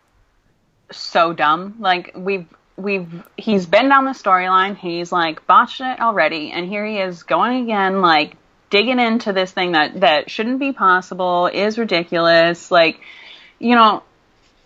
so 0.91 1.31
dumb. 1.33 1.75
Like 1.79 2.11
we've 2.15 2.47
we've 2.77 3.23
he's 3.35 3.65
been 3.65 3.89
down 3.89 4.05
the 4.05 4.11
storyline. 4.11 4.77
He's 4.77 5.11
like 5.11 5.45
botched 5.47 5.81
it 5.81 5.99
already, 5.99 6.51
and 6.51 6.67
here 6.67 6.85
he 6.85 6.99
is 6.99 7.23
going 7.23 7.63
again, 7.63 8.01
like 8.01 8.37
digging 8.69 8.99
into 8.99 9.33
this 9.33 9.51
thing 9.51 9.73
that 9.73 9.99
that 10.01 10.29
shouldn't 10.29 10.59
be 10.59 10.71
possible, 10.71 11.47
is 11.47 11.77
ridiculous. 11.77 12.71
Like, 12.71 13.01
you 13.59 13.75
know, 13.75 14.03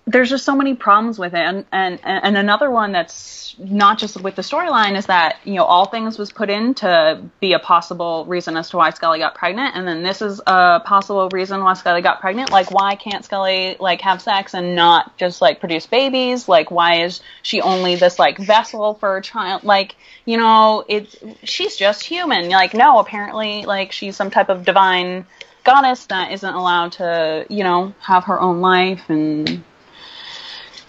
there's 0.08 0.30
just 0.30 0.46
so 0.46 0.56
many 0.56 0.74
problems 0.74 1.20
with 1.20 1.34
it. 1.34 1.40
And 1.40 1.66
and 1.72 2.00
and 2.04 2.38
another 2.38 2.72
one 2.72 2.92
that's 2.92 3.56
not 3.60 4.00
just 4.00 4.20
with 4.22 4.36
the 4.36 4.42
storyline 4.42 4.98
is 4.98 5.06
that 5.06 5.38
you 5.44 5.56
know 5.56 5.64
all 5.64 5.86
things 5.86 6.18
was 6.18 6.32
put 6.32 6.50
in 6.50 6.74
to 6.76 7.22
be 7.40 7.54
a 7.54 7.60
possible 7.60 8.26
reason 8.26 8.58
as 8.58 8.70
to 8.72 8.78
why 8.78 8.90
Scully 8.90 9.20
got 9.20 9.36
pregnant, 9.36 9.76
and 9.76 9.88
then 9.88 10.04
this 10.04 10.22
is 10.22 10.42
a 10.48 10.80
possible 10.84 11.30
reason 11.30 11.64
why 11.64 11.74
Scully 11.74 12.02
got 12.02 12.20
pregnant. 12.20 12.50
Like, 12.50 12.72
why 12.72 12.96
can't 12.96 13.24
Scully 13.24 13.78
like 13.80 14.02
have 14.02 14.22
sex 14.22 14.54
and 14.54 14.76
not 14.76 15.18
just 15.18 15.42
like 15.42 15.60
produce 15.60 15.86
babies? 15.86 16.50
Like, 16.50 16.72
why 16.72 17.02
is 17.02 17.22
she 17.44 17.62
only 17.62 17.96
this 17.96 18.18
like 18.18 18.38
vessel 18.38 18.96
for 18.96 19.18
a 19.18 19.22
child? 19.22 19.64
Like, 19.64 19.96
you 20.26 20.38
know, 20.38 20.84
it's 20.88 21.16
she's 21.44 21.76
just 21.76 22.04
human. 22.04 22.50
Like, 22.50 22.74
no, 22.74 23.00
apparently, 23.00 23.66
like 23.66 23.92
she's 23.92 24.16
some 24.16 24.32
type 24.32 24.50
of 24.50 24.66
divine 24.66 25.26
goddess 25.64 26.06
that 26.08 26.32
isn't 26.32 26.54
allowed 26.54 26.94
to, 26.94 27.46
you 27.50 27.64
know, 27.64 27.94
have 28.00 28.24
her 28.24 28.40
own 28.40 28.62
life 28.62 29.04
and 29.10 29.64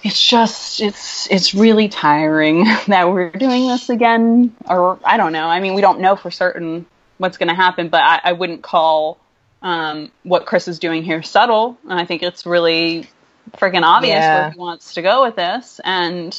it's 0.02 0.26
just 0.26 0.80
it's 0.80 1.30
it's 1.30 1.54
really 1.54 1.88
tiring 1.88 2.64
that 2.88 3.10
we're 3.10 3.30
doing 3.30 3.68
this 3.68 3.88
again 3.88 4.54
or 4.68 4.98
i 5.04 5.16
don't 5.16 5.32
know. 5.32 5.46
I 5.46 5.60
mean 5.60 5.74
we 5.74 5.80
don't 5.80 6.00
know 6.00 6.16
for 6.16 6.30
certain 6.30 6.86
what's 7.18 7.36
going 7.38 7.48
to 7.48 7.54
happen 7.54 7.88
but 7.88 8.00
I, 8.02 8.20
I 8.24 8.32
wouldn't 8.32 8.62
call 8.62 9.18
um, 9.62 10.10
what 10.24 10.44
chris 10.46 10.66
is 10.68 10.78
doing 10.80 11.02
here 11.04 11.22
subtle. 11.22 11.78
And 11.88 11.98
i 12.00 12.04
think 12.04 12.22
it's 12.22 12.46
really 12.46 13.08
freaking 13.56 13.82
obvious 13.82 14.16
Yeah. 14.18 14.40
where 14.42 14.50
he 14.52 14.58
wants 14.58 14.94
to 14.94 15.02
go 15.02 15.24
with 15.24 15.36
this. 15.36 15.80
And 15.84 16.32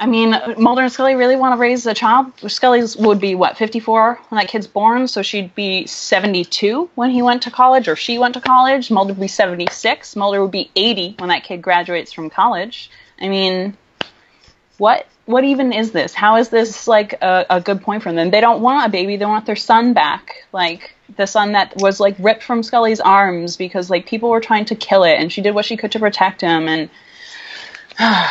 I 0.00 0.06
mean, 0.06 0.34
Mulder 0.56 0.80
and 0.80 0.90
Scully 0.90 1.14
really 1.14 1.36
want 1.36 1.54
to 1.54 1.60
raise 1.60 1.84
a 1.84 1.92
child. 1.92 2.32
Scully's 2.50 2.96
would 2.96 3.20
be 3.20 3.34
what 3.34 3.58
54 3.58 4.18
when 4.30 4.38
that 4.38 4.48
kid's 4.48 4.66
born, 4.66 5.06
so 5.06 5.20
she'd 5.20 5.54
be 5.54 5.86
72 5.86 6.88
when 6.94 7.10
he 7.10 7.20
went 7.20 7.42
to 7.42 7.50
college, 7.50 7.86
or 7.86 7.96
she 7.96 8.18
went 8.18 8.32
to 8.32 8.40
college. 8.40 8.90
Mulder 8.90 9.12
would 9.12 9.20
be 9.20 9.28
76. 9.28 10.16
Mulder 10.16 10.40
would 10.40 10.50
be 10.50 10.70
80 10.74 11.16
when 11.18 11.28
that 11.28 11.44
kid 11.44 11.60
graduates 11.60 12.14
from 12.14 12.30
college. 12.30 12.90
I 13.20 13.28
mean, 13.28 13.76
what 14.78 15.06
what 15.26 15.44
even 15.44 15.70
is 15.70 15.92
this? 15.92 16.14
How 16.14 16.36
is 16.36 16.48
this 16.48 16.88
like 16.88 17.12
a, 17.20 17.44
a 17.50 17.60
good 17.60 17.82
point 17.82 18.02
for 18.02 18.10
them? 18.10 18.30
They 18.30 18.40
don't 18.40 18.62
want 18.62 18.86
a 18.86 18.90
baby; 18.90 19.18
they 19.18 19.26
want 19.26 19.44
their 19.44 19.54
son 19.54 19.92
back, 19.92 20.46
like 20.54 20.94
the 21.18 21.26
son 21.26 21.52
that 21.52 21.76
was 21.76 22.00
like 22.00 22.16
ripped 22.18 22.42
from 22.42 22.62
Scully's 22.62 23.00
arms 23.00 23.58
because 23.58 23.90
like 23.90 24.06
people 24.06 24.30
were 24.30 24.40
trying 24.40 24.64
to 24.64 24.74
kill 24.74 25.04
it, 25.04 25.16
and 25.18 25.30
she 25.30 25.42
did 25.42 25.54
what 25.54 25.66
she 25.66 25.76
could 25.76 25.92
to 25.92 25.98
protect 25.98 26.40
him, 26.40 26.68
and. 26.68 26.88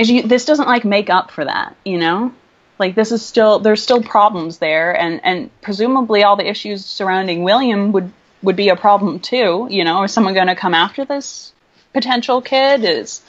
is 0.00 0.10
you, 0.10 0.22
this 0.22 0.46
doesn't 0.46 0.66
like 0.66 0.84
make 0.84 1.10
up 1.10 1.30
for 1.30 1.44
that, 1.44 1.76
you 1.84 1.98
know? 1.98 2.32
Like 2.78 2.94
this 2.94 3.12
is 3.12 3.24
still 3.24 3.58
there's 3.58 3.82
still 3.82 4.02
problems 4.02 4.56
there 4.58 4.98
and 4.98 5.20
and 5.22 5.50
presumably 5.60 6.24
all 6.24 6.36
the 6.36 6.48
issues 6.48 6.84
surrounding 6.86 7.44
William 7.44 7.92
would 7.92 8.10
would 8.42 8.56
be 8.56 8.70
a 8.70 8.76
problem 8.76 9.20
too, 9.20 9.68
you 9.70 9.84
know? 9.84 10.02
Is 10.02 10.12
someone 10.12 10.32
going 10.32 10.46
to 10.46 10.56
come 10.56 10.72
after 10.72 11.04
this 11.04 11.52
potential 11.92 12.40
kid 12.40 12.84
is 12.84 13.20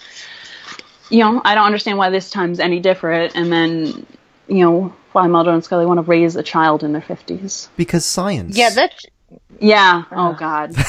you 1.10 1.20
know, 1.20 1.42
I 1.44 1.56
don't 1.56 1.66
understand 1.66 1.98
why 1.98 2.10
this 2.10 2.30
time's 2.30 2.62
any 2.62 2.80
different 2.80 3.36
and 3.36 3.52
then 3.52 4.06
you 4.48 4.66
know, 4.66 4.96
why 5.12 5.28
Mulder 5.28 5.52
and 5.52 5.64
Scully 5.64 5.86
want 5.86 5.98
to 5.98 6.04
raise 6.04 6.38
a 6.38 6.44
child 6.44 6.84
in 6.84 6.94
their 6.94 7.02
50s. 7.02 7.68
Because 7.76 8.06
science. 8.06 8.58
yeah, 8.58 8.70
that's 8.70 9.06
Yeah. 9.60 10.04
Uh. 10.10 10.16
Oh 10.16 10.34
god. 10.40 10.74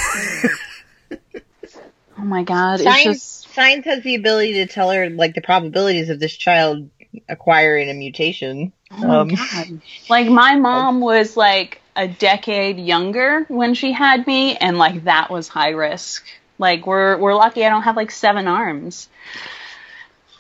oh 2.19 2.25
my 2.25 2.45
god. 2.45 2.75
It's 2.75 2.85
science. 2.85 3.05
just 3.05 3.42
Science 3.55 3.85
has 3.87 4.03
the 4.03 4.15
ability 4.15 4.55
to 4.55 4.67
tell 4.67 4.91
her 4.91 5.11
like 5.11 5.35
the 5.35 5.41
probabilities 5.41 6.11
of 6.11 6.21
this 6.21 6.37
child 6.37 6.91
acquiring 7.29 7.91
a 7.91 7.95
mutation. 7.95 8.73
Oh 8.93 9.21
Um, 9.21 9.29
God. 9.29 9.81
Like 10.09 10.29
my 10.29 10.57
mom 10.57 11.01
was 11.01 11.37
like 11.37 11.81
a 11.95 12.09
decade 12.09 12.79
younger 12.79 13.45
when 13.49 13.75
she 13.75 13.93
had 13.93 14.27
me, 14.27 14.57
and 14.57 14.79
like 14.79 15.05
that 15.05 15.31
was 15.31 15.49
high 15.49 15.71
risk. 15.71 16.25
Like 16.59 16.87
we're 16.87 17.19
we're 17.19 17.35
lucky 17.35 17.65
I 17.65 17.69
don't 17.69 17.83
have 17.83 17.97
like 17.97 18.11
seven 18.11 18.49
arms. 18.49 19.09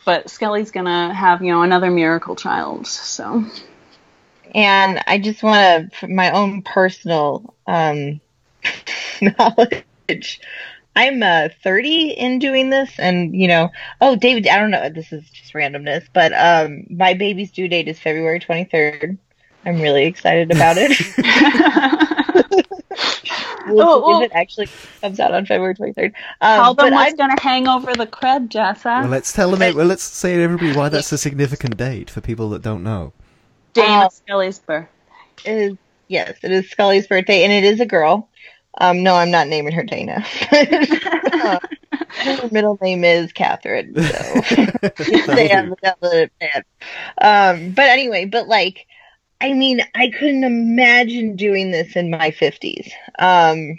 But 0.05 0.31
Scully's 0.31 0.73
gonna 0.73 1.15
have, 1.15 1.43
you 1.43 1.53
know, 1.53 1.63
another 1.63 1.91
miracle 1.91 2.35
child, 2.35 2.87
so 2.89 3.45
and 4.55 5.03
I 5.07 5.19
just 5.19 5.43
want 5.43 5.93
to, 5.95 6.09
my 6.09 6.31
own 6.33 6.63
personal 6.63 7.55
um, 7.67 8.21
knowledge, 9.23 10.41
I'm 10.95 11.23
uh, 11.23 11.49
30 11.63 12.11
in 12.11 12.39
doing 12.39 12.71
this, 12.71 12.91
and 12.99 13.35
you 13.35 13.49
know, 13.49 13.71
oh, 14.01 14.17
David, 14.17 14.47
I 14.49 14.59
don't 14.59 14.71
know, 14.71 14.89
this 14.91 15.13
is 15.13 15.29
just 15.31 15.53
randomness, 15.55 16.07
but 16.13 16.33
um, 16.35 16.87
my 16.91 17.15
baby's 17.15 17.51
due 17.51 17.69
date 17.69 17.89
is 17.89 17.99
February 17.99 18.41
23rd. 18.41 19.17
I'm 19.65 19.81
really 19.81 20.05
excited 20.05 20.51
about 20.51 20.77
it. 20.79 20.93
We'll 23.69 23.89
Oh, 23.89 24.01
see 24.01 24.15
oh. 24.15 24.23
if 24.23 24.31
it 24.31 24.35
actually 24.35 24.69
comes 25.01 25.21
out 25.21 25.33
on 25.33 25.47
February 25.47 25.75
23rd. 25.75 26.07
Um, 26.07 26.13
tell 26.41 26.75
them 26.75 26.87
but 26.87 26.93
what's 26.93 27.13
I'm, 27.13 27.17
gonna 27.17 27.41
hang 27.41 27.69
over 27.69 27.95
the 27.95 28.07
crib, 28.07 28.51
Jessa. 28.51 29.03
Well, 29.03 29.09
let's 29.09 29.33
tell 29.33 29.51
them. 29.51 29.61
But- 29.61 29.75
well, 29.75 29.87
let's 29.87 30.03
say 30.03 30.37
to 30.37 30.43
everybody 30.43 30.73
why 30.77 30.89
that's 30.89 31.13
a 31.13 31.19
significant 31.19 31.77
date 31.77 32.11
for 32.11 32.21
people 32.21 32.51
that 32.51 32.63
don't 32.63 32.83
know. 32.83 33.13
Dana 33.73 34.07
uh, 34.07 34.09
Scully's 34.09 34.59
birth. 34.59 34.89
it 35.45 35.53
is, 35.53 35.77
yes, 36.09 36.37
it 36.43 36.51
is 36.51 36.69
Scully's 36.71 37.07
birthday, 37.07 37.45
and 37.45 37.53
it 37.53 37.65
is 37.65 37.81
a 37.81 37.87
girl. 37.87 38.29
Um, 38.79 39.03
no, 39.03 39.15
I'm 39.15 39.31
not 39.31 39.49
naming 39.49 39.73
her 39.73 39.85
Dana. 39.85 40.25
Uh, 41.33 41.59
her 42.25 42.49
middle 42.53 42.79
name 42.81 43.05
is 43.05 43.33
Catherine. 43.33 43.95
So. 43.95 44.41
they 45.35 45.49
have 45.49 45.75
bad. 45.81 46.65
Um, 47.21 47.73
but 47.73 47.87
anyway, 47.89 48.27
but 48.27 48.49
like, 48.49 48.87
I 49.41 49.55
mean, 49.55 49.83
I 49.95 50.11
couldn't 50.11 50.45
imagine 50.45 51.37
doing 51.37 51.71
this 51.71 51.97
in 51.97 52.11
my 52.11 52.31
fifties. 52.31 52.93
Um, 53.19 53.79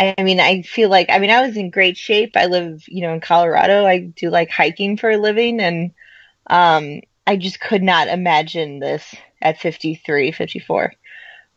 I 0.00 0.22
mean, 0.22 0.40
I 0.40 0.62
feel 0.62 0.88
like, 0.88 1.10
I 1.10 1.18
mean, 1.18 1.30
I 1.30 1.46
was 1.46 1.56
in 1.56 1.70
great 1.70 1.96
shape. 1.96 2.32
I 2.34 2.46
live, 2.46 2.82
you 2.88 3.02
know, 3.02 3.12
in 3.12 3.20
Colorado. 3.20 3.84
I 3.86 3.98
do 3.98 4.30
like 4.30 4.50
hiking 4.50 4.96
for 4.96 5.10
a 5.10 5.18
living 5.18 5.60
and, 5.60 5.92
um, 6.48 7.02
I 7.26 7.36
just 7.36 7.60
could 7.60 7.82
not 7.82 8.08
imagine 8.08 8.80
this 8.80 9.14
at 9.42 9.60
53, 9.60 10.32
54. 10.32 10.92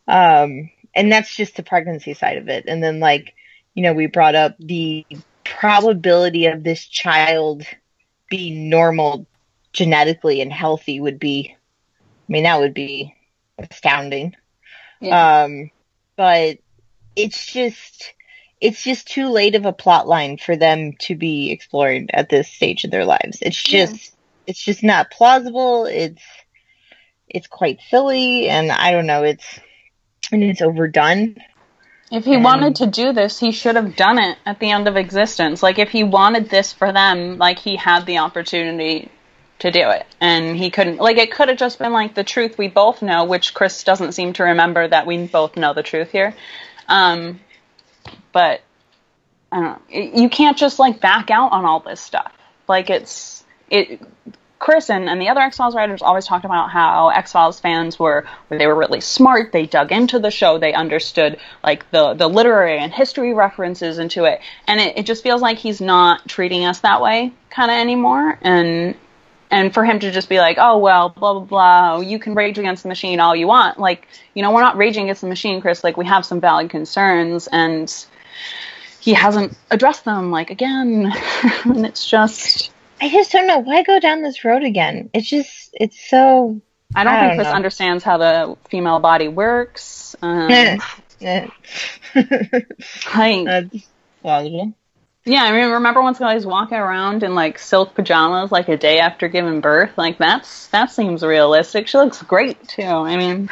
Um, 0.08 0.70
and 0.96 1.12
that's 1.12 1.36
just 1.36 1.56
the 1.56 1.64
pregnancy 1.64 2.14
side 2.14 2.38
of 2.38 2.50
it. 2.50 2.66
And 2.68 2.84
then 2.84 3.00
like, 3.00 3.34
you 3.74 3.84
know, 3.84 3.94
we 3.94 4.08
brought 4.08 4.36
up 4.36 4.56
the 4.60 5.06
probability 5.44 6.48
of 6.48 6.64
this 6.64 6.86
child 6.86 7.64
being 8.30 8.70
normal 8.70 9.28
genetically 9.72 10.42
and 10.42 10.54
healthy 10.54 11.00
would 11.00 11.20
be, 11.20 11.56
I 11.56 12.32
mean, 12.32 12.44
that 12.44 12.60
would 12.60 12.74
be 12.74 13.16
astounding. 13.58 14.36
Yeah. 15.02 15.44
Um, 15.44 15.72
but 16.16 16.60
it's 17.16 17.46
just, 17.46 18.14
it's 18.62 18.84
just 18.84 19.08
too 19.08 19.30
late 19.30 19.56
of 19.56 19.66
a 19.66 19.74
plot 19.74 20.08
line 20.08 20.38
for 20.38 20.56
them 20.56 20.94
to 21.00 21.16
be 21.16 21.52
explored 21.52 22.10
at 22.14 22.30
this 22.30 22.48
stage 22.48 22.84
of 22.84 22.92
their 22.92 23.06
lives. 23.06 23.40
It's 23.42 23.68
Yeah. 23.68 23.88
just, 23.88 24.16
it's 24.48 24.64
just 24.64 24.84
not 24.84 25.12
plausible. 25.12 25.86
It's, 25.86 26.24
it's 27.28 27.48
quite 27.48 27.80
silly, 27.90 28.48
and 28.48 28.72
I 28.72 28.92
don't 28.92 29.08
know. 29.08 29.24
It's, 29.24 29.46
and 30.34 30.44
it's 30.44 30.62
overdone. 30.62 31.38
If 32.12 32.26
he 32.26 32.36
And- 32.36 32.44
wanted 32.44 32.76
to 32.78 32.88
do 32.88 33.14
this, 33.14 33.40
he 33.40 33.52
should 33.52 33.76
have 33.76 33.96
done 33.96 34.20
it 34.20 34.38
at 34.46 34.60
the 34.60 34.70
end 34.72 34.88
of 34.88 34.98
existence. 34.98 35.64
Like 35.64 35.80
if 35.80 35.90
he 35.90 36.04
wanted 36.04 36.50
this 36.50 36.74
for 36.74 36.92
them, 36.92 37.38
like 37.38 37.60
he 37.60 37.76
had 37.76 38.06
the 38.06 38.20
opportunity 38.20 39.10
to 39.60 39.72
do 39.72 39.90
it. 39.90 40.06
And 40.20 40.58
he 40.58 40.70
couldn't 40.70 40.98
like 40.98 41.18
it 41.18 41.32
could 41.32 41.48
have 41.48 41.58
just 41.58 41.80
been 41.80 41.94
like 41.94 42.14
the 42.16 42.24
truth 42.24 42.58
we 42.58 42.68
both 42.68 43.02
know, 43.02 43.24
which 43.26 43.54
Chris 43.54 43.84
doesn't 43.84 44.12
seem 44.12 44.34
to 44.34 44.44
remember 44.44 44.88
that 44.88 45.08
we 45.08 45.26
both 45.28 45.56
know 45.56 45.74
the 45.74 45.84
truth 45.84 46.12
here. 46.12 46.36
Um 46.88 47.40
but 48.32 48.62
I 49.52 49.60
don't 49.60 49.90
know. 49.90 50.20
You 50.22 50.30
can't 50.30 50.58
just 50.58 50.80
like 50.80 51.00
back 51.00 51.32
out 51.32 51.52
on 51.52 51.64
all 51.66 51.80
this 51.80 52.02
stuff. 52.02 52.34
Like 52.68 52.90
it's 52.90 53.44
it 53.70 54.02
Chris 54.64 54.90
and, 54.90 55.10
and 55.10 55.20
the 55.20 55.28
other 55.28 55.42
X 55.42 55.58
Files 55.58 55.76
writers 55.76 56.02
always 56.02 56.26
talked 56.26 56.46
about 56.46 56.70
how 56.70 57.10
X 57.10 57.34
Files 57.34 57.60
fans 57.60 58.00
were 58.00 58.26
they 58.48 58.66
were 58.66 58.76
really 58.76 59.02
smart. 59.02 59.52
They 59.52 59.66
dug 59.66 59.92
into 59.92 60.20
the 60.20 60.32
show. 60.32 60.58
They 60.58 60.72
understood 60.72 61.38
like 61.62 61.92
the 61.92 62.14
the 62.14 62.30
literary 62.30 62.80
and 62.80 62.94
history 62.94 63.34
references 63.34 63.98
into 64.00 64.24
it, 64.24 64.40
and 64.66 64.80
it, 64.80 65.00
it 65.00 65.06
just 65.06 65.22
feels 65.22 65.42
like 65.42 65.58
he's 65.58 65.82
not 65.82 66.30
treating 66.30 66.64
us 66.64 66.80
that 66.80 67.02
way 67.02 67.34
kind 67.50 67.72
of 67.72 67.76
anymore. 67.76 68.40
And 68.42 68.96
and 69.52 69.74
for 69.74 69.84
him 69.84 70.00
to 70.00 70.12
just 70.12 70.30
be 70.30 70.38
like, 70.38 70.56
oh 70.58 70.78
well, 70.78 71.10
blah 71.10 71.34
blah 71.34 71.44
blah, 71.44 72.00
you 72.00 72.18
can 72.18 72.34
rage 72.34 72.58
against 72.58 72.84
the 72.84 72.90
machine 72.90 73.20
all 73.20 73.36
you 73.36 73.48
want. 73.48 73.78
Like 73.78 74.08
you 74.34 74.44
know, 74.44 74.54
we're 74.54 74.62
not 74.62 74.78
raging 74.78 75.04
against 75.04 75.24
the 75.24 75.28
machine, 75.28 75.60
Chris. 75.60 75.84
Like 75.84 75.98
we 75.98 76.06
have 76.06 76.26
some 76.26 76.40
valid 76.40 76.70
concerns, 76.70 77.48
and 77.52 77.94
he 79.02 79.14
hasn't 79.14 79.58
addressed 79.72 80.06
them. 80.06 80.32
Like 80.32 80.52
again, 80.52 81.12
and 81.66 81.86
it's 81.86 82.10
just. 82.10 82.73
I 83.04 83.10
just 83.10 83.34
don't 83.34 83.48
know 83.48 83.60
why 83.60 83.84
go 83.84 84.00
down 84.00 84.22
this 84.22 84.46
road 84.46 84.64
again. 84.64 85.10
It's 85.14 85.30
just, 85.30 85.72
it's 85.74 86.10
so. 86.10 86.62
I 86.96 87.04
don't 87.04 87.14
I 87.14 87.20
think 87.20 87.32
don't 87.32 87.38
Chris 87.38 87.48
know. 87.50 87.54
understands 87.54 88.02
how 88.02 88.18
the 88.18 88.56
female 88.70 89.00
body 89.00 89.28
works. 89.28 90.16
Um, 90.22 90.48
like, 90.54 90.82
yeah, 95.26 95.44
I 95.44 95.52
mean, 95.52 95.70
remember 95.72 96.02
once 96.02 96.18
when 96.20 96.30
Scully's 96.30 96.46
walking 96.46 96.78
around 96.78 97.24
in 97.24 97.36
like 97.36 97.60
silk 97.60 97.94
pajamas 97.94 98.54
like 98.54 98.70
a 98.70 98.78
day 98.78 99.00
after 99.00 99.28
giving 99.28 99.60
birth? 99.60 99.98
Like 99.98 100.18
that's 100.18 100.68
that 100.68 100.90
seems 100.92 101.24
realistic. 101.24 101.88
She 101.88 101.98
looks 101.98 102.22
great 102.22 102.66
too. 102.70 102.84
I 102.84 103.18
mean, 103.18 103.50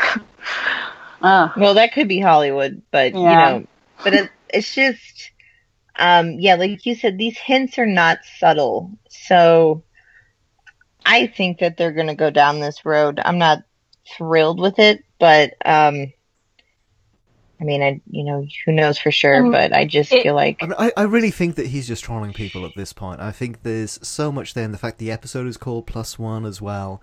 uh, 1.22 1.50
Well, 1.58 1.74
that 1.74 1.94
could 1.94 2.08
be 2.08 2.22
Hollywood, 2.22 2.84
but 2.90 3.14
Yeah. 3.14 3.20
you 3.20 3.26
know, 3.62 3.68
but 4.04 4.14
it, 4.14 4.30
it's 4.50 4.74
just, 4.74 5.31
um, 6.02 6.40
yeah, 6.40 6.56
like 6.56 6.86
you 6.86 6.96
said, 6.96 7.18
these 7.18 7.38
hints 7.38 7.78
are 7.78 7.86
not 7.86 8.20
subtle. 8.40 8.92
So 9.10 9.84
I 11.06 11.28
think 11.28 11.60
that 11.60 11.78
they're 11.78 11.92
going 11.94 12.08
to 12.08 12.16
go 12.16 12.30
down 12.32 12.60
this 12.60 12.84
road. 12.86 13.20
I'm 13.24 13.38
not 13.38 13.64
thrilled 14.18 14.60
with 14.60 14.80
it, 14.80 15.04
but, 15.20 15.54
um, 15.64 16.12
I 17.60 17.64
mean, 17.64 17.84
I, 17.84 18.02
you 18.10 18.24
know, 18.24 18.48
who 18.66 18.72
knows 18.72 18.98
for 18.98 19.12
sure, 19.12 19.46
Um, 19.46 19.52
but 19.52 19.72
I 19.72 19.86
just 19.86 20.12
it- 20.12 20.24
feel 20.24 20.34
like, 20.34 20.58
I, 20.62 20.66
mean, 20.66 20.76
I, 20.80 20.92
I 20.98 21.04
really 21.04 21.30
think 21.30 21.56
that 21.56 21.68
he's 21.68 21.88
just 21.88 22.04
trolling 22.04 22.34
people 22.34 22.66
at 22.66 22.74
this 22.76 22.92
point. 22.92 23.22
I 23.22 23.32
think 23.32 23.62
there's 23.62 24.00
so 24.02 24.32
much 24.32 24.56
there, 24.56 24.66
and 24.66 24.74
the 24.74 24.80
fact 24.80 24.98
the 24.98 25.12
episode 25.12 25.46
is 25.46 25.58
called 25.58 25.86
Plus 25.86 26.18
One 26.18 26.46
as 26.46 26.60
well. 26.60 27.02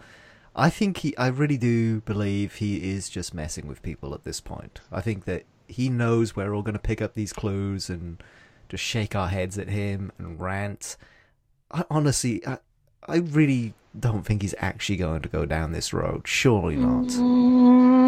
I 0.56 0.70
think 0.70 0.98
he, 0.98 1.16
I 1.16 1.28
really 1.28 1.56
do 1.56 2.00
believe 2.00 2.56
he 2.56 2.90
is 2.90 3.08
just 3.08 3.32
messing 3.32 3.68
with 3.68 3.80
people 3.82 4.12
at 4.12 4.24
this 4.24 4.40
point. 4.40 4.80
I 4.90 5.00
think 5.00 5.24
that 5.26 5.44
he 5.68 5.88
knows 5.88 6.34
we're 6.34 6.52
all 6.52 6.62
going 6.62 6.72
to 6.72 6.80
pick 6.80 7.00
up 7.00 7.14
these 7.14 7.32
clues 7.32 7.88
and 7.88 8.20
just 8.68 8.84
shake 8.84 9.14
our 9.16 9.28
heads 9.28 9.58
at 9.58 9.68
him 9.68 10.12
and 10.18 10.40
rant. 10.40 10.96
I, 11.70 11.84
honestly, 11.90 12.46
I, 12.46 12.58
I 13.06 13.16
really 13.18 13.74
don't 13.98 14.22
think 14.22 14.42
he's 14.42 14.54
actually 14.58 14.96
going 14.96 15.22
to 15.22 15.28
go 15.28 15.44
down 15.46 15.72
this 15.72 15.92
road. 15.92 16.26
Surely 16.28 16.76
not. 16.76 17.10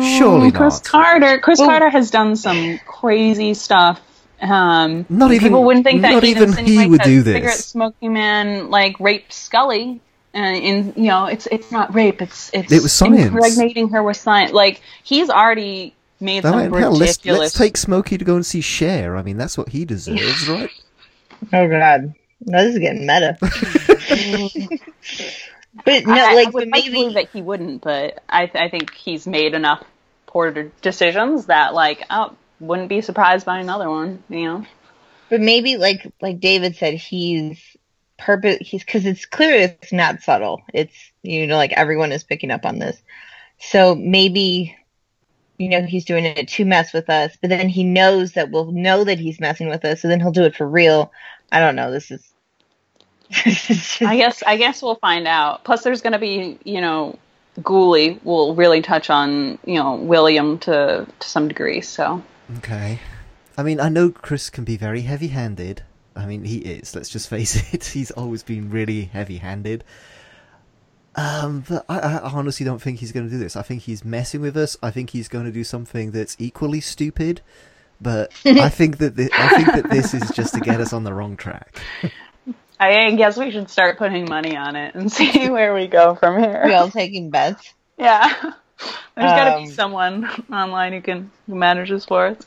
Surely 0.05 0.51
Chris 0.53 0.75
not. 0.75 0.85
Carter. 0.85 1.39
Chris 1.39 1.59
Well- 1.59 1.69
Carter 1.69 1.91
has 1.91 2.11
done 2.11 2.37
some 2.37 2.79
crazy 2.87 3.55
stuff. 3.55 4.01
Um, 4.43 5.05
Not 5.11 5.33
even- 5.33 5.49
people 5.49 5.65
wouldn't 5.65 5.85
think 5.85 6.01
that 6.01 6.13
not 6.13 6.25
even 6.25 6.57
he 6.57 6.87
would 6.87 7.03
do 7.03 7.23
this. 7.23 7.35
Cigarette 7.35 7.55
smoking 7.59 8.13
man 8.15 8.71
like 8.71 8.99
raped 8.99 9.33
Scully. 9.35 10.01
And 10.33 10.57
in 10.57 10.93
you 10.97 11.09
know, 11.11 11.27
it's 11.27 11.47
it's 11.51 11.71
not 11.73 11.93
rape. 11.93 12.23
It's 12.23 12.51
it's 12.55 12.73
It 12.73 12.83
was 12.83 12.93
science. 12.93 13.21
impregnating 13.27 13.89
her 13.91 14.03
with 14.03 14.17
science. 14.17 14.53
Like 14.53 14.81
he's 15.03 15.29
already 15.29 15.93
made 16.21 16.45
All 16.45 16.53
some 16.53 16.73
right, 16.73 16.81
hell, 16.81 16.93
let's, 16.93 17.25
let's 17.25 17.57
take 17.57 17.77
Smokey 17.77 18.19
to 18.19 18.25
go 18.25 18.37
and 18.37 18.45
see 18.45 18.61
Cher. 18.61 19.17
I 19.17 19.23
mean, 19.23 19.37
that's 19.37 19.57
what 19.57 19.69
he 19.69 19.85
deserves, 19.85 20.49
right? 20.49 20.71
oh 21.53 21.69
God, 21.69 22.15
no, 22.45 22.65
this 22.65 22.75
is 22.75 22.81
getting 22.81 23.07
meta. 23.07 23.37
but 25.85 26.07
no, 26.07 26.15
I, 26.15 26.35
like, 26.35 26.49
I 26.49 26.51
would 26.51 26.69
like 26.69 26.85
to 26.85 26.89
maybe, 26.89 26.91
believe 26.91 27.15
that 27.15 27.29
he 27.31 27.43
wouldn't, 27.43 27.83
but 27.83 28.23
I 28.29 28.51
I 28.55 28.69
think 28.69 28.95
he's 28.95 29.27
made 29.27 29.55
enough 29.55 29.85
poor 30.27 30.51
decisions 30.81 31.47
that 31.47 31.75
like 31.75 32.05
oh 32.11 32.37
wouldn't 32.61 32.89
be 32.89 33.01
surprised 33.01 33.47
by 33.47 33.59
another 33.59 33.91
one. 33.91 34.23
You 34.29 34.45
know. 34.45 34.67
But 35.29 35.41
maybe, 35.41 35.77
like 35.77 36.13
like 36.21 36.41
David 36.41 36.77
said, 36.77 36.95
he's 36.95 37.77
purpose. 38.19 38.59
He's 38.61 38.85
because 38.85 39.07
it's 39.07 39.27
clear 39.27 39.55
it's 39.55 39.93
not 39.93 40.23
subtle. 40.23 40.63
It's 40.75 40.95
you 41.23 41.47
know 41.47 41.57
like 41.57 41.73
everyone 41.73 42.13
is 42.13 42.25
picking 42.25 42.51
up 42.51 42.67
on 42.67 42.79
this. 42.79 43.01
So 43.59 43.95
maybe 43.95 44.77
you 45.61 45.69
know 45.69 45.83
he's 45.83 46.07
doing 46.07 46.25
it 46.25 46.49
to 46.49 46.65
mess 46.65 46.93
with 46.95 47.11
us, 47.11 47.37
but 47.41 47.51
then 47.51 47.69
he 47.69 47.85
knows 47.85 48.33
that 48.33 48.51
we'll 48.51 48.73
know 48.73 49.05
that 49.05 49.19
he's 49.19 49.39
messing 49.39 49.69
with 49.69 49.85
us, 49.85 50.01
so 50.01 50.09
then 50.09 50.19
he'll 50.19 50.33
do 50.33 50.45
it 50.45 50.57
for 50.57 50.67
real. 50.67 51.13
I 51.53 51.61
don't 51.61 51.77
know. 51.77 51.91
This 51.91 52.11
is. 52.11 52.27
this 53.45 53.71
is 53.71 53.77
just- 53.77 54.03
I 54.03 54.17
guess 54.17 54.43
I 54.47 54.57
guess 54.57 54.83
we'll 54.83 54.95
find 54.97 55.29
out. 55.29 55.63
Plus, 55.65 55.83
there's 55.83 56.01
going 56.01 56.15
to 56.15 56.19
be 56.19 56.59
you 56.65 56.81
know, 56.81 57.19
Ghouli 57.61 58.25
will 58.25 58.55
really 58.55 58.81
touch 58.81 59.11
on 59.11 59.59
you 59.67 59.75
know 59.75 59.97
William 59.97 60.59
to 60.61 61.07
to 61.19 61.29
some 61.29 61.49
degree. 61.49 61.83
So 61.83 62.23
Okay. 62.59 62.99
I 63.59 63.63
mean, 63.63 63.81
I 63.81 63.91
know 63.91 64.11
Chris 64.11 64.49
can 64.49 64.65
be 64.65 64.79
very 64.79 65.03
heavy-handed. 65.03 65.83
I 66.17 66.25
mean, 66.25 66.45
he 66.45 66.59
is. 66.59 66.95
Let's 66.97 67.11
just 67.11 67.29
face 67.29 67.55
it. 67.75 67.85
He's 67.85 68.11
always 68.11 68.43
been 68.43 68.71
really 68.71 69.05
heavy-handed. 69.05 69.85
Um, 71.17 71.65
but 71.69 71.85
I, 71.89 71.99
I 71.99 72.31
honestly 72.31 72.65
don't 72.65 72.81
think 72.81 73.01
he's 73.01 73.13
going 73.13 73.27
to 73.27 73.31
do 73.31 73.39
this. 73.39 73.57
I 73.57 73.63
think 73.63 73.83
he's 73.83 74.05
messing 74.05 74.41
with 74.41 74.57
us. 74.57 74.77
I 74.83 74.91
think 74.91 75.11
he's 75.11 75.29
going 75.29 75.45
to 75.45 75.51
do 75.53 75.65
something 75.65 76.13
that's 76.13 76.37
equally 76.39 76.81
stupid. 76.81 77.41
But 78.01 78.33
I 78.47 78.69
think 78.71 78.99
that 78.99 79.17
thi- 79.17 79.29
I 79.33 79.49
think 79.57 79.67
that 79.73 79.91
this 79.91 80.15
is 80.15 80.31
just 80.31 80.55
to 80.55 80.61
get 80.61 80.81
us 80.81 80.93
on 80.93 81.05
the 81.05 81.13
wrong 81.13 81.37
track. 81.37 81.79
I 82.79 83.11
guess 83.11 83.37
we 83.37 83.51
should 83.51 83.69
start 83.69 83.99
putting 83.99 84.25
money 84.27 84.57
on 84.57 84.77
it 84.77 84.95
and 84.95 85.13
see 85.19 85.51
where 85.51 85.75
we 85.75 85.87
go 85.87 86.15
from 86.15 86.41
here. 86.43 86.63
We 86.65 86.73
all 86.75 86.89
taking 86.91 87.29
bets. 87.31 87.75
Yeah. 87.99 88.33
There's 89.15 89.31
got 89.33 89.45
to 89.51 89.57
Um, 89.57 89.65
be 89.65 89.71
someone 89.71 90.25
online 90.51 90.95
who 90.95 91.03
can 91.03 91.31
who 91.47 91.55
manages 91.57 92.07
for 92.07 92.29
us. 92.29 92.39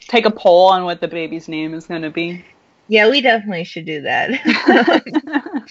Take 0.00 0.26
a 0.26 0.30
poll 0.30 0.68
on 0.68 0.84
what 0.84 1.00
the 1.00 1.08
baby's 1.08 1.48
name 1.48 1.72
is 1.72 1.86
going 1.86 2.02
to 2.02 2.10
be. 2.10 2.44
Yeah, 2.88 3.08
we 3.08 3.22
definitely 3.22 3.64
should 3.64 3.86
do 3.86 4.02
that. 4.02 4.30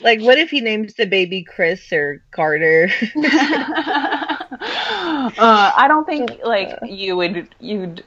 like, 0.00 0.20
what 0.20 0.38
if 0.38 0.50
he 0.50 0.60
names 0.60 0.94
the 0.94 1.06
baby 1.06 1.42
Chris 1.42 1.92
or 1.92 2.22
Carter? 2.30 2.90
uh, 5.38 5.72
I 5.76 5.86
don't 5.88 6.06
think 6.06 6.40
like 6.44 6.78
you 6.84 7.16
would 7.16 7.54
you'd 7.60 8.04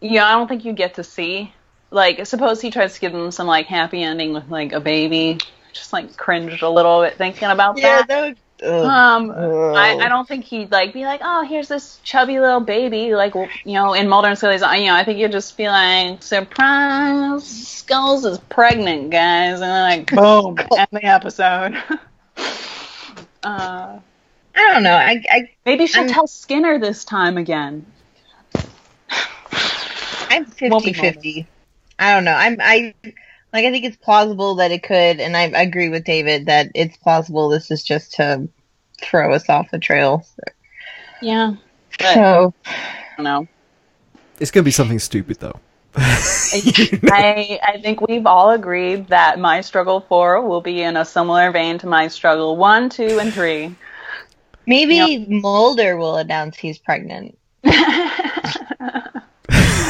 yeah 0.00 0.26
I 0.26 0.32
don't 0.32 0.48
think 0.48 0.64
you 0.64 0.72
get 0.72 0.94
to 0.94 1.04
see 1.04 1.52
like 1.90 2.26
suppose 2.26 2.60
he 2.60 2.70
tries 2.70 2.94
to 2.94 3.00
give 3.00 3.12
them 3.12 3.30
some 3.30 3.46
like 3.46 3.66
happy 3.66 4.02
ending 4.02 4.32
with 4.32 4.48
like 4.48 4.72
a 4.72 4.80
baby 4.80 5.38
just 5.72 5.92
like 5.92 6.16
cringed 6.16 6.62
a 6.62 6.68
little 6.68 7.02
bit 7.02 7.16
thinking 7.16 7.48
about 7.48 7.78
yeah, 7.78 7.98
that. 7.98 8.08
that 8.08 8.20
would. 8.22 8.38
Um. 8.62 9.30
I, 9.30 9.96
I 9.96 10.08
don't 10.08 10.28
think 10.28 10.44
he'd 10.44 10.70
like 10.70 10.92
be 10.92 11.04
like, 11.04 11.20
oh, 11.22 11.44
here's 11.44 11.68
this 11.68 11.98
chubby 12.04 12.38
little 12.40 12.60
baby, 12.60 13.14
like 13.14 13.34
you 13.34 13.74
know, 13.74 13.94
in 13.94 14.08
Mulder 14.08 14.28
and 14.28 14.38
Scully's. 14.38 14.60
You 14.60 14.86
know, 14.86 14.94
I 14.94 15.04
think 15.04 15.18
you'd 15.18 15.32
just 15.32 15.56
be 15.56 15.68
like, 15.68 16.22
surprise, 16.22 17.46
Skulls 17.46 18.24
is 18.24 18.38
pregnant, 18.50 19.10
guys, 19.10 19.54
and 19.54 19.62
then 19.62 19.98
like, 19.98 20.10
boom, 20.10 20.58
end 20.78 20.88
the 20.92 21.04
episode. 21.04 21.82
uh, 23.42 23.98
I 24.54 24.72
don't 24.72 24.82
know. 24.82 24.94
I, 24.94 25.24
I 25.30 25.50
maybe 25.64 25.86
she'll 25.86 26.02
I'm- 26.02 26.10
tell 26.10 26.26
Skinner 26.26 26.78
this 26.78 27.04
time 27.04 27.38
again. 27.38 27.86
I'm 30.32 30.46
Won't 30.62 30.84
50-50. 30.84 31.46
I 31.98 32.14
don't 32.14 32.24
know. 32.24 32.34
I'm 32.34 32.58
I 32.60 32.94
like 33.52 33.64
I 33.64 33.70
think 33.70 33.84
it's 33.84 33.96
plausible 33.96 34.56
that 34.56 34.70
it 34.70 34.82
could, 34.82 35.20
and 35.20 35.36
I 35.36 35.42
agree 35.42 35.88
with 35.88 36.04
David 36.04 36.46
that 36.46 36.70
it's 36.74 36.96
plausible 36.96 37.48
this 37.48 37.70
is 37.70 37.82
just 37.82 38.14
to 38.14 38.48
throw 39.00 39.34
us 39.34 39.48
off 39.48 39.70
the 39.70 39.78
trail. 39.78 40.24
Yeah, 41.20 41.54
but 41.98 42.14
So 42.14 42.54
I 42.66 42.74
don't 43.16 43.24
know. 43.24 43.48
It's 44.38 44.50
going 44.50 44.62
to 44.62 44.66
be 44.66 44.70
something 44.70 44.98
stupid 44.98 45.38
though. 45.38 45.58
I 45.96 47.58
I 47.62 47.80
think 47.82 48.00
we've 48.00 48.26
all 48.26 48.50
agreed 48.50 49.08
that 49.08 49.38
my 49.40 49.60
struggle 49.60 50.00
four 50.00 50.40
will 50.46 50.60
be 50.60 50.82
in 50.82 50.96
a 50.96 51.04
similar 51.04 51.50
vein 51.50 51.78
to 51.78 51.86
my 51.86 52.08
struggle 52.08 52.56
one, 52.56 52.88
two, 52.88 53.18
and 53.18 53.32
three. 53.32 53.74
maybe 54.66 55.26
Mulder 55.28 55.96
will 55.96 56.16
announce 56.16 56.56
he's 56.56 56.78
pregnant. 56.78 57.36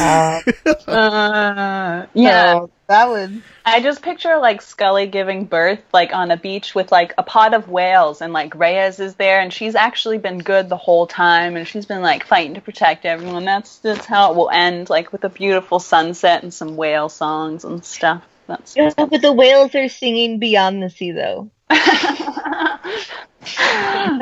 Uh, 0.03 0.41
Uh, 0.89 2.07
yeah, 2.15 2.55
so 2.55 2.71
that 2.91 3.09
would. 3.09 3.41
I 3.65 3.81
just 3.81 4.03
picture 4.03 4.37
like 4.39 4.61
Scully 4.61 5.07
giving 5.07 5.45
birth 5.45 5.81
like 5.93 6.13
on 6.13 6.33
a 6.33 6.37
beach 6.37 6.75
with 6.75 6.91
like 6.91 7.15
a 7.17 7.23
pot 7.23 7.55
of 7.55 7.69
whales 7.69 8.21
and 8.21 8.33
like 8.33 8.57
Reyes 8.57 8.99
is 8.99 9.15
there 9.15 9.41
and 9.41 9.53
she's 9.53 9.77
actually 9.77 10.19
been 10.19 10.39
good 10.39 10.69
the 10.69 10.77
whole 10.77 11.07
time 11.07 11.55
and 11.55 11.69
she's 11.69 11.87
been 11.87 12.03
like 12.03 12.27
fighting 12.27 12.55
to 12.55 12.61
protect 12.61 13.05
everyone. 13.05 13.45
That's 13.45 13.79
that's 13.79 14.07
how 14.07 14.33
it 14.33 14.37
will 14.37 14.51
end, 14.51 14.91
like 14.91 15.13
with 15.13 15.23
a 15.23 15.29
beautiful 15.29 15.79
sunset 15.79 16.43
and 16.43 16.53
some 16.53 16.77
whale 16.77 17.09
songs 17.09 17.65
and 17.65 17.85
stuff. 17.85 18.27
That's 18.51 18.75
Yeah, 18.77 18.93
but 18.97 19.23
the 19.23 19.33
whales 19.33 19.75
are 19.77 19.89
singing 19.89 20.39
Beyond 20.41 20.83
the 20.83 20.91
Sea, 20.91 21.13
though. 21.13 21.51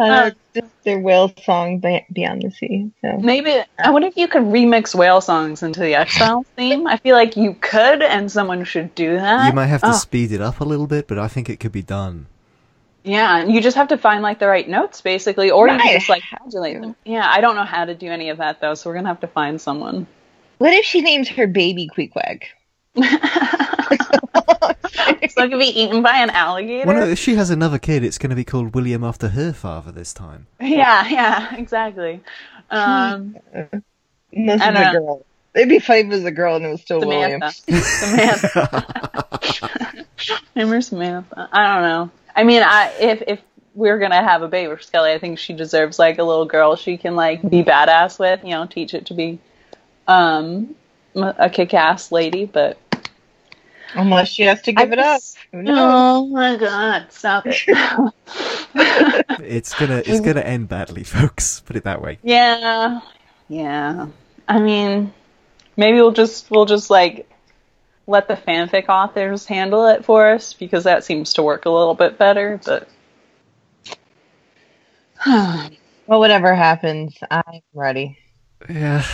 Uh, 0.01 0.31
just 0.55 0.73
their 0.85 0.99
whale 1.01 1.33
song 1.45 1.79
Beyond 1.81 2.43
the 2.43 2.51
Sea. 2.53 2.91
So 3.03 3.19
Maybe 3.19 3.53
I 3.79 3.91
wonder 3.91 4.07
if 4.09 4.17
you 4.17 4.29
could 4.29 4.43
remix 4.43 4.95
whale 4.95 5.21
songs 5.21 5.63
into 5.63 5.81
the 5.81 5.95
X 5.95 6.17
Files 6.17 6.47
theme. 6.57 6.87
I 6.87 6.97
feel 6.99 7.17
like 7.17 7.37
you 7.37 7.55
could, 7.55 8.03
and 8.03 8.31
someone 8.31 8.65
should 8.65 8.95
do 8.95 9.17
that. 9.17 9.47
You 9.47 9.53
might 9.53 9.67
have 9.67 9.83
to 9.83 9.89
Oh, 9.89 9.93
speed 9.93 10.31
it 10.33 10.41
up 10.41 10.61
a 10.61 10.65
little 10.65 10.87
bit, 10.87 11.09
but 11.09 11.19
I 11.19 11.27
think 11.29 11.49
it 11.51 11.59
could 11.59 11.73
be 11.73 11.83
done. 11.83 12.27
yeah, 13.03 13.45
you 13.45 13.61
just 13.61 13.77
have 13.77 13.89
to 13.89 13.99
find 13.99 14.23
like 14.23 14.39
the 14.39 14.47
right 14.49 14.69
notes, 14.69 15.01
basically, 15.01 15.51
or 15.51 15.67
you 15.69 15.75
Right. 15.75 15.83
can 15.83 15.93
just 15.99 16.09
like 16.09 16.23
modulate 16.41 16.81
them. 16.81 16.95
Yeah, 17.05 17.27
I 17.29 17.41
don't 17.41 17.57
know 17.57 17.65
how 17.65 17.85
to 17.85 17.95
do 17.95 18.09
any 18.09 18.29
of 18.31 18.39
that 18.39 18.61
though, 18.61 18.75
so 18.75 18.89
we're 18.89 18.95
gonna 18.97 19.09
have 19.09 19.21
to 19.21 19.29
find 19.29 19.61
someone. 19.61 20.07
what 20.59 20.73
if 20.73 20.85
she 20.85 21.01
names 21.01 21.29
her 21.29 21.47
baby 21.47 21.89
Queequeg? 21.97 22.43
so 25.31 25.45
it 25.45 25.51
could 25.51 25.59
be 25.59 25.67
eaten 25.67 26.03
by 26.03 26.19
an 26.19 26.31
alligator. 26.31 26.87
Well, 26.87 27.01
no, 27.01 27.07
if 27.07 27.19
she 27.19 27.35
has 27.37 27.51
another 27.51 27.79
kid, 27.79 28.05
it's 28.05 28.19
going 28.19 28.31
to 28.31 28.37
be 28.37 28.45
called 28.45 28.75
William 28.75 29.05
after 29.05 29.29
her 29.29 29.53
father 29.53 29.93
this 29.93 30.13
time. 30.13 30.47
Yeah, 30.61 31.07
yeah, 31.09 31.57
exactly. 31.57 32.21
Um, 32.71 33.37
Unless 34.33 34.61
it's 34.63 34.79
a 34.79 34.93
girl. 34.93 35.25
It'd 35.55 35.69
be 35.69 35.79
funny 35.79 36.01
if 36.01 36.07
it 36.07 36.11
was 36.11 36.25
a 36.25 36.31
girl 36.31 36.57
and 36.57 36.67
it 36.67 36.71
was 36.71 36.83
still 36.83 37.01
William. 37.01 37.41
Samantha. 37.51 37.73
Samantha. 39.49 39.99
Him 40.55 40.83
Samantha. 40.83 41.49
I 41.53 41.75
don't 41.75 41.83
know. 41.83 42.11
I 42.37 42.45
mean, 42.45 42.63
I 42.63 42.93
if 43.01 43.23
if 43.27 43.41
we're 43.75 43.99
gonna 43.99 44.23
have 44.23 44.43
a 44.43 44.49
baby 44.49 44.75
for 44.75 44.81
Scully, 44.81 45.13
I 45.13 45.19
think 45.19 45.39
she 45.39 45.55
deserves 45.55 45.99
like 45.99 46.19
a 46.19 46.25
little 46.25 46.45
girl 46.45 46.77
she 46.77 46.97
can 46.97 47.17
like 47.17 47.43
be 47.43 47.65
badass 47.65 48.19
with. 48.19 48.45
You 48.45 48.51
know, 48.51 48.67
teach 48.67 48.95
it 48.95 49.07
to 49.07 49.15
be 49.15 49.39
um 50.07 50.75
a 51.15 51.51
kick-ass 51.51 52.13
lady. 52.13 52.45
But 52.45 52.79
Unless 53.95 54.29
she 54.29 54.43
has 54.43 54.61
to 54.63 54.73
give 54.73 54.93
it 54.93 54.99
up. 54.99 55.21
Who 55.53 55.63
knows? 55.63 55.77
Oh 55.79 56.27
my 56.27 56.57
god! 56.57 57.11
Stop 57.11 57.45
it. 57.47 57.57
It's 59.41 59.73
gonna 59.75 60.03
it's 60.05 60.21
gonna 60.21 60.41
end 60.41 60.69
badly, 60.69 61.05
folks. 61.05 61.61
Put 61.61 61.77
it 61.77 61.85
that 61.85 62.03
way. 62.03 62.19
yeah, 62.23 63.01
yeah. 63.49 64.09
I 64.47 64.59
mean, 64.59 65.13
maybe 65.77 65.97
we'll 65.97 66.13
just 66.13 66.51
we'll 66.51 66.67
just 66.67 66.91
like 66.91 67.29
let 68.07 68.29
the 68.29 68.35
fanfic 68.35 68.89
authors 68.89 69.47
handle 69.47 69.87
it 69.87 70.05
for 70.05 70.29
us 70.31 70.53
because 70.55 70.85
that 70.85 71.05
seems 71.05 71.35
to 71.35 71.43
work 71.43 71.65
a 71.67 71.71
little 71.71 71.95
bit 71.95 72.19
better. 72.19 72.61
But 72.65 72.89
Well, 76.07 76.21
whatever 76.21 76.55
happens, 76.55 77.17
I'm 77.31 77.61
ready. 77.75 78.19
Yeah. 78.69 79.05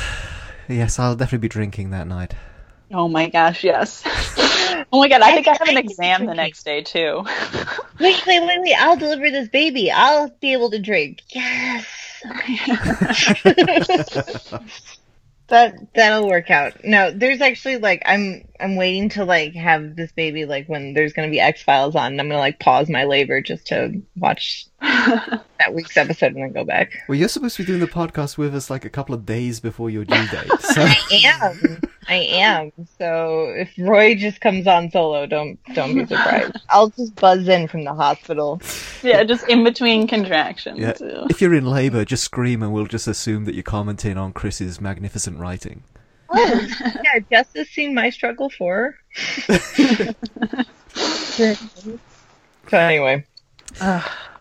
Yes, 0.68 0.98
I'll 0.98 1.16
definitely 1.16 1.38
be 1.46 1.48
drinking 1.48 1.90
that 1.90 2.06
night. 2.06 2.34
oh 2.92 3.08
my 3.08 3.28
gosh, 3.28 3.64
yes. 3.64 4.02
Oh 4.94 5.00
my 5.00 5.08
god, 5.08 5.22
I 5.22 5.34
think 5.34 5.48
I 5.48 5.56
have 5.58 5.68
an 5.68 5.76
exam 5.76 6.26
the 6.26 6.34
next 6.34 6.64
day 6.64 6.82
too. 6.82 7.24
Wait, 7.98 8.26
wait, 8.26 8.40
wait, 8.40 8.60
wait. 8.60 8.74
I'll 8.78 8.96
deliver 8.96 9.30
this 9.30 9.48
baby. 9.48 9.90
I'll 9.90 10.28
be 10.40 10.52
able 10.52 10.70
to 10.70 10.78
drink. 10.78 11.22
Yes. 11.30 11.84
that 15.48 15.74
that'll 15.94 16.28
work 16.28 16.50
out. 16.50 16.84
No, 16.84 17.10
there's 17.10 17.40
actually 17.40 17.78
like 17.78 18.02
I'm 18.06 18.46
I'm 18.58 18.76
waiting 18.76 19.08
to 19.10 19.24
like 19.24 19.54
have 19.54 19.96
this 19.96 20.12
baby 20.12 20.44
like 20.44 20.68
when 20.68 20.94
there's 20.94 21.12
gonna 21.12 21.28
be 21.28 21.40
X 21.40 21.62
Files 21.62 21.96
on. 21.96 22.12
And 22.12 22.20
I'm 22.20 22.28
gonna 22.28 22.38
like 22.38 22.60
pause 22.60 22.88
my 22.88 23.04
labor 23.04 23.40
just 23.40 23.66
to 23.68 24.00
watch 24.16 24.66
that 25.58 25.72
week's 25.72 25.96
episode 25.96 26.34
and 26.34 26.42
then 26.42 26.52
go 26.52 26.64
back. 26.64 26.92
Well, 27.08 27.16
you're 27.16 27.28
supposed 27.28 27.56
to 27.56 27.62
be 27.62 27.66
doing 27.66 27.80
the 27.80 27.86
podcast 27.86 28.36
with 28.36 28.54
us 28.54 28.68
like 28.68 28.84
a 28.84 28.90
couple 28.90 29.14
of 29.14 29.24
days 29.24 29.60
before 29.60 29.88
your 29.90 30.04
due 30.04 30.26
date. 30.28 30.50
So 30.60 30.82
I 30.82 30.96
am. 31.24 31.80
I 32.08 32.14
am. 32.14 32.72
So 32.98 33.54
if 33.56 33.70
Roy 33.78 34.14
just 34.14 34.40
comes 34.40 34.66
on 34.66 34.90
solo, 34.90 35.26
don't 35.26 35.58
don't 35.74 35.94
be 35.94 36.04
surprised. 36.06 36.58
I'll 36.68 36.88
just 36.90 37.14
buzz 37.14 37.46
in 37.48 37.68
from 37.68 37.84
the 37.84 37.94
hospital. 37.94 38.60
yeah, 39.02 39.22
just 39.24 39.48
in 39.48 39.62
between 39.62 40.08
contractions. 40.08 40.78
yeah, 40.80 40.92
too. 40.92 41.26
if 41.30 41.40
you're 41.40 41.54
in 41.54 41.66
labour, 41.66 42.04
just 42.04 42.24
scream 42.24 42.62
and 42.62 42.72
we'll 42.72 42.86
just 42.86 43.06
assume 43.06 43.44
that 43.44 43.54
you're 43.54 43.62
commenting 43.62 44.18
on 44.18 44.32
Chris's 44.32 44.80
magnificent 44.80 45.38
writing. 45.38 45.84
Oh, 46.30 46.66
yeah, 47.04 47.20
Jess 47.30 47.48
has 47.54 47.68
seen 47.68 47.94
my 47.94 48.10
struggle 48.10 48.50
for. 48.50 48.96
her. 49.46 50.14
so 50.96 51.54
anyway, 52.72 53.24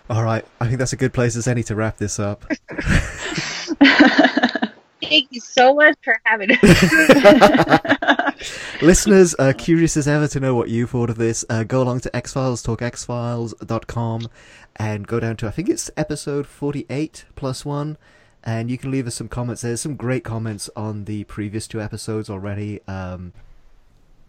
All 0.09 0.23
right, 0.23 0.45
I 0.59 0.67
think 0.67 0.79
that's 0.79 0.93
a 0.93 0.97
good 0.97 1.13
place 1.13 1.35
as 1.35 1.47
any 1.47 1.63
to 1.63 1.75
wrap 1.75 1.97
this 1.97 2.19
up. 2.19 2.45
thank 5.13 5.27
you 5.31 5.39
so 5.39 5.73
much 5.73 5.95
for 6.03 6.19
having 6.25 6.49
us. 6.51 6.59
Listeners, 8.81 9.35
uh, 9.39 9.53
curious 9.57 9.95
as 9.95 10.07
ever 10.07 10.27
to 10.27 10.39
know 10.39 10.55
what 10.55 10.69
you 10.69 10.87
thought 10.87 11.09
of 11.09 11.17
this, 11.17 11.45
uh, 11.49 11.63
go 11.63 11.81
along 11.81 12.01
to 12.01 12.09
xfiles, 12.09 12.65
talkxfiles.com, 12.65 14.27
and 14.75 15.07
go 15.07 15.19
down 15.19 15.37
to, 15.37 15.47
I 15.47 15.51
think 15.51 15.69
it's 15.69 15.89
episode 15.95 16.47
48 16.47 17.25
plus 17.35 17.63
one, 17.63 17.97
and 18.43 18.69
you 18.69 18.77
can 18.77 18.91
leave 18.91 19.07
us 19.07 19.15
some 19.15 19.29
comments. 19.29 19.61
There's 19.61 19.81
some 19.81 19.95
great 19.95 20.23
comments 20.25 20.69
on 20.75 21.05
the 21.05 21.23
previous 21.25 21.67
two 21.67 21.81
episodes 21.81 22.29
already. 22.29 22.81
Um, 22.87 23.31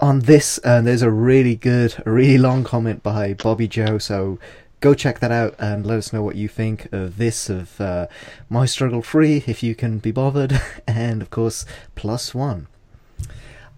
on 0.01 0.21
this, 0.21 0.59
and 0.59 0.87
there's 0.87 1.03
a 1.03 1.11
really 1.11 1.57
good, 1.57 2.03
a 2.05 2.11
really 2.11 2.39
long 2.39 2.65
comment 2.65 3.03
by 3.03 3.33
Bobby 3.33 3.69
Joe, 3.69 3.99
so 3.99 4.39
go 4.85 4.93
check 4.93 5.19
that 5.19 5.33
out 5.33 5.55
and 5.59 5.87
let 5.87 5.97
us 5.97 6.13
know 6.13 6.23
what 6.23 6.37
you 6.37 6.47
think 6.47 6.93
of 6.93 7.17
this, 7.17 7.49
of 7.49 7.81
uh, 7.81 8.07
My 8.51 8.67
Struggle 8.67 9.01
Free, 9.01 9.43
if 9.47 9.63
you 9.63 9.75
can 9.75 9.97
be 9.97 10.11
bothered, 10.11 10.61
and 10.87 11.23
of 11.23 11.31
course, 11.31 11.65
Plus 11.95 12.35
One. 12.35 12.67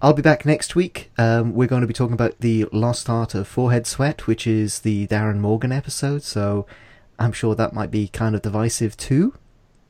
I'll 0.03 0.15
be 0.15 0.21
back 0.21 0.45
next 0.45 0.75
week. 0.75 1.13
Um, 1.17 1.55
we're 1.55 1.69
going 1.69 1.83
to 1.83 1.87
be 1.87 1.95
talking 1.95 2.15
about 2.15 2.41
the 2.41 2.65
lost 2.73 3.09
art 3.09 3.37
of 3.37 3.47
forehead 3.47 3.87
sweat, 3.87 4.27
which 4.27 4.49
is 4.49 4.81
the 4.81 5.07
Darin 5.07 5.41
Morgan 5.41 5.71
episode. 5.71 6.25
So 6.25 6.67
I'm 7.21 7.33
sure 7.33 7.55
that 7.55 7.73
might 7.73 7.93
be 7.93 8.09
kind 8.09 8.35
of 8.35 8.43
divisive 8.43 8.97
too. 8.97 9.33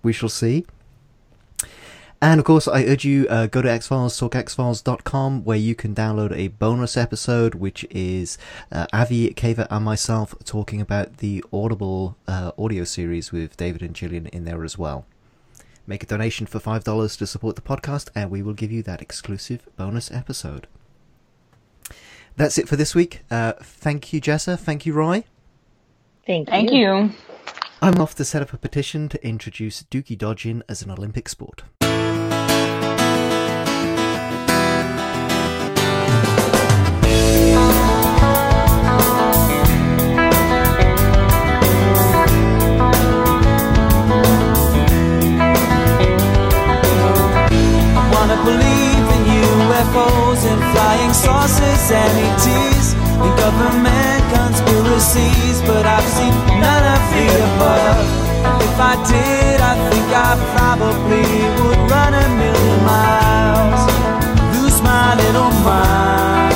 We 0.02 0.12
shall 0.12 0.28
see. 0.28 0.66
And 2.22 2.40
of 2.40 2.46
course, 2.46 2.66
I 2.66 2.84
urge 2.84 3.04
you 3.04 3.26
uh, 3.28 3.46
go 3.46 3.60
to 3.60 3.68
xfiles 3.68 4.16
talkxfiles.com 4.18 5.44
where 5.44 5.58
you 5.58 5.74
can 5.74 5.94
download 5.94 6.34
a 6.34 6.48
bonus 6.48 6.96
episode, 6.96 7.54
which 7.54 7.84
is 7.90 8.38
uh, 8.72 8.86
Avi, 8.92 9.30
Keva, 9.34 9.66
and 9.70 9.84
myself 9.84 10.34
talking 10.44 10.80
about 10.80 11.18
the 11.18 11.44
Audible 11.52 12.16
uh, 12.26 12.52
audio 12.56 12.84
series 12.84 13.32
with 13.32 13.56
David 13.56 13.82
and 13.82 13.94
Gillian 13.94 14.26
in 14.28 14.44
there 14.44 14.64
as 14.64 14.78
well. 14.78 15.04
Make 15.86 16.02
a 16.02 16.06
donation 16.06 16.46
for 16.46 16.58
$5 16.58 17.18
to 17.18 17.26
support 17.26 17.54
the 17.54 17.62
podcast, 17.62 18.08
and 18.14 18.30
we 18.30 18.42
will 18.42 18.54
give 18.54 18.72
you 18.72 18.82
that 18.84 19.02
exclusive 19.02 19.68
bonus 19.76 20.10
episode. 20.10 20.66
That's 22.36 22.58
it 22.58 22.68
for 22.68 22.76
this 22.76 22.94
week. 22.94 23.20
Uh, 23.30 23.52
thank 23.60 24.12
you, 24.12 24.20
Jessa. 24.20 24.58
Thank 24.58 24.84
you, 24.84 24.94
Roy. 24.94 25.24
Thank 26.26 26.48
you. 26.48 26.50
Thank 26.50 26.72
you. 26.72 27.10
I'm 27.82 28.00
off 28.00 28.14
to 28.14 28.24
set 28.24 28.40
up 28.40 28.54
a 28.54 28.58
petition 28.58 29.10
to 29.10 29.22
introduce 29.26 29.82
Dookie 29.82 30.16
dodging 30.16 30.62
as 30.66 30.80
an 30.80 30.90
Olympic 30.90 31.28
sport. 31.28 31.62
I 31.82 31.90
wanna 48.10 48.42
believe 48.42 49.06
in 49.14 49.22
UFOs 49.68 50.46
and 50.50 50.60
flying 50.72 51.12
saucers 51.12 51.90
and 51.90 52.18
ETs 52.24 53.05
and 53.22 53.32
government 53.38 54.22
conspiracies, 54.34 55.60
but 55.62 55.84
I've 55.86 56.08
seen 56.16 56.34
none 56.60 56.84
of 56.94 57.02
the 57.14 57.26
above. 57.48 58.06
If 58.62 58.76
I 58.78 58.94
did, 59.10 59.60
I 59.60 59.74
think 59.90 60.06
I 60.12 60.32
probably 60.54 61.26
would 61.62 61.90
run 61.90 62.12
a 62.14 62.26
million 62.40 62.78
miles, 62.84 63.82
lose 64.56 64.80
my 64.82 65.14
little 65.16 65.50
mind. 65.64 66.54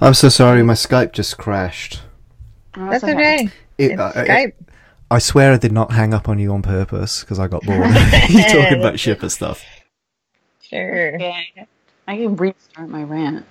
I'm 0.00 0.14
so 0.14 0.28
sorry, 0.28 0.62
my 0.62 0.74
Skype 0.74 1.12
just 1.12 1.38
crashed. 1.38 2.02
Oh, 2.76 2.88
That's 2.90 3.04
okay. 3.04 3.48
It- 3.78 3.92
It's 3.92 4.00
uh, 4.00 4.12
I- 4.14 4.20
I- 4.20 4.26
Skype. 4.26 4.52
I 5.10 5.18
swear 5.18 5.54
I 5.54 5.56
did 5.56 5.72
not 5.72 5.92
hang 5.92 6.12
up 6.12 6.28
on 6.28 6.38
you 6.38 6.52
on 6.52 6.60
purpose 6.60 7.20
because 7.20 7.38
I 7.38 7.48
got 7.48 7.62
bored. 7.64 7.78
you 8.28 8.42
talking 8.42 8.78
about 8.78 9.00
shipper 9.00 9.30
stuff. 9.30 9.64
Sure. 10.68 11.14
Okay. 11.16 11.66
I 12.08 12.16
can 12.16 12.36
restart 12.36 12.88
my 12.90 13.02
rant. 13.04 13.46